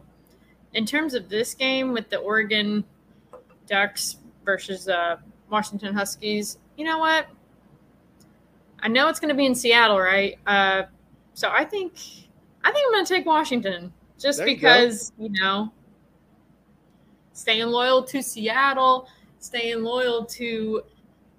in 0.74 0.84
terms 0.84 1.14
of 1.14 1.28
this 1.28 1.54
game 1.54 1.92
with 1.92 2.10
the 2.10 2.18
Oregon 2.18 2.84
Ducks 3.66 4.16
versus 4.44 4.88
uh, 4.88 5.16
Washington 5.50 5.94
Huskies, 5.94 6.58
you 6.76 6.84
know 6.84 6.98
what? 6.98 7.26
I 8.80 8.88
know 8.88 9.08
it's 9.08 9.18
going 9.18 9.30
to 9.30 9.34
be 9.34 9.46
in 9.46 9.54
Seattle, 9.54 9.98
right? 9.98 10.38
Uh, 10.46 10.84
so 11.34 11.50
I 11.50 11.64
think 11.64 11.94
I 12.62 12.72
think 12.72 12.86
I'm 12.86 12.92
going 12.92 13.04
to 13.04 13.14
take 13.14 13.26
Washington 13.26 13.92
just 14.18 14.38
there 14.38 14.46
because 14.46 15.12
you, 15.18 15.28
you 15.28 15.40
know 15.40 15.72
staying 17.36 17.66
loyal 17.66 18.02
to 18.02 18.22
Seattle, 18.22 19.08
staying 19.38 19.82
loyal 19.82 20.24
to 20.24 20.82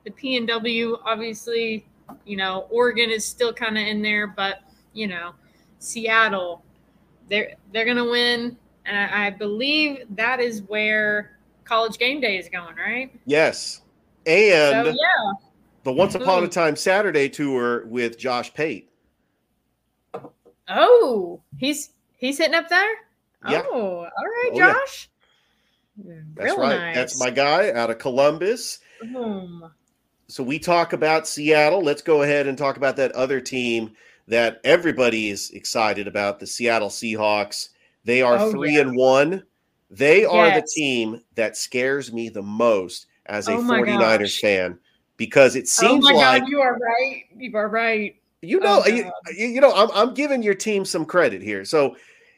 the 0.03 0.11
PNW. 0.11 0.99
Obviously, 1.03 1.85
you 2.25 2.37
know, 2.37 2.67
Oregon 2.69 3.09
is 3.09 3.25
still 3.25 3.51
kind 3.51 3.77
of 3.77 3.85
in 3.85 4.01
there, 4.01 4.27
but 4.27 4.59
you 4.93 5.07
know, 5.07 5.33
Seattle, 5.79 6.63
they're 7.29 7.55
they're 7.73 7.85
gonna 7.85 8.05
win, 8.05 8.55
and 8.85 8.97
I, 8.97 9.27
I 9.27 9.29
believe 9.31 10.05
that 10.11 10.39
is 10.39 10.61
where 10.63 11.37
College 11.65 11.97
Game 11.97 12.21
Day 12.21 12.37
is 12.37 12.47
going, 12.47 12.75
right? 12.75 13.11
Yes, 13.25 13.81
and 14.25 14.85
so, 14.85 14.91
yeah, 14.91 15.33
the 15.83 15.91
Once 15.91 16.15
Upon 16.15 16.43
a 16.43 16.47
mm-hmm. 16.47 16.51
Time 16.51 16.75
Saturday 16.75 17.27
tour 17.27 17.85
with 17.87 18.17
Josh 18.19 18.53
Pate. 18.53 18.89
Oh, 20.69 21.41
he's 21.57 21.91
he's 22.17 22.37
hitting 22.37 22.55
up 22.55 22.69
there. 22.69 22.93
Yeah. 23.49 23.63
Oh, 23.71 23.79
all 23.81 24.03
right, 24.03 24.49
Oh, 24.53 24.57
yeah. 24.57 24.73
That's 25.97 26.53
Real 26.53 26.57
right. 26.57 26.77
nice. 26.77 26.95
That's 26.95 27.19
my 27.19 27.29
guy 27.29 27.71
out 27.71 27.89
of 27.89 27.97
Columbus. 27.97 28.79
Home. 29.13 29.71
So 30.27 30.43
we 30.43 30.59
talk 30.59 30.93
about 30.93 31.27
Seattle. 31.27 31.81
Let's 31.81 32.01
go 32.01 32.21
ahead 32.23 32.47
and 32.47 32.57
talk 32.57 32.77
about 32.77 32.95
that 32.97 33.11
other 33.13 33.39
team 33.39 33.91
that 34.27 34.59
everybody 34.63 35.29
is 35.29 35.51
excited 35.51 36.07
about, 36.07 36.39
the 36.39 36.47
Seattle 36.47 36.89
Seahawks. 36.89 37.69
They 38.03 38.21
are 38.21 38.37
Oh, 38.37 38.51
three 38.51 38.75
yeah. 38.75 38.81
and 38.81 38.95
one. 38.95 39.43
They 39.89 40.25
are 40.25 40.51
the 40.51 40.67
team 40.75 41.21
that 41.35 41.55
scares 41.55 42.11
me 42.11 42.27
the 42.27 42.41
most 42.41 43.07
as 43.27 43.47
a 43.47 43.53
Oh 43.53 43.61
my 43.61 43.79
49ers 43.79 44.19
gosh. 44.19 44.41
fan 44.41 44.79
because 45.15 45.55
it 45.55 45.63
Oh 45.63 45.87
seems 45.87 46.03
my 46.03 46.11
like 46.11 46.41
God, 46.41 46.49
you 46.49 46.59
are 46.59 46.77
right. 46.77 47.23
You 47.37 47.55
are 47.57 47.69
right. 47.69 48.15
you 48.41 48.59
oh, 48.59 48.63
know 48.63 48.83
Oh, 48.85 48.87
you, 48.89 49.11
you 49.37 49.47
you 49.47 49.61
know 49.61 49.73
I'm, 49.73 49.89
I'm 49.93 50.13
giving 50.13 50.43
your 50.43 50.53
team 50.55 50.83
some 50.85 51.05
credit 51.05 51.41
here 51.41 51.63
so 51.65 51.95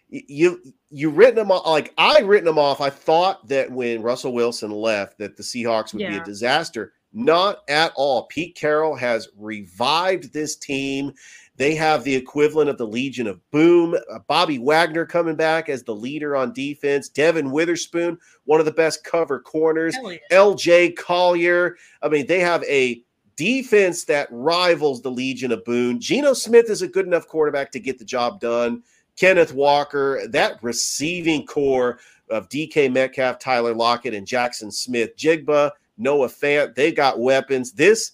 you 0.09 0.61
you 0.89 1.09
written 1.09 1.35
them 1.35 1.51
off 1.51 1.65
like 1.67 1.93
i 1.97 2.19
written 2.19 2.45
them 2.45 2.57
off 2.57 2.81
i 2.81 2.89
thought 2.89 3.47
that 3.47 3.71
when 3.71 4.01
russell 4.01 4.33
wilson 4.33 4.71
left 4.71 5.17
that 5.17 5.37
the 5.37 5.43
seahawks 5.43 5.93
would 5.93 5.99
be 5.99 6.17
a 6.17 6.23
disaster 6.23 6.93
not 7.13 7.59
at 7.69 7.91
all 7.95 8.23
pete 8.23 8.55
carroll 8.55 8.95
has 8.95 9.29
revived 9.37 10.33
this 10.33 10.55
team 10.55 11.11
they 11.57 11.75
have 11.75 12.03
the 12.03 12.15
equivalent 12.15 12.69
of 12.69 12.77
the 12.77 12.87
legion 12.87 13.27
of 13.27 13.39
boom 13.51 13.95
uh, 14.11 14.19
bobby 14.27 14.57
wagner 14.57 15.05
coming 15.05 15.35
back 15.35 15.69
as 15.69 15.83
the 15.83 15.95
leader 15.95 16.35
on 16.35 16.53
defense 16.53 17.07
devon 17.09 17.51
witherspoon 17.51 18.17
one 18.45 18.59
of 18.59 18.65
the 18.65 18.71
best 18.71 19.03
cover 19.03 19.39
corners 19.39 19.95
yeah. 20.01 20.17
LJ 20.31 20.95
Collier. 20.95 21.77
I 22.01 22.09
mean, 22.09 22.25
they 22.25 22.39
have 22.39 22.63
a 22.63 23.03
defense 23.35 24.03
that 24.05 24.27
rivals 24.31 25.01
the 25.01 25.11
Legion 25.11 25.51
of 25.51 25.63
Boom. 25.63 25.99
Geno 25.99 26.33
Smith 26.33 26.69
is 26.69 26.81
a 26.81 26.87
good 26.87 27.05
enough 27.05 27.27
quarterback 27.27 27.71
to 27.71 27.79
get 27.79 27.97
the 27.99 28.05
job 28.05 28.39
done. 28.39 28.83
Kenneth 29.19 29.53
Walker, 29.53 30.25
that 30.29 30.63
receiving 30.63 31.45
core 31.45 31.99
of 32.29 32.47
DK 32.47 32.91
Metcalf, 32.91 33.37
Tyler 33.37 33.73
Lockett, 33.73 34.13
and 34.13 34.25
Jaxon 34.25 34.71
Smith-Njigba, 34.71 35.71
Noah 35.97 36.29
Fant, 36.29 36.73
they 36.73 36.91
got 36.91 37.19
weapons. 37.19 37.73
This 37.73 38.13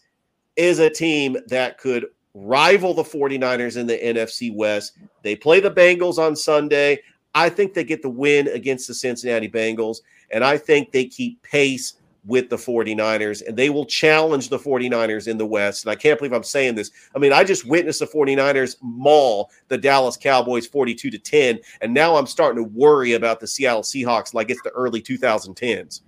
is 0.55 0.79
a 0.79 0.89
team 0.89 1.37
that 1.47 1.77
could 1.77 2.07
rival 2.33 2.93
the 2.93 3.03
49ers 3.03 3.77
in 3.77 3.85
the 3.85 3.97
NFC 3.97 4.53
West. 4.53 4.97
They 5.21 5.35
play 5.35 5.59
the 5.59 5.69
Bengals 5.69 6.17
on 6.17 6.35
Sunday. 6.35 6.99
I 7.35 7.49
think 7.49 7.73
they 7.73 7.83
get 7.83 8.01
the 8.01 8.09
win 8.09 8.47
against 8.47 8.87
the 8.87 8.93
Cincinnati 8.93 9.49
Bengals, 9.49 9.97
and 10.31 10.43
I 10.43 10.57
think 10.57 10.91
they 10.91 11.05
keep 11.05 11.41
pace 11.43 11.93
with 12.25 12.49
the 12.49 12.55
49ers, 12.55 13.45
and 13.47 13.55
they 13.55 13.69
will 13.69 13.85
challenge 13.85 14.49
the 14.49 14.57
49ers 14.57 15.27
in 15.27 15.37
the 15.37 15.45
West. 15.45 15.85
And 15.85 15.91
I 15.91 15.95
can't 15.95 16.17
believe 16.17 16.33
I'm 16.33 16.43
saying 16.43 16.75
this. 16.75 16.91
I 17.15 17.19
mean, 17.19 17.31
I 17.31 17.43
just 17.43 17.65
witnessed 17.65 17.99
the 17.99 18.07
49ers 18.07 18.77
maul 18.81 19.51
the 19.67 19.77
Dallas 19.77 20.17
Cowboys 20.17 20.65
42 20.65 21.11
to 21.11 21.19
10, 21.19 21.59
and 21.81 21.93
now 21.93 22.15
I'm 22.15 22.27
starting 22.27 22.63
to 22.63 22.69
worry 22.69 23.13
about 23.13 23.39
the 23.39 23.47
Seattle 23.47 23.83
Seahawks 23.83 24.33
like 24.33 24.49
it's 24.49 24.61
the 24.63 24.71
early 24.71 25.01
2010s. 25.01 26.01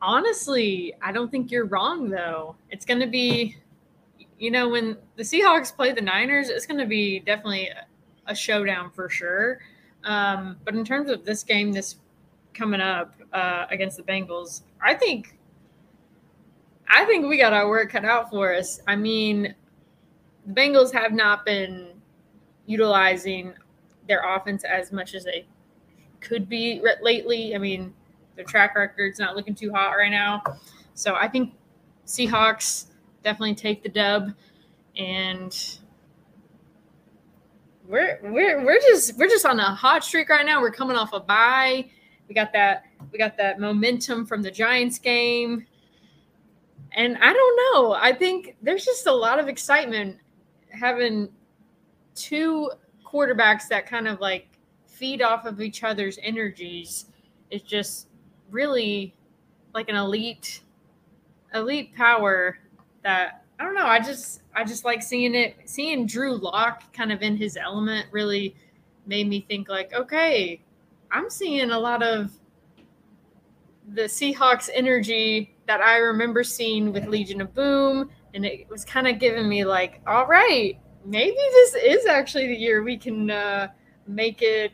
Honestly, 0.00 0.94
I 1.02 1.10
don't 1.10 1.30
think 1.30 1.50
you're 1.50 1.66
wrong 1.66 2.08
though. 2.08 2.54
It's 2.70 2.84
going 2.84 3.00
to 3.00 3.06
be, 3.06 3.56
you 4.38 4.50
know, 4.50 4.68
when 4.68 4.96
the 5.16 5.24
Seahawks 5.24 5.74
play 5.74 5.92
the 5.92 6.00
Niners, 6.00 6.50
it's 6.50 6.66
going 6.66 6.78
to 6.78 6.86
be 6.86 7.18
definitely 7.20 7.68
a, 8.26 8.34
showdown 8.34 8.90
for 8.90 9.08
sure. 9.08 9.58
Um, 10.04 10.58
but 10.64 10.74
in 10.74 10.84
terms 10.84 11.10
of 11.10 11.24
this 11.24 11.42
game, 11.42 11.72
this 11.72 11.96
coming 12.58 12.80
up 12.80 13.14
uh, 13.32 13.66
against 13.70 13.96
the 13.96 14.02
Bengals, 14.02 14.62
I 14.82 14.94
think, 14.94 15.38
I 16.88 17.04
think 17.04 17.26
we 17.26 17.38
got 17.38 17.52
our 17.52 17.68
work 17.68 17.90
cut 17.90 18.04
out 18.04 18.30
for 18.30 18.54
us. 18.54 18.80
I 18.86 18.96
mean, 18.96 19.54
the 20.46 20.52
Bengals 20.52 20.92
have 20.92 21.12
not 21.12 21.44
been 21.44 21.92
utilizing 22.66 23.54
their 24.08 24.22
offense 24.36 24.64
as 24.64 24.92
much 24.92 25.14
as 25.14 25.24
they 25.24 25.46
could 26.20 26.48
be 26.48 26.82
lately. 27.02 27.54
I 27.54 27.58
mean, 27.58 27.94
their 28.36 28.44
track 28.44 28.74
record's 28.76 29.18
not 29.18 29.36
looking 29.36 29.54
too 29.54 29.72
hot 29.72 29.92
right 29.92 30.10
now. 30.10 30.42
So 30.94 31.14
I 31.14 31.28
think 31.28 31.54
Seahawks 32.06 32.86
definitely 33.22 33.54
take 33.54 33.82
the 33.82 33.88
dub 33.88 34.32
and 34.96 35.78
we're 37.86 38.18
we're 38.22 38.64
we're 38.64 38.80
just 38.80 39.16
we're 39.16 39.28
just 39.28 39.46
on 39.46 39.58
a 39.58 39.74
hot 39.74 40.04
streak 40.04 40.28
right 40.28 40.44
now. 40.44 40.60
We're 40.60 40.70
coming 40.70 40.96
off 40.96 41.12
a 41.12 41.20
bye. 41.20 41.86
We 42.28 42.34
got 42.34 42.52
that 42.52 42.84
we 43.10 43.18
got 43.18 43.36
that 43.38 43.58
momentum 43.58 44.26
from 44.26 44.42
the 44.42 44.50
Giants 44.50 44.98
game. 44.98 45.66
And 46.92 47.16
I 47.18 47.32
don't 47.32 47.56
know. 47.74 47.92
I 47.92 48.12
think 48.12 48.56
there's 48.62 48.84
just 48.84 49.06
a 49.06 49.12
lot 49.12 49.38
of 49.38 49.48
excitement 49.48 50.18
having 50.70 51.28
two 52.14 52.70
quarterbacks 53.04 53.68
that 53.68 53.86
kind 53.86 54.08
of 54.08 54.20
like 54.20 54.48
feed 54.86 55.22
off 55.22 55.44
of 55.44 55.60
each 55.60 55.84
other's 55.84 56.18
energies. 56.22 57.06
It's 57.50 57.64
just 57.64 58.08
really 58.50 59.14
like 59.74 59.88
an 59.88 59.96
elite 59.96 60.62
elite 61.54 61.94
power 61.94 62.58
that 63.02 63.44
I 63.58 63.64
don't 63.64 63.74
know. 63.74 63.86
I 63.86 64.00
just 64.00 64.42
I 64.54 64.64
just 64.64 64.84
like 64.84 65.02
seeing 65.02 65.34
it. 65.34 65.56
Seeing 65.64 66.06
Drew 66.06 66.36
Lock 66.36 66.92
kind 66.92 67.12
of 67.12 67.22
in 67.22 67.36
his 67.36 67.56
element 67.56 68.06
really 68.10 68.54
made 69.06 69.28
me 69.28 69.40
think 69.40 69.68
like, 69.68 69.92
okay, 69.94 70.60
I'm 71.10 71.30
seeing 71.30 71.70
a 71.70 71.78
lot 71.78 72.02
of 72.02 72.32
the 73.94 74.02
Seahawks 74.02 74.68
energy 74.72 75.56
that 75.66 75.80
I 75.80 75.96
remember 75.98 76.44
seeing 76.44 76.92
with 76.92 77.06
Legion 77.06 77.40
of 77.40 77.54
Boom, 77.54 78.10
and 78.34 78.44
it 78.44 78.68
was 78.68 78.84
kind 78.84 79.06
of 79.06 79.18
giving 79.18 79.48
me 79.48 79.64
like, 79.64 80.00
all 80.06 80.26
right, 80.26 80.78
maybe 81.04 81.36
this 81.36 81.74
is 81.74 82.06
actually 82.06 82.48
the 82.48 82.56
year 82.56 82.82
we 82.82 82.96
can 82.96 83.30
uh, 83.30 83.68
make 84.06 84.42
it 84.42 84.72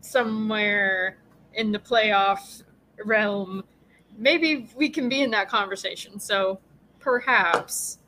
somewhere 0.00 1.18
in 1.54 1.72
the 1.72 1.78
playoff 1.78 2.62
realm. 3.04 3.62
Maybe 4.16 4.68
we 4.74 4.88
can 4.88 5.08
be 5.08 5.22
in 5.22 5.30
that 5.32 5.48
conversation. 5.48 6.18
So 6.18 6.60
perhaps. 6.98 7.98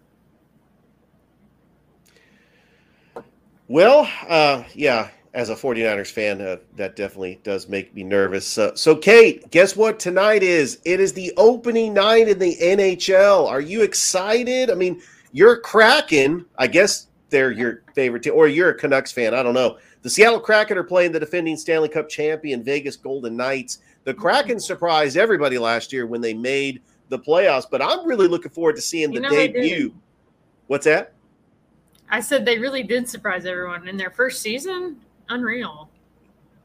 Well, 3.66 4.08
uh, 4.26 4.64
yeah, 4.74 5.10
as 5.34 5.50
a 5.50 5.54
49ers 5.54 6.10
fan, 6.10 6.40
uh, 6.40 6.56
that 6.76 6.96
definitely 6.96 7.40
does 7.42 7.68
make 7.68 7.94
me 7.94 8.02
nervous. 8.02 8.58
Uh, 8.58 8.74
so, 8.74 8.96
Kate, 8.96 9.50
guess 9.50 9.76
what 9.76 9.98
tonight 9.98 10.42
is? 10.42 10.80
It 10.84 11.00
is 11.00 11.12
the 11.12 11.32
opening 11.36 11.94
night 11.94 12.28
in 12.28 12.38
the 12.38 12.56
NHL. 12.56 13.46
Are 13.46 13.60
you 13.60 13.82
excited? 13.82 14.70
I 14.70 14.74
mean, 14.74 15.00
you're 15.32 15.60
Kraken. 15.60 16.46
I 16.56 16.66
guess 16.66 17.08
they're 17.30 17.50
your 17.50 17.82
favorite 17.94 18.22
team, 18.22 18.34
or 18.34 18.48
you're 18.48 18.70
a 18.70 18.74
Canucks 18.74 19.12
fan. 19.12 19.34
I 19.34 19.42
don't 19.42 19.54
know. 19.54 19.78
The 20.02 20.10
Seattle 20.10 20.40
Kraken 20.40 20.78
are 20.78 20.84
playing 20.84 21.12
the 21.12 21.20
defending 21.20 21.56
Stanley 21.56 21.88
Cup 21.88 22.08
champion 22.08 22.62
Vegas 22.62 22.96
Golden 22.96 23.36
Knights. 23.36 23.78
The 24.04 24.14
Kraken 24.14 24.58
surprised 24.60 25.16
everybody 25.16 25.58
last 25.58 25.92
year 25.92 26.06
when 26.06 26.20
they 26.20 26.32
made 26.32 26.80
the 27.08 27.18
playoffs, 27.18 27.66
but 27.70 27.82
I'm 27.82 28.06
really 28.06 28.28
looking 28.28 28.50
forward 28.50 28.76
to 28.76 28.82
seeing 28.82 29.12
You 29.12 29.20
the 29.20 29.28
debut. 29.28 29.94
What's 30.66 30.84
that? 30.84 31.12
I 32.10 32.20
said 32.20 32.44
they 32.44 32.58
really 32.58 32.82
did 32.82 33.08
surprise 33.08 33.44
everyone 33.44 33.86
in 33.88 33.96
their 33.96 34.10
first 34.10 34.40
season. 34.40 34.98
Unreal. 35.28 35.90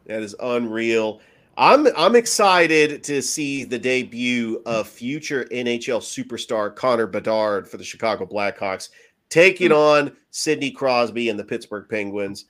That 0.05 0.21
is 0.21 0.35
unreal. 0.41 1.21
I'm 1.57 1.87
I'm 1.95 2.15
excited 2.15 3.03
to 3.03 3.21
see 3.21 3.63
the 3.63 3.77
debut 3.77 4.61
of 4.65 4.87
future 4.87 5.45
NHL 5.51 6.01
superstar 6.01 6.75
Connor 6.75 7.07
Bedard 7.07 7.67
for 7.69 7.77
the 7.77 7.83
Chicago 7.83 8.25
Blackhawks 8.25 8.89
taking 9.29 9.71
on 9.71 10.15
Sidney 10.31 10.71
Crosby 10.71 11.29
and 11.29 11.39
the 11.39 11.43
Pittsburgh 11.43 11.87
Penguins. 11.89 12.45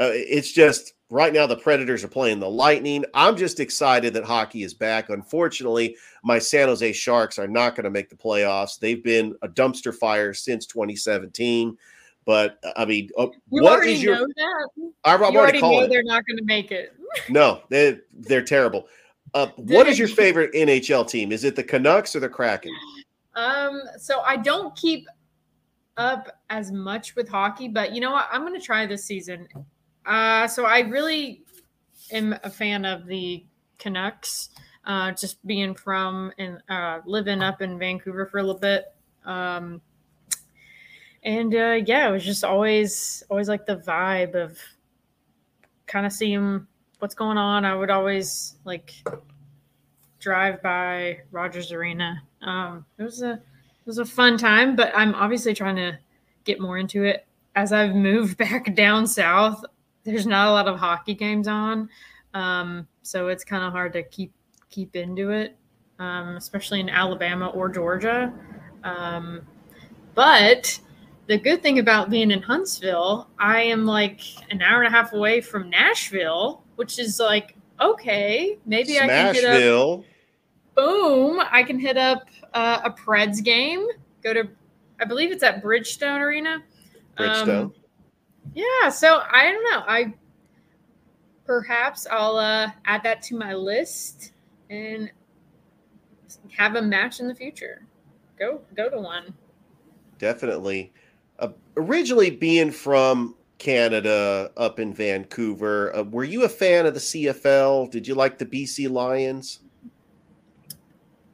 Uh, 0.00 0.10
it's 0.12 0.50
just 0.50 0.94
right 1.10 1.32
now 1.32 1.46
the 1.46 1.56
Predators 1.56 2.02
are 2.02 2.08
playing 2.08 2.40
the 2.40 2.48
Lightning. 2.48 3.04
I'm 3.14 3.36
just 3.36 3.60
excited 3.60 4.14
that 4.14 4.24
hockey 4.24 4.62
is 4.62 4.74
back. 4.74 5.10
Unfortunately, 5.10 5.96
my 6.24 6.38
San 6.38 6.68
Jose 6.68 6.92
Sharks 6.92 7.38
are 7.38 7.48
not 7.48 7.74
going 7.74 7.84
to 7.84 7.90
make 7.90 8.08
the 8.08 8.16
playoffs. 8.16 8.78
They've 8.78 9.02
been 9.02 9.34
a 9.42 9.48
dumpster 9.48 9.94
fire 9.94 10.32
since 10.32 10.66
2017. 10.66 11.76
But 12.24 12.58
I 12.76 12.84
mean, 12.84 13.10
uh, 13.18 13.26
You 13.50 13.62
what 13.62 13.78
already 13.78 13.94
is 13.94 14.02
your? 14.02 14.14
I'm, 15.04 15.22
I'm 15.24 15.32
you 15.32 15.40
already 15.40 15.60
know 15.60 15.88
they're 15.88 16.04
not 16.04 16.24
going 16.26 16.36
to 16.36 16.44
make 16.44 16.70
it. 16.70 16.94
No, 17.28 17.60
they 17.68 17.98
they're 18.10 18.42
terrible. 18.42 18.88
Uh, 19.34 19.48
what 19.56 19.86
is 19.86 19.98
your 19.98 20.08
favorite 20.08 20.50
NHL 20.54 21.06
team? 21.06 21.30
Is 21.30 21.44
it 21.44 21.56
the 21.56 21.62
Canucks 21.62 22.16
or 22.16 22.20
the 22.20 22.28
Kraken? 22.28 22.72
Um, 23.34 23.82
so 23.98 24.20
I 24.20 24.38
don't 24.38 24.74
keep 24.76 25.06
up 25.98 26.38
as 26.48 26.72
much 26.72 27.14
with 27.14 27.28
hockey, 27.28 27.68
but 27.68 27.92
you 27.92 28.00
know 28.00 28.12
what? 28.12 28.28
I'm 28.32 28.42
going 28.42 28.58
to 28.58 28.64
try 28.64 28.86
this 28.86 29.04
season. 29.04 29.46
Uh, 30.06 30.46
so 30.46 30.64
I 30.64 30.80
really 30.80 31.44
am 32.10 32.34
a 32.44 32.50
fan 32.50 32.86
of 32.86 33.06
the 33.06 33.44
Canucks. 33.78 34.50
Uh, 34.84 35.12
just 35.12 35.46
being 35.46 35.74
from 35.74 36.32
and 36.38 36.60
uh, 36.68 36.98
living 37.06 37.40
up 37.40 37.62
in 37.62 37.78
Vancouver 37.78 38.26
for 38.26 38.38
a 38.38 38.42
little 38.42 38.58
bit. 38.58 38.86
Um, 39.24 39.80
and 41.24 41.54
uh, 41.54 41.78
yeah, 41.86 42.08
it 42.08 42.12
was 42.12 42.24
just 42.24 42.44
always 42.44 43.22
always 43.30 43.48
like 43.48 43.66
the 43.66 43.76
vibe 43.76 44.34
of 44.34 44.58
kind 45.86 46.06
of 46.06 46.12
seeing 46.12 46.66
what's 46.98 47.14
going 47.14 47.38
on. 47.38 47.64
I 47.64 47.74
would 47.74 47.90
always 47.90 48.56
like 48.64 48.94
drive 50.18 50.62
by 50.62 51.18
Rogers 51.30 51.72
Arena. 51.72 52.22
Um, 52.40 52.84
it 52.98 53.02
was 53.02 53.22
a 53.22 53.32
it 53.32 53.86
was 53.86 53.98
a 53.98 54.04
fun 54.04 54.38
time, 54.38 54.76
but 54.76 54.92
I'm 54.94 55.14
obviously 55.14 55.54
trying 55.54 55.76
to 55.76 55.98
get 56.44 56.60
more 56.60 56.78
into 56.78 57.04
it 57.04 57.26
as 57.54 57.72
I've 57.72 57.94
moved 57.94 58.36
back 58.38 58.74
down 58.74 59.06
south. 59.06 59.64
There's 60.04 60.26
not 60.26 60.48
a 60.48 60.52
lot 60.52 60.66
of 60.66 60.78
hockey 60.78 61.14
games 61.14 61.46
on, 61.46 61.88
Um, 62.34 62.88
so 63.02 63.28
it's 63.28 63.44
kind 63.44 63.62
of 63.64 63.72
hard 63.72 63.92
to 63.92 64.02
keep 64.02 64.32
keep 64.70 64.96
into 64.96 65.30
it, 65.30 65.56
um, 65.98 66.36
especially 66.36 66.80
in 66.80 66.88
Alabama 66.88 67.48
or 67.48 67.68
Georgia. 67.68 68.32
Um, 68.82 69.42
but 70.14 70.80
the 71.26 71.38
good 71.38 71.62
thing 71.62 71.78
about 71.78 72.10
being 72.10 72.30
in 72.30 72.42
Huntsville, 72.42 73.28
I 73.38 73.62
am 73.62 73.84
like 73.84 74.20
an 74.50 74.60
hour 74.62 74.82
and 74.82 74.92
a 74.92 74.96
half 74.96 75.12
away 75.12 75.40
from 75.40 75.70
Nashville, 75.70 76.62
which 76.76 76.98
is 76.98 77.18
like 77.18 77.56
okay, 77.80 78.58
maybe 78.64 78.98
I 78.98 79.06
can 79.06 79.34
hit 79.34 79.44
up. 79.44 80.04
Boom! 80.74 81.42
I 81.50 81.62
can 81.62 81.78
hit 81.78 81.98
up 81.98 82.28
uh, 82.54 82.80
a 82.84 82.90
Preds 82.90 83.42
game. 83.42 83.86
Go 84.22 84.32
to, 84.32 84.48
I 85.00 85.04
believe 85.04 85.30
it's 85.30 85.42
at 85.42 85.62
Bridgestone 85.62 86.20
Arena. 86.20 86.62
Bridgestone. 87.18 87.64
Um, 87.64 87.74
yeah, 88.54 88.88
so 88.88 89.22
I 89.30 89.50
don't 89.50 89.64
know. 89.64 89.82
I 89.86 90.14
perhaps 91.44 92.06
I'll 92.10 92.36
uh, 92.36 92.70
add 92.86 93.02
that 93.02 93.22
to 93.22 93.36
my 93.36 93.54
list 93.54 94.32
and 94.70 95.10
have 96.56 96.76
a 96.76 96.82
match 96.82 97.20
in 97.20 97.28
the 97.28 97.34
future. 97.34 97.82
Go 98.38 98.62
go 98.74 98.88
to 98.88 98.98
one. 98.98 99.34
Definitely. 100.18 100.92
Uh, 101.38 101.48
originally 101.76 102.30
being 102.30 102.70
from 102.70 103.34
Canada 103.58 104.50
up 104.56 104.78
in 104.78 104.92
Vancouver, 104.92 105.94
uh, 105.96 106.02
were 106.02 106.24
you 106.24 106.44
a 106.44 106.48
fan 106.48 106.86
of 106.86 106.94
the 106.94 107.00
CFL? 107.00 107.90
Did 107.90 108.06
you 108.06 108.14
like 108.14 108.38
the 108.38 108.46
BC 108.46 108.90
Lions? 108.90 109.60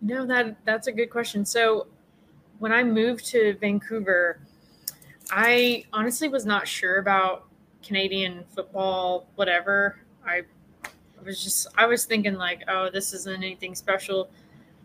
No, 0.00 0.26
that 0.26 0.56
that's 0.64 0.86
a 0.86 0.92
good 0.92 1.10
question. 1.10 1.44
So 1.44 1.88
when 2.58 2.72
I 2.72 2.84
moved 2.84 3.26
to 3.26 3.56
Vancouver, 3.60 4.40
I 5.30 5.84
honestly 5.92 6.28
was 6.28 6.46
not 6.46 6.66
sure 6.66 6.98
about 6.98 7.46
Canadian 7.82 8.44
football, 8.54 9.26
whatever. 9.34 9.98
I 10.26 10.42
was 11.24 11.42
just 11.42 11.68
I 11.76 11.86
was 11.86 12.04
thinking 12.04 12.34
like, 12.34 12.62
oh, 12.68 12.90
this 12.90 13.12
isn't 13.12 13.34
anything 13.34 13.74
special. 13.74 14.30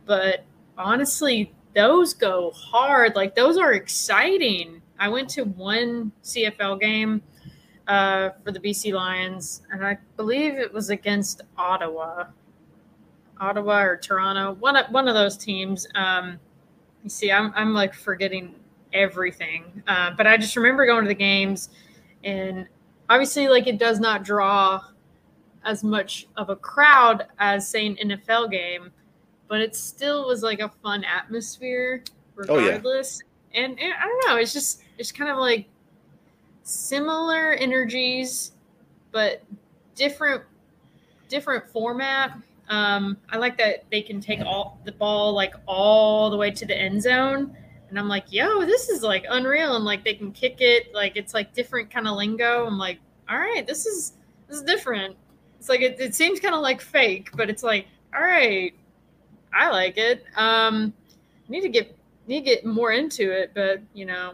But 0.05 0.43
honestly, 0.77 1.53
those 1.75 2.13
go 2.13 2.51
hard. 2.51 3.15
Like 3.15 3.35
those 3.35 3.57
are 3.57 3.73
exciting. 3.73 4.81
I 4.99 5.09
went 5.09 5.29
to 5.31 5.43
one 5.43 6.11
CFL 6.23 6.79
game 6.79 7.21
uh, 7.87 8.29
for 8.43 8.51
the 8.51 8.59
BC 8.59 8.93
Lions, 8.93 9.63
and 9.71 9.85
I 9.85 9.97
believe 10.15 10.55
it 10.55 10.71
was 10.71 10.89
against 10.89 11.41
Ottawa, 11.57 12.25
Ottawa 13.39 13.81
or 13.81 13.97
Toronto, 13.97 14.53
one 14.59 14.75
of, 14.75 14.91
one 14.91 15.07
of 15.07 15.13
those 15.13 15.37
teams. 15.37 15.87
Um, 15.95 16.39
you 17.03 17.09
see, 17.09 17.31
I'm 17.31 17.51
I'm 17.55 17.73
like 17.73 17.93
forgetting 17.93 18.55
everything, 18.93 19.83
uh, 19.87 20.11
but 20.15 20.27
I 20.27 20.37
just 20.37 20.55
remember 20.55 20.85
going 20.85 21.03
to 21.03 21.09
the 21.09 21.15
games, 21.15 21.69
and 22.23 22.67
obviously, 23.09 23.47
like 23.49 23.67
it 23.67 23.77
does 23.77 23.99
not 23.99 24.23
draw 24.23 24.81
as 25.65 25.83
much 25.83 26.27
of 26.37 26.49
a 26.49 26.55
crowd 26.55 27.27
as 27.39 27.67
say 27.67 27.87
an 27.87 27.95
NFL 27.95 28.51
game, 28.51 28.91
but 29.47 29.61
it 29.61 29.75
still 29.75 30.27
was 30.27 30.43
like 30.43 30.59
a 30.59 30.69
fun 30.81 31.03
atmosphere 31.03 32.03
regardless. 32.35 33.21
Oh, 33.21 33.25
yeah. 33.25 33.32
And, 33.53 33.79
and 33.79 33.93
I 33.93 34.05
don't 34.05 34.27
know, 34.27 34.37
it's 34.37 34.53
just 34.53 34.81
it's 34.97 35.11
kind 35.11 35.29
of 35.29 35.37
like 35.37 35.67
similar 36.63 37.53
energies, 37.53 38.51
but 39.11 39.43
different 39.95 40.43
different 41.29 41.69
format. 41.69 42.37
Um, 42.69 43.17
I 43.29 43.37
like 43.37 43.57
that 43.57 43.83
they 43.91 44.01
can 44.01 44.21
take 44.21 44.39
all 44.41 44.79
the 44.85 44.91
ball 44.91 45.33
like 45.33 45.53
all 45.65 46.29
the 46.29 46.37
way 46.37 46.51
to 46.51 46.65
the 46.65 46.77
end 46.77 47.01
zone. 47.01 47.55
And 47.89 47.99
I'm 47.99 48.07
like, 48.07 48.31
yo, 48.31 48.65
this 48.65 48.89
is 48.89 49.03
like 49.03 49.25
unreal. 49.29 49.75
And 49.75 49.85
like 49.85 50.03
they 50.03 50.15
can 50.15 50.31
kick 50.31 50.61
it, 50.61 50.93
like 50.93 51.15
it's 51.15 51.33
like 51.33 51.53
different 51.53 51.91
kind 51.91 52.07
of 52.07 52.15
lingo. 52.15 52.65
I'm 52.65 52.77
like, 52.77 52.99
all 53.29 53.37
right, 53.37 53.67
this 53.67 53.85
is 53.85 54.13
this 54.47 54.57
is 54.57 54.63
different. 54.63 55.15
It's 55.59 55.69
like 55.69 55.81
it, 55.81 55.99
it 55.99 56.15
seems 56.15 56.39
kind 56.39 56.55
of 56.55 56.61
like 56.61 56.81
fake, 56.81 57.29
but 57.35 57.49
it's 57.49 57.63
like, 57.63 57.87
all 58.15 58.21
right, 58.21 58.73
I 59.53 59.69
like 59.69 59.97
it. 59.97 60.25
Um, 60.35 60.93
I 61.47 61.51
need 61.51 61.61
to 61.61 61.69
get 61.69 61.95
need 62.27 62.41
to 62.41 62.45
get 62.45 62.65
more 62.65 62.91
into 62.91 63.31
it, 63.31 63.51
but 63.53 63.81
you 63.93 64.05
know, 64.05 64.33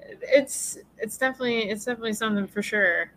it's 0.00 0.78
it's 0.98 1.18
definitely 1.18 1.70
it's 1.70 1.84
definitely 1.84 2.12
something 2.12 2.46
for 2.46 2.62
sure. 2.62 3.10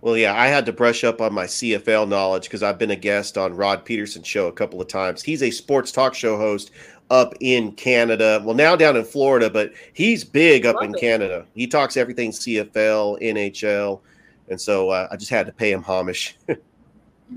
Well, 0.00 0.16
yeah, 0.16 0.34
I 0.34 0.46
had 0.46 0.64
to 0.66 0.72
brush 0.72 1.04
up 1.04 1.20
on 1.20 1.34
my 1.34 1.44
CFL 1.44 2.08
knowledge 2.08 2.44
because 2.44 2.62
I've 2.62 2.78
been 2.78 2.90
a 2.90 2.96
guest 2.96 3.36
on 3.36 3.54
Rod 3.54 3.84
Peterson's 3.84 4.26
show 4.26 4.46
a 4.46 4.52
couple 4.52 4.80
of 4.80 4.88
times. 4.88 5.22
He's 5.22 5.42
a 5.42 5.50
sports 5.50 5.92
talk 5.92 6.14
show 6.14 6.38
host 6.38 6.70
up 7.10 7.34
in 7.40 7.72
Canada. 7.72 8.40
Well, 8.42 8.54
now 8.54 8.76
down 8.76 8.96
in 8.96 9.04
Florida, 9.04 9.50
but 9.50 9.72
he's 9.92 10.24
big 10.24 10.64
up 10.64 10.82
in 10.82 10.94
it. 10.94 11.00
Canada. 11.00 11.46
He 11.54 11.66
talks 11.66 11.98
everything 11.98 12.30
CFL, 12.30 13.20
NHL, 13.20 14.00
and 14.48 14.58
so 14.58 14.88
uh, 14.88 15.08
I 15.10 15.16
just 15.16 15.30
had 15.30 15.44
to 15.46 15.52
pay 15.52 15.70
him 15.70 15.82
homage. 15.82 16.38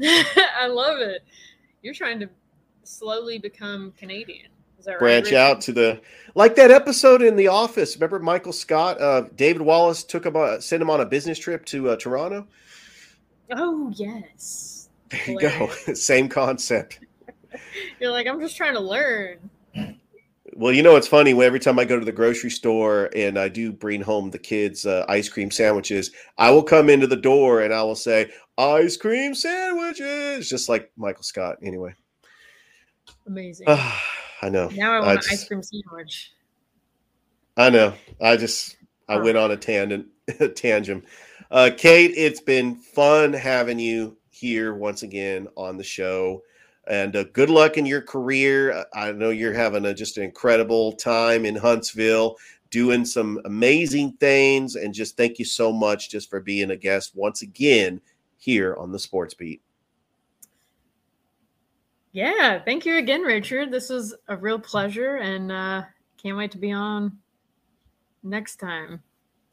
I 0.01 0.67
love 0.67 0.99
it. 0.99 1.24
You're 1.82 1.93
trying 1.93 2.19
to 2.21 2.30
slowly 2.84 3.39
become 3.39 3.93
Canadian 3.97 4.47
branch 4.99 5.25
right, 5.25 5.34
out 5.34 5.61
to 5.61 5.71
the 5.71 6.01
like 6.36 6.55
that 6.55 6.71
episode 6.71 7.21
in 7.21 7.36
The 7.36 7.47
Office. 7.47 7.95
Remember 7.95 8.19
Michael 8.19 8.53
Scott? 8.53 8.99
Uh, 8.99 9.23
David 9.36 9.61
Wallace 9.61 10.03
took 10.03 10.25
him, 10.25 10.36
uh, 10.36 10.59
sent 10.59 10.81
him 10.81 10.89
on 10.89 11.01
a 11.01 11.05
business 11.05 11.38
trip 11.38 11.65
to 11.65 11.89
uh, 11.89 11.95
Toronto. 11.95 12.47
Oh 13.51 13.91
yes, 13.95 14.89
there 15.09 15.21
you 15.27 15.39
go. 15.39 15.69
Same 15.93 16.27
concept. 16.27 16.99
You're 17.99 18.11
like, 18.11 18.27
I'm 18.27 18.39
just 18.39 18.57
trying 18.57 18.73
to 18.73 18.79
learn. 18.79 19.49
Well, 20.55 20.71
you 20.71 20.84
know, 20.84 20.95
it's 20.95 21.07
funny. 21.07 21.31
Every 21.41 21.59
time 21.59 21.79
I 21.79 21.86
go 21.86 21.97
to 21.97 22.05
the 22.05 22.11
grocery 22.11 22.51
store 22.51 23.09
and 23.15 23.39
I 23.39 23.47
do 23.47 23.71
bring 23.71 24.01
home 24.01 24.29
the 24.29 24.38
kids' 24.38 24.86
uh, 24.86 25.03
ice 25.09 25.27
cream 25.27 25.49
sandwiches, 25.49 26.11
I 26.38 26.51
will 26.51 26.63
come 26.63 26.89
into 26.89 27.07
the 27.07 27.15
door 27.15 27.61
and 27.61 27.73
I 27.73 27.81
will 27.84 27.95
say, 27.95 28.31
"Ice 28.57 28.95
cream 28.95 29.34
sandwiches," 29.34 30.49
just 30.49 30.69
like 30.69 30.91
Michael 30.95 31.23
Scott. 31.23 31.57
Anyway, 31.63 31.95
amazing. 33.25 33.67
I 34.44 34.50
know. 34.50 34.68
Now 34.68 34.91
I 34.91 35.00
want 35.00 35.10
I 35.10 35.16
just, 35.16 35.28
an 35.30 35.34
ice 35.34 35.48
cream 35.48 35.64
sandwich. 35.64 36.34
I 37.56 37.70
know. 37.70 37.94
I 38.22 38.36
just 38.36 38.76
I 39.08 39.16
went 39.18 39.38
on 39.38 39.52
a 39.52 39.58
tangent. 39.58 40.08
tangent. 40.56 41.06
Uh, 41.50 41.70
Kate, 41.78 42.12
it's 42.18 42.41
been 42.41 42.76
fun 42.76 43.32
having 43.32 43.80
you 43.80 44.18
here 44.32 44.74
once 44.74 45.02
again 45.04 45.48
on 45.56 45.78
the 45.78 45.84
show, 45.84 46.41
and 46.88 47.16
uh, 47.16 47.24
good 47.32 47.50
luck 47.50 47.78
in 47.78 47.86
your 47.86 48.02
career. 48.02 48.84
I 48.94 49.14
know 49.14 49.30
you're 49.30 49.54
having 49.54 49.86
a, 49.86 49.94
just 49.94 50.18
an 50.18 50.24
incredible 50.24 50.91
time 50.91 51.46
in 51.46 51.56
Huntsville, 51.56 52.36
doing 52.70 53.06
some 53.06 53.39
amazing 53.46 54.18
things, 54.20 54.76
and 54.76 54.94
just 54.94 55.16
thank 55.16 55.39
you 55.39 55.46
so 55.46 55.72
much 55.72 56.10
just 56.10 56.30
for 56.30 56.41
being 56.41 56.72
a 56.72 56.76
guest 56.76 57.14
once 57.16 57.44
again 57.44 58.02
here 58.36 58.76
on 58.76 58.91
the 58.91 59.00
Sports 59.00 59.36
Beat. 59.36 59.62
Yeah, 62.14 62.59
thank 62.64 62.86
you 62.86 62.97
again, 62.97 63.22
Richard. 63.22 63.72
This 63.72 63.89
was 63.89 64.16
a 64.28 64.38
real 64.38 64.59
pleasure, 64.59 65.16
and 65.18 65.51
uh, 65.51 65.82
can't 66.22 66.38
wait 66.38 66.51
to 66.51 66.59
be 66.59 66.72
on 66.72 67.18
next 68.22 68.57
time. 68.57 69.01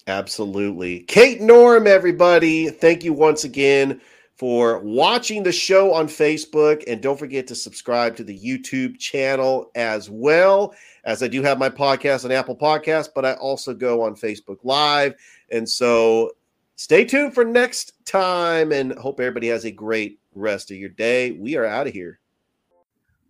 Absolutely. 0.07 1.01
Kate 1.01 1.41
Norum, 1.41 1.87
everybody, 1.87 2.69
thank 2.69 3.03
you 3.03 3.13
once 3.13 3.45
again 3.45 4.01
for 4.35 4.79
watching 4.81 5.43
the 5.43 5.53
show 5.53 5.93
on 5.93 6.07
Facebook. 6.07 6.83
And 6.87 7.03
don't 7.03 7.19
forget 7.19 7.47
to 7.49 7.55
subscribe 7.55 8.17
to 8.17 8.25
the 8.25 8.39
YouTube 8.39 8.99
channel 8.99 9.71
as 9.75 10.11
well, 10.11 10.75
as 11.05 11.23
I 11.23 11.29
do 11.29 11.43
have 11.43 11.59
my 11.59 11.69
podcast 11.69 12.25
on 12.25 12.33
Apple 12.33 12.57
Podcasts, 12.57 13.11
but 13.15 13.25
I 13.25 13.35
also 13.35 13.75
go 13.75 14.03
on 14.03 14.15
Facebook 14.15 14.59
Live. 14.65 15.15
And 15.51 15.69
so 15.69 16.33
stay 16.77 17.05
tuned 17.05 17.35
for 17.35 17.45
next 17.45 17.93
time 18.07 18.73
and 18.73 18.93
hope 18.99 19.21
everybody 19.21 19.49
has 19.49 19.65
a 19.65 19.71
great 19.71 20.21
rest 20.35 20.71
of 20.71 20.77
your 20.77 20.91
day. 20.91 21.33
We 21.33 21.57
are 21.57 21.67
out 21.67 21.87
of 21.87 21.93
here. 21.93 22.20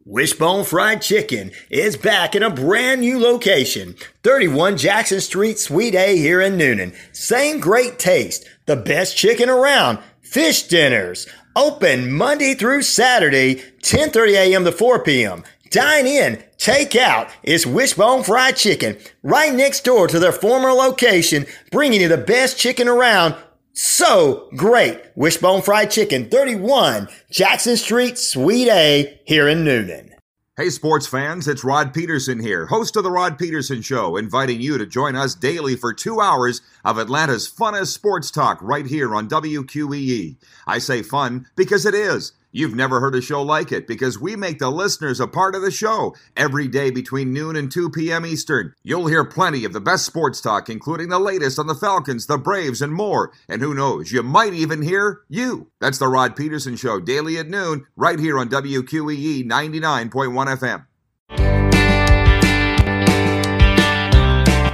Wishbone 0.07 0.65
Fried 0.65 1.03
Chicken 1.03 1.51
is 1.69 1.95
back 1.95 2.35
in 2.35 2.43
a 2.43 2.49
brand 2.49 3.03
new 3.03 3.21
location, 3.21 3.95
31 4.23 4.79
Jackson 4.79 5.21
Street, 5.21 5.59
Suite 5.59 5.95
A 5.95 6.17
here 6.17 6.41
in 6.41 6.57
Newnan. 6.57 6.97
Same 7.13 7.61
great 7.61 7.99
taste, 7.99 8.49
the 8.65 8.77
best 8.77 9.15
chicken 9.15 9.51
around, 9.51 9.99
fish 10.23 10.63
dinners, 10.63 11.29
open 11.55 12.11
Monday 12.11 12.55
through 12.55 12.81
Saturday, 12.81 13.57
10:30 13.83 14.33
a.m. 14.37 14.65
to 14.65 14.73
4 14.73 15.05
p.m. 15.05 15.45
Dine 15.69 16.07
in, 16.07 16.43
take 16.57 16.97
out. 16.97 17.29
It's 17.43 17.67
Wishbone 17.67 18.23
Fried 18.23 18.57
Chicken, 18.57 18.97
right 19.23 19.53
next 19.53 19.85
door 19.85 20.09
to 20.09 20.19
their 20.19 20.33
former 20.33 20.73
location, 20.73 21.45
bringing 21.71 22.01
you 22.01 22.09
the 22.09 22.17
best 22.17 22.59
chicken 22.59 22.89
around 22.89 23.35
so 23.73 24.49
great. 24.57 25.01
Wishbone 25.15 25.63
Fried 25.63 25.91
Chicken, 25.91 26.29
31 26.29 27.09
Jackson 27.31 27.77
Street, 27.77 28.19
Suite 28.19 28.69
A, 28.69 29.21
here 29.25 29.49
in 29.49 29.65
Newnan. 29.65 30.11
Hey, 30.57 30.69
sports 30.69 31.07
fans, 31.07 31.49
it's 31.49 31.65
Rod 31.65 31.95
Peterson 31.95 32.39
here, 32.39 32.67
host 32.67 32.95
of 32.97 33.03
The 33.03 33.11
Rod 33.11 33.39
Peterson 33.39 33.81
Show, 33.81 34.19
inviting 34.19 34.61
you 34.61 34.77
to 34.77 34.85
join 34.85 35.17
us 35.17 35.35
daily 35.35 35.75
for 35.75 35.95
two 35.95 36.21
hours 36.21 36.61
of 36.85 36.99
Atlanta's 36.99 37.51
funnest 37.51 37.95
sports 37.95 38.31
talk 38.31 38.59
right 38.61 38.85
here 38.85 39.15
on 39.15 39.27
WQEE. 39.27 40.37
I 40.67 40.79
say 40.79 41.03
fun 41.03 41.47
because 41.57 41.87
it 41.87 41.95
is. 41.95 42.33
You've 42.53 42.75
never 42.75 42.99
heard 42.99 43.15
a 43.15 43.21
show 43.21 43.43
like 43.43 43.71
it 43.71 43.87
because 43.87 44.19
we 44.19 44.35
make 44.35 44.59
the 44.59 44.71
listeners 44.71 45.21
a 45.21 45.29
part 45.29 45.55
of 45.55 45.63
the 45.63 45.71
show 45.71 46.17
every 46.37 46.67
day 46.67 46.91
between 46.91 47.33
noon 47.33 47.55
and 47.55 47.71
2 47.71 47.91
p.m. 47.91 48.27
Eastern. 48.27 48.75
You'll 48.83 49.07
hear 49.07 49.25
plenty 49.25 49.65
of 49.65 49.73
the 49.73 49.81
best 49.81 50.05
sports 50.05 50.41
talk, 50.41 50.69
including 50.69 51.11
the 51.11 51.21
latest 51.21 51.59
on 51.61 51.69
the 51.69 51.75
Falcons, 51.75 52.27
the 52.27 52.39
Braves, 52.39 52.83
and 52.83 52.93
more. 52.93 53.33
And 53.49 53.63
who 53.63 53.75
knows, 53.75 54.11
you 54.11 54.23
might 54.25 54.53
even 54.53 54.83
hear 54.83 55.23
you. 55.29 55.71
That's 55.81 55.99
the 55.99 56.09
Rod 56.09 56.35
Peterson 56.35 56.75
Show, 56.75 56.99
daily 57.01 57.39
at 57.39 57.49
noon, 57.49 57.87
right 57.97 58.19
here 58.19 58.39
on 58.39 58.49
WQEE 58.49 59.45
99.1 59.45 60.11
FM. 60.11 60.87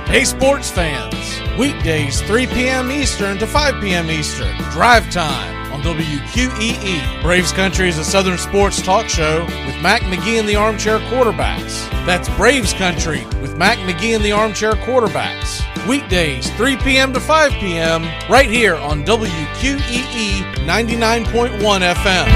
Hey, 0.06 0.24
sports 0.24 0.70
fans. 0.70 1.14
Weekdays, 1.58 2.22
3 2.22 2.46
p.m. 2.46 2.90
Eastern 2.90 3.36
to 3.38 3.46
5 3.46 3.82
p.m. 3.82 4.10
Eastern. 4.10 4.56
Drive 4.70 5.10
time 5.10 5.55
WQEE. 5.86 7.22
Braves 7.22 7.52
Country 7.52 7.88
is 7.88 7.96
a 7.96 8.04
Southern 8.04 8.36
sports 8.38 8.82
talk 8.82 9.08
show 9.08 9.44
with 9.44 9.80
Mac 9.80 10.02
McGee 10.02 10.40
and 10.40 10.48
the 10.48 10.56
Armchair 10.56 10.98
Quarterbacks. 10.98 11.88
That's 12.04 12.28
Braves 12.30 12.72
Country 12.72 13.24
with 13.40 13.56
Mac 13.56 13.78
McGee 13.78 14.16
and 14.16 14.24
the 14.24 14.32
Armchair 14.32 14.72
Quarterbacks. 14.72 15.62
Weekdays, 15.86 16.50
3 16.56 16.76
p.m. 16.78 17.12
to 17.12 17.20
5 17.20 17.52
p.m. 17.52 18.02
right 18.28 18.50
here 18.50 18.74
on 18.74 19.04
WQEE 19.04 20.54
99.1 20.66 21.94
FM. 21.94 22.26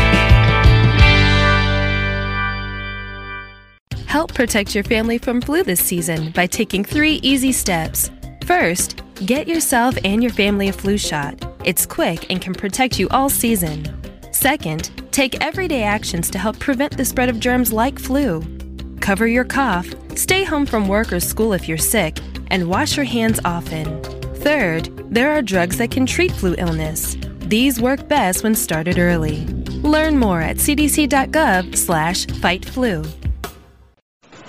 Help 4.06 4.32
protect 4.32 4.76
your 4.76 4.84
family 4.84 5.18
from 5.18 5.40
flu 5.40 5.64
this 5.64 5.80
season 5.80 6.30
by 6.30 6.46
taking 6.46 6.84
three 6.84 7.14
easy 7.24 7.50
steps. 7.50 8.12
First, 8.44 9.02
get 9.26 9.48
yourself 9.48 9.96
and 10.04 10.22
your 10.22 10.32
family 10.32 10.68
a 10.68 10.72
flu 10.72 10.96
shot. 10.96 11.49
It's 11.62 11.84
quick 11.84 12.30
and 12.30 12.40
can 12.40 12.54
protect 12.54 12.98
you 12.98 13.06
all 13.10 13.28
season. 13.28 13.84
Second, 14.32 14.90
take 15.12 15.44
everyday 15.44 15.82
actions 15.82 16.30
to 16.30 16.38
help 16.38 16.58
prevent 16.58 16.96
the 16.96 17.04
spread 17.04 17.28
of 17.28 17.38
germs 17.38 17.70
like 17.70 17.98
flu. 17.98 18.42
Cover 19.00 19.26
your 19.26 19.44
cough, 19.44 19.86
stay 20.16 20.42
home 20.42 20.64
from 20.64 20.88
work 20.88 21.12
or 21.12 21.20
school 21.20 21.52
if 21.52 21.68
you're 21.68 21.76
sick, 21.76 22.18
and 22.50 22.66
wash 22.68 22.96
your 22.96 23.04
hands 23.04 23.40
often. 23.44 24.02
Third, 24.36 24.88
there 25.12 25.32
are 25.32 25.42
drugs 25.42 25.76
that 25.78 25.90
can 25.90 26.06
treat 26.06 26.32
flu 26.32 26.54
illness. 26.56 27.18
These 27.40 27.78
work 27.78 28.08
best 28.08 28.42
when 28.42 28.54
started 28.54 28.98
early. 28.98 29.44
Learn 29.82 30.16
more 30.16 30.40
at 30.40 30.56
cdc.gov/fightflu. 30.56 33.19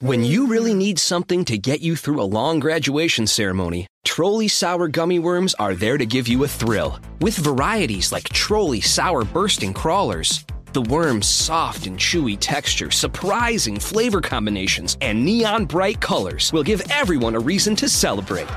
When 0.00 0.24
you 0.24 0.48
really 0.48 0.74
need 0.74 0.98
something 0.98 1.44
to 1.44 1.56
get 1.56 1.80
you 1.80 1.94
through 1.94 2.20
a 2.20 2.26
long 2.26 2.58
graduation 2.58 3.28
ceremony, 3.28 3.86
Trolli 4.04 4.50
Sour 4.50 4.88
Gummy 4.88 5.20
Worms 5.20 5.54
are 5.54 5.72
there 5.72 5.96
to 5.96 6.04
give 6.04 6.26
you 6.26 6.42
a 6.42 6.48
thrill. 6.48 6.98
With 7.20 7.36
varieties 7.36 8.10
like 8.10 8.24
Trolli 8.24 8.82
Sour 8.82 9.24
Bursting 9.24 9.72
Crawlers, 9.72 10.44
the 10.72 10.82
worm's 10.82 11.28
soft 11.28 11.86
and 11.86 11.96
chewy 11.96 12.36
texture, 12.40 12.90
surprising 12.90 13.78
flavor 13.78 14.20
combinations, 14.20 14.96
and 15.00 15.24
neon 15.24 15.64
bright 15.64 16.00
colors 16.00 16.52
will 16.52 16.64
give 16.64 16.82
everyone 16.90 17.36
a 17.36 17.40
reason 17.40 17.76
to 17.76 17.88
celebrate. 17.88 18.48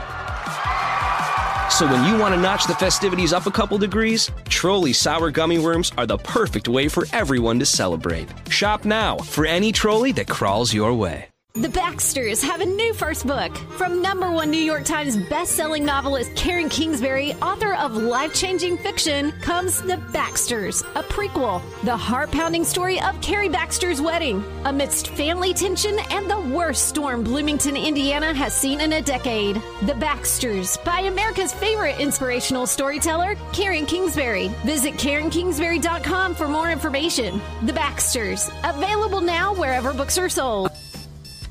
So 1.69 1.85
when 1.85 2.05
you 2.05 2.17
want 2.17 2.33
to 2.33 2.41
notch 2.41 2.65
the 2.65 2.75
festivities 2.75 3.33
up 3.33 3.45
a 3.45 3.51
couple 3.51 3.77
degrees, 3.77 4.29
Trolli 4.45 4.93
Sour 4.93 5.31
Gummy 5.31 5.59
Worms 5.59 5.91
are 5.97 6.05
the 6.05 6.17
perfect 6.17 6.67
way 6.67 6.87
for 6.87 7.05
everyone 7.13 7.59
to 7.59 7.65
celebrate. 7.65 8.29
Shop 8.49 8.85
now 8.85 9.17
for 9.17 9.45
any 9.45 9.71
trolley 9.71 10.11
that 10.13 10.27
crawls 10.27 10.73
your 10.73 10.93
way. 10.93 11.27
The 11.61 11.69
Baxters 11.69 12.43
have 12.43 12.61
a 12.61 12.65
new 12.65 12.93
first 12.93 13.25
book. 13.25 13.57
From 13.77 13.99
number 13.99 14.29
one 14.29 14.51
New 14.51 14.59
York 14.59 14.85
Times 14.85 15.17
best-selling 15.17 15.83
novelist 15.83 16.35
Karen 16.35 16.69
Kingsbury, 16.69 17.33
author 17.41 17.73
of 17.73 17.97
life-changing 17.97 18.77
fiction, 18.77 19.31
comes 19.41 19.81
The 19.81 19.97
Baxters, 20.13 20.81
a 20.93 21.01
prequel. 21.01 21.63
The 21.83 21.97
heart-pounding 21.97 22.63
story 22.63 23.01
of 23.01 23.19
Carrie 23.21 23.49
Baxter's 23.49 23.99
wedding. 23.99 24.43
Amidst 24.65 25.07
family 25.07 25.51
tension 25.51 25.97
and 26.11 26.29
the 26.29 26.39
worst 26.55 26.89
storm 26.89 27.23
Bloomington, 27.23 27.75
Indiana 27.75 28.35
has 28.35 28.53
seen 28.53 28.79
in 28.79 28.93
a 28.93 29.01
decade. 29.01 29.59
The 29.87 29.95
Baxters, 29.95 30.77
by 30.85 30.99
America's 31.01 31.53
favorite 31.53 31.99
inspirational 31.99 32.67
storyteller, 32.67 33.33
Karen 33.51 33.87
Kingsbury. 33.87 34.49
Visit 34.63 34.93
KarenKingsbury.com 34.93 36.35
for 36.35 36.47
more 36.47 36.69
information. 36.69 37.41
The 37.63 37.73
Baxters, 37.73 38.47
available 38.63 39.21
now 39.21 39.55
wherever 39.55 39.91
books 39.91 40.19
are 40.19 40.29
sold. 40.29 40.69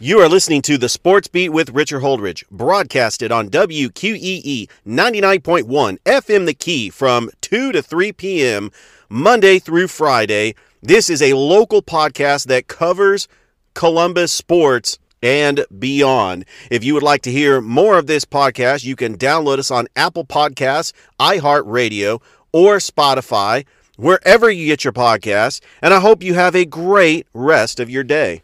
You 0.00 0.20
are 0.20 0.28
listening 0.28 0.62
to 0.62 0.78
the 0.78 0.88
Sports 0.88 1.26
Beat 1.26 1.48
with 1.48 1.70
Richard 1.70 2.02
Holdridge, 2.02 2.44
broadcasted 2.52 3.32
on 3.32 3.50
WQEE 3.50 4.68
99.1 4.86 5.98
FM 6.04 6.46
The 6.46 6.54
Key 6.54 6.88
from 6.88 7.30
2 7.40 7.72
to 7.72 7.82
3 7.82 8.12
p.m. 8.12 8.70
Monday 9.08 9.58
through 9.58 9.88
Friday. 9.88 10.54
This 10.80 11.10
is 11.10 11.20
a 11.20 11.32
local 11.32 11.82
podcast 11.82 12.46
that 12.46 12.68
covers 12.68 13.26
Columbus 13.74 14.30
sports 14.30 15.00
and 15.20 15.66
beyond. 15.76 16.44
If 16.70 16.84
you 16.84 16.94
would 16.94 17.02
like 17.02 17.22
to 17.22 17.32
hear 17.32 17.60
more 17.60 17.98
of 17.98 18.06
this 18.06 18.24
podcast, 18.24 18.84
you 18.84 18.94
can 18.94 19.18
download 19.18 19.58
us 19.58 19.72
on 19.72 19.88
Apple 19.96 20.24
Podcasts, 20.24 20.92
iHeartRadio, 21.18 22.22
or 22.52 22.76
Spotify, 22.76 23.66
wherever 23.96 24.48
you 24.48 24.66
get 24.66 24.84
your 24.84 24.92
podcasts. 24.92 25.60
And 25.82 25.92
I 25.92 25.98
hope 25.98 26.22
you 26.22 26.34
have 26.34 26.54
a 26.54 26.64
great 26.64 27.26
rest 27.34 27.80
of 27.80 27.90
your 27.90 28.04
day. 28.04 28.42